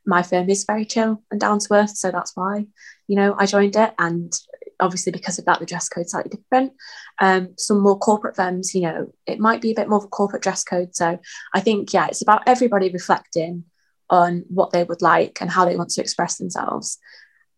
my 0.06 0.22
firm 0.22 0.50
is 0.50 0.66
very 0.66 0.86
chill 0.86 1.22
and 1.32 1.40
down 1.40 1.60
to 1.60 1.74
earth. 1.74 1.98
So 1.98 2.12
that's 2.12 2.36
why, 2.36 2.66
you 3.08 3.16
know, 3.16 3.36
I 3.38 3.46
joined 3.46 3.76
it. 3.76 3.94
And 3.98 4.32
obviously, 4.80 5.12
because 5.12 5.40
of 5.40 5.46
that, 5.46 5.60
the 5.60 5.66
dress 5.66 5.90
code 5.90 6.10
slightly 6.10 6.38
different. 6.38 6.74
Um, 7.20 7.54
some 7.58 7.80
more 7.80 7.98
corporate 7.98 8.36
firms, 8.36 8.74
you 8.74 8.82
know, 8.82 9.14
it 9.26 9.40
might 9.40 9.62
be 9.62 9.72
a 9.72 9.76
bit 9.76 9.90
more 9.90 10.00
of 10.00 10.06
a 10.06 10.08
corporate 10.08 10.44
dress 10.44 10.64
code. 10.64 10.96
So 10.96 11.20
I 11.54 11.60
think, 11.60 11.94
yeah, 11.94 12.08
it's 12.08 12.22
about 12.22 12.44
everybody 12.48 12.90
reflecting 12.90 13.66
on 14.10 14.46
what 14.50 14.72
they 14.72 14.84
would 14.84 15.02
like 15.02 15.40
and 15.42 15.50
how 15.50 15.66
they 15.66 15.76
want 15.76 15.90
to 15.92 16.02
express 16.02 16.38
themselves. 16.38 16.98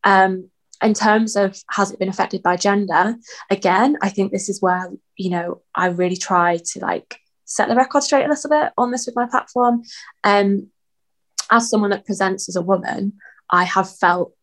Um, 0.03 0.49
in 0.84 0.93
terms 0.93 1.36
of 1.36 1.59
has 1.72 1.91
it 1.91 1.99
been 1.99 2.09
affected 2.09 2.43
by 2.43 2.55
gender, 2.55 3.15
again, 3.49 3.97
I 4.01 4.09
think 4.09 4.32
this 4.32 4.47
is 4.47 4.61
where, 4.61 4.91
you 5.15 5.32
know, 5.32 5.61
I 5.74 5.88
really 5.88 6.18
try 6.18 6.57
to 6.57 6.80
like 6.80 7.20
set 7.45 7.68
the 7.68 7.76
record 7.76 8.03
straight 8.03 8.26
a 8.26 8.30
little 8.30 8.49
bit 8.49 8.74
on 8.78 8.91
this 8.91 9.05
with 9.05 9.15
my 9.15 9.26
platform. 9.26 9.82
Um, 10.24 10.68
as 11.49 11.70
someone 11.70 11.89
that 11.91 12.05
presents 12.05 12.47
as 12.47 12.55
a 12.55 12.61
woman, 12.61 13.13
I 13.49 13.63
have 13.63 13.97
felt 13.97 14.34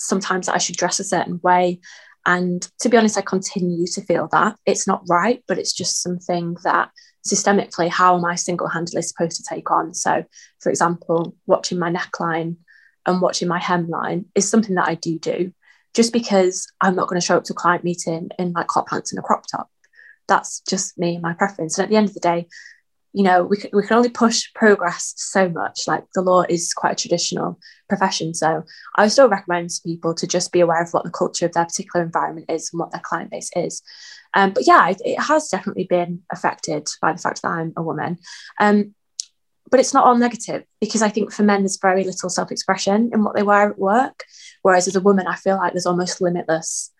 sometimes 0.00 0.48
I 0.48 0.58
should 0.58 0.76
dress 0.76 0.98
a 0.98 1.04
certain 1.04 1.40
way. 1.42 1.80
And 2.26 2.66
to 2.80 2.88
be 2.88 2.96
honest, 2.96 3.16
I 3.16 3.22
continue 3.22 3.86
to 3.86 4.02
feel 4.02 4.28
that. 4.32 4.56
It's 4.66 4.86
not 4.86 5.04
right, 5.08 5.42
but 5.46 5.58
it's 5.58 5.72
just 5.72 6.02
something 6.02 6.56
that 6.64 6.90
systemically, 7.26 7.88
how 7.88 8.16
am 8.16 8.24
I 8.24 8.34
single 8.34 8.68
handedly 8.68 9.02
supposed 9.02 9.36
to 9.36 9.42
take 9.42 9.70
on? 9.70 9.94
So, 9.94 10.24
for 10.60 10.70
example, 10.70 11.36
watching 11.46 11.78
my 11.78 11.92
neckline 11.92 12.56
and 13.06 13.20
watching 13.20 13.48
my 13.48 13.60
hemline 13.60 14.24
is 14.34 14.50
something 14.50 14.74
that 14.74 14.88
I 14.88 14.94
do 14.94 15.18
do 15.18 15.52
just 15.94 16.12
because 16.12 16.70
I'm 16.80 16.94
not 16.94 17.08
going 17.08 17.20
to 17.20 17.26
show 17.26 17.36
up 17.36 17.44
to 17.44 17.52
a 17.52 17.56
client 17.56 17.84
meeting 17.84 18.30
in 18.38 18.52
like 18.52 18.70
hot 18.70 18.86
pants 18.86 19.12
and 19.12 19.18
a 19.18 19.22
crop 19.22 19.44
top. 19.46 19.68
That's 20.28 20.60
just 20.60 20.98
me, 20.98 21.18
my 21.18 21.32
preference. 21.32 21.76
And 21.76 21.84
at 21.84 21.90
the 21.90 21.96
end 21.96 22.08
of 22.08 22.14
the 22.14 22.20
day, 22.20 22.46
you 23.12 23.24
know, 23.24 23.42
we 23.42 23.56
can, 23.56 23.70
we 23.72 23.84
can 23.86 23.96
only 23.96 24.08
push 24.08 24.52
progress 24.54 25.14
so 25.16 25.48
much. 25.48 25.88
Like 25.88 26.04
the 26.14 26.22
law 26.22 26.44
is 26.48 26.72
quite 26.72 26.92
a 26.92 26.96
traditional 26.96 27.58
profession. 27.88 28.34
So 28.34 28.62
I 28.96 29.02
would 29.02 29.12
still 29.12 29.28
recommend 29.28 29.70
to 29.70 29.82
people 29.84 30.14
to 30.14 30.26
just 30.26 30.52
be 30.52 30.60
aware 30.60 30.82
of 30.82 30.92
what 30.92 31.04
the 31.04 31.10
culture 31.10 31.46
of 31.46 31.52
their 31.52 31.64
particular 31.64 32.04
environment 32.04 32.50
is 32.50 32.70
and 32.72 32.78
what 32.78 32.92
their 32.92 33.02
client 33.02 33.30
base 33.30 33.50
is. 33.56 33.82
Um, 34.34 34.52
but 34.52 34.66
yeah, 34.66 34.88
it, 34.90 35.02
it, 35.04 35.20
has 35.20 35.48
definitely 35.48 35.84
been 35.84 36.22
affected 36.30 36.86
by 37.02 37.12
the 37.12 37.18
fact 37.18 37.42
that 37.42 37.48
I'm 37.48 37.72
a 37.76 37.82
woman. 37.82 38.18
Um, 38.60 38.94
but 39.70 39.80
it's 39.80 39.94
not 39.94 40.04
all 40.04 40.16
negative 40.16 40.64
because 40.80 41.02
I 41.02 41.08
think 41.08 41.32
for 41.32 41.42
men, 41.42 41.62
there's 41.62 41.78
very 41.80 42.04
little 42.04 42.30
self 42.30 42.52
expression 42.52 43.10
in 43.12 43.24
what 43.24 43.34
they 43.34 43.42
wear 43.42 43.70
at 43.70 43.78
work. 43.78 44.24
Whereas 44.62 44.86
as 44.86 44.96
a 44.96 45.00
woman, 45.00 45.26
I 45.26 45.36
feel 45.36 45.56
like 45.56 45.72
there's 45.72 45.86
almost 45.86 46.20
limitless 46.20 46.92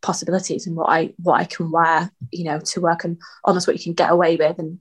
possibilities 0.00 0.66
in 0.66 0.74
what 0.74 0.90
I 0.90 1.14
what 1.22 1.40
I 1.40 1.44
can 1.44 1.70
wear, 1.70 2.10
you 2.32 2.44
know, 2.44 2.60
to 2.60 2.80
work 2.80 3.04
and 3.04 3.18
almost 3.44 3.66
what 3.66 3.76
you 3.76 3.82
can 3.82 3.94
get 3.94 4.10
away 4.10 4.36
with 4.36 4.58
and 4.58 4.78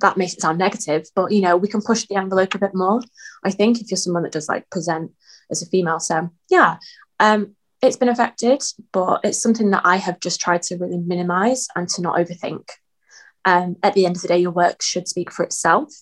that 0.00 0.16
makes 0.16 0.34
it 0.34 0.40
sound 0.40 0.58
negative, 0.58 1.06
but 1.14 1.32
you 1.32 1.40
know, 1.40 1.56
we 1.56 1.68
can 1.68 1.80
push 1.80 2.06
the 2.06 2.16
envelope 2.16 2.54
a 2.54 2.58
bit 2.58 2.74
more. 2.74 3.00
I 3.44 3.50
think 3.50 3.80
if 3.80 3.90
you're 3.90 3.96
someone 3.96 4.24
that 4.24 4.32
does 4.32 4.48
like 4.48 4.68
present 4.70 5.12
as 5.50 5.62
a 5.62 5.66
female, 5.66 6.00
so 6.00 6.30
yeah, 6.50 6.78
um, 7.20 7.54
it's 7.82 7.96
been 7.96 8.08
affected, 8.08 8.62
but 8.92 9.20
it's 9.24 9.40
something 9.40 9.70
that 9.70 9.82
I 9.84 9.96
have 9.96 10.20
just 10.20 10.40
tried 10.40 10.62
to 10.62 10.76
really 10.76 10.98
minimize 10.98 11.68
and 11.76 11.88
to 11.90 12.02
not 12.02 12.16
overthink. 12.16 12.68
Um, 13.44 13.76
at 13.82 13.94
the 13.94 14.06
end 14.06 14.16
of 14.16 14.22
the 14.22 14.28
day, 14.28 14.38
your 14.38 14.50
work 14.50 14.82
should 14.82 15.06
speak 15.06 15.30
for 15.30 15.44
itself. 15.44 15.92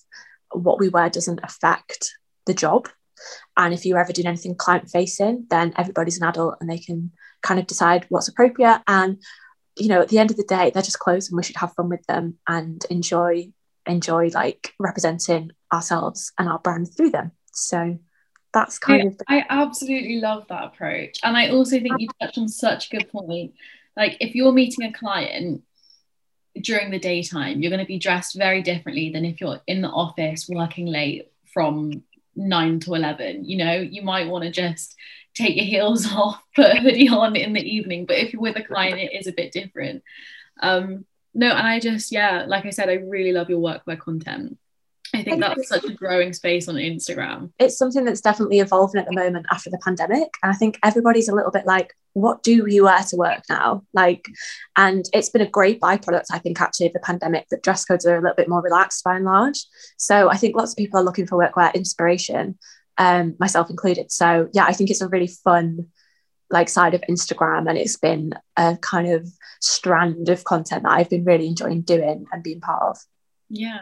What 0.50 0.78
we 0.78 0.88
wear 0.88 1.10
doesn't 1.10 1.40
affect 1.42 2.10
the 2.46 2.54
job. 2.54 2.88
And 3.56 3.74
if 3.74 3.84
you're 3.84 3.98
ever 3.98 4.12
doing 4.12 4.26
anything 4.26 4.54
client 4.54 4.88
facing, 4.90 5.46
then 5.50 5.72
everybody's 5.76 6.20
an 6.20 6.28
adult 6.28 6.56
and 6.60 6.70
they 6.70 6.78
can 6.78 7.12
kind 7.42 7.60
of 7.60 7.66
decide 7.66 8.06
what's 8.08 8.28
appropriate. 8.28 8.80
And, 8.86 9.20
you 9.76 9.88
know, 9.88 10.00
at 10.00 10.08
the 10.08 10.18
end 10.18 10.30
of 10.30 10.36
the 10.36 10.44
day, 10.44 10.70
they're 10.70 10.82
just 10.82 10.98
clothes 10.98 11.28
and 11.28 11.36
we 11.36 11.42
should 11.42 11.56
have 11.56 11.74
fun 11.74 11.88
with 11.88 12.04
them 12.06 12.38
and 12.48 12.84
enjoy 12.90 13.52
enjoy 13.86 14.28
like 14.28 14.74
representing 14.78 15.52
ourselves 15.72 16.32
and 16.38 16.48
our 16.48 16.58
brand 16.58 16.94
through 16.94 17.10
them. 17.10 17.32
So 17.52 17.98
that's 18.52 18.78
kind 18.78 19.08
of 19.08 19.18
the- 19.18 19.24
I 19.28 19.44
absolutely 19.48 20.20
love 20.20 20.46
that 20.48 20.64
approach. 20.64 21.18
And 21.22 21.36
I 21.36 21.48
also 21.48 21.80
think 21.80 21.94
you 21.98 22.08
touched 22.20 22.38
on 22.38 22.48
such 22.48 22.86
a 22.86 22.96
good 22.96 23.08
point. 23.10 23.54
Like 23.96 24.16
if 24.20 24.34
you're 24.34 24.52
meeting 24.52 24.86
a 24.86 24.92
client 24.92 25.62
during 26.60 26.90
the 26.90 26.98
daytime, 26.98 27.60
you're 27.60 27.70
going 27.70 27.80
to 27.80 27.86
be 27.86 27.98
dressed 27.98 28.36
very 28.36 28.62
differently 28.62 29.10
than 29.10 29.24
if 29.24 29.40
you're 29.40 29.60
in 29.66 29.82
the 29.82 29.88
office 29.88 30.48
working 30.48 30.86
late 30.86 31.30
from 31.52 32.02
nine 32.36 32.80
to 32.80 32.94
11. 32.94 33.44
You 33.44 33.56
know, 33.56 33.74
you 33.74 34.02
might 34.02 34.28
want 34.28 34.44
to 34.44 34.50
just 34.50 34.96
take 35.34 35.56
your 35.56 35.64
heels 35.64 36.06
off, 36.12 36.40
put 36.54 36.76
a 36.76 36.80
hoodie 36.80 37.08
on 37.08 37.36
in 37.36 37.52
the 37.52 37.62
evening. 37.62 38.06
But 38.06 38.18
if 38.18 38.32
you're 38.32 38.42
with 38.42 38.56
a 38.56 38.62
client, 38.62 39.00
it 39.00 39.12
is 39.12 39.26
a 39.26 39.32
bit 39.32 39.52
different. 39.52 40.02
Um, 40.62 41.04
no 41.34 41.50
and 41.50 41.66
i 41.66 41.80
just 41.80 42.12
yeah 42.12 42.44
like 42.46 42.64
i 42.66 42.70
said 42.70 42.88
i 42.88 42.94
really 42.94 43.32
love 43.32 43.50
your 43.50 43.60
workwear 43.60 43.98
content 43.98 44.58
I 45.14 45.22
think 45.22 45.40
that's 45.40 45.68
such 45.68 45.84
a 45.84 45.92
growing 45.92 46.32
space 46.32 46.68
on 46.68 46.74
Instagram. 46.74 47.52
It's 47.58 47.78
something 47.78 48.04
that's 48.04 48.20
definitely 48.20 48.58
evolving 48.58 49.00
at 49.00 49.06
the 49.06 49.14
moment 49.14 49.46
after 49.50 49.70
the 49.70 49.78
pandemic. 49.78 50.28
And 50.42 50.52
I 50.52 50.54
think 50.54 50.78
everybody's 50.82 51.28
a 51.28 51.34
little 51.34 51.52
bit 51.52 51.66
like, 51.66 51.94
what 52.14 52.42
do 52.42 52.66
you 52.68 52.84
wear 52.84 52.98
to 52.98 53.16
work 53.16 53.42
now? 53.48 53.84
Like, 53.92 54.26
and 54.76 55.04
it's 55.12 55.28
been 55.28 55.42
a 55.42 55.48
great 55.48 55.80
byproduct, 55.80 56.26
I 56.32 56.38
think, 56.38 56.60
actually, 56.60 56.86
of 56.86 56.94
the 56.94 57.00
pandemic 57.00 57.46
that 57.50 57.62
dress 57.62 57.84
codes 57.84 58.04
are 58.06 58.16
a 58.16 58.20
little 58.20 58.34
bit 58.34 58.48
more 58.48 58.62
relaxed 58.62 59.04
by 59.04 59.16
and 59.16 59.24
large. 59.24 59.64
So 59.98 60.30
I 60.30 60.36
think 60.36 60.56
lots 60.56 60.72
of 60.72 60.78
people 60.78 60.98
are 60.98 61.04
looking 61.04 61.26
for 61.26 61.38
workwear 61.38 61.72
inspiration, 61.74 62.58
um, 62.98 63.36
myself 63.38 63.70
included. 63.70 64.10
So 64.10 64.48
yeah, 64.52 64.64
I 64.64 64.72
think 64.72 64.90
it's 64.90 65.00
a 65.00 65.08
really 65.08 65.28
fun 65.28 65.88
like 66.50 66.68
side 66.68 66.94
of 66.94 67.02
Instagram 67.08 67.68
and 67.68 67.78
it's 67.78 67.96
been 67.96 68.34
a 68.56 68.76
kind 68.80 69.08
of 69.08 69.28
strand 69.60 70.28
of 70.28 70.44
content 70.44 70.82
that 70.82 70.92
I've 70.92 71.10
been 71.10 71.24
really 71.24 71.46
enjoying 71.46 71.82
doing 71.82 72.26
and 72.32 72.42
being 72.42 72.60
part 72.60 72.82
of. 72.82 72.98
Yeah. 73.48 73.80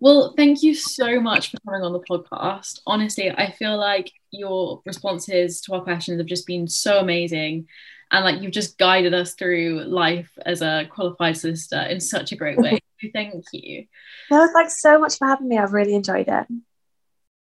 Well, 0.00 0.34
thank 0.36 0.62
you 0.62 0.74
so 0.74 1.20
much 1.20 1.50
for 1.50 1.56
coming 1.66 1.82
on 1.82 1.92
the 1.92 2.00
podcast. 2.00 2.80
Honestly, 2.86 3.30
I 3.30 3.50
feel 3.52 3.76
like 3.76 4.12
your 4.30 4.80
responses 4.86 5.60
to 5.62 5.74
our 5.74 5.82
questions 5.82 6.20
have 6.20 6.26
just 6.26 6.46
been 6.46 6.68
so 6.68 7.00
amazing. 7.00 7.66
And 8.10 8.24
like 8.24 8.40
you've 8.40 8.52
just 8.52 8.78
guided 8.78 9.12
us 9.12 9.34
through 9.34 9.84
life 9.84 10.30
as 10.46 10.62
a 10.62 10.86
qualified 10.88 11.36
solicitor 11.36 11.82
in 11.82 12.00
such 12.00 12.32
a 12.32 12.36
great 12.36 12.58
way. 12.58 12.78
thank 13.12 13.44
you. 13.52 13.86
No, 14.30 14.48
thanks 14.52 14.80
so 14.80 14.98
much 14.98 15.18
for 15.18 15.26
having 15.26 15.48
me. 15.48 15.58
I've 15.58 15.72
really 15.72 15.94
enjoyed 15.94 16.28
it. 16.28 16.46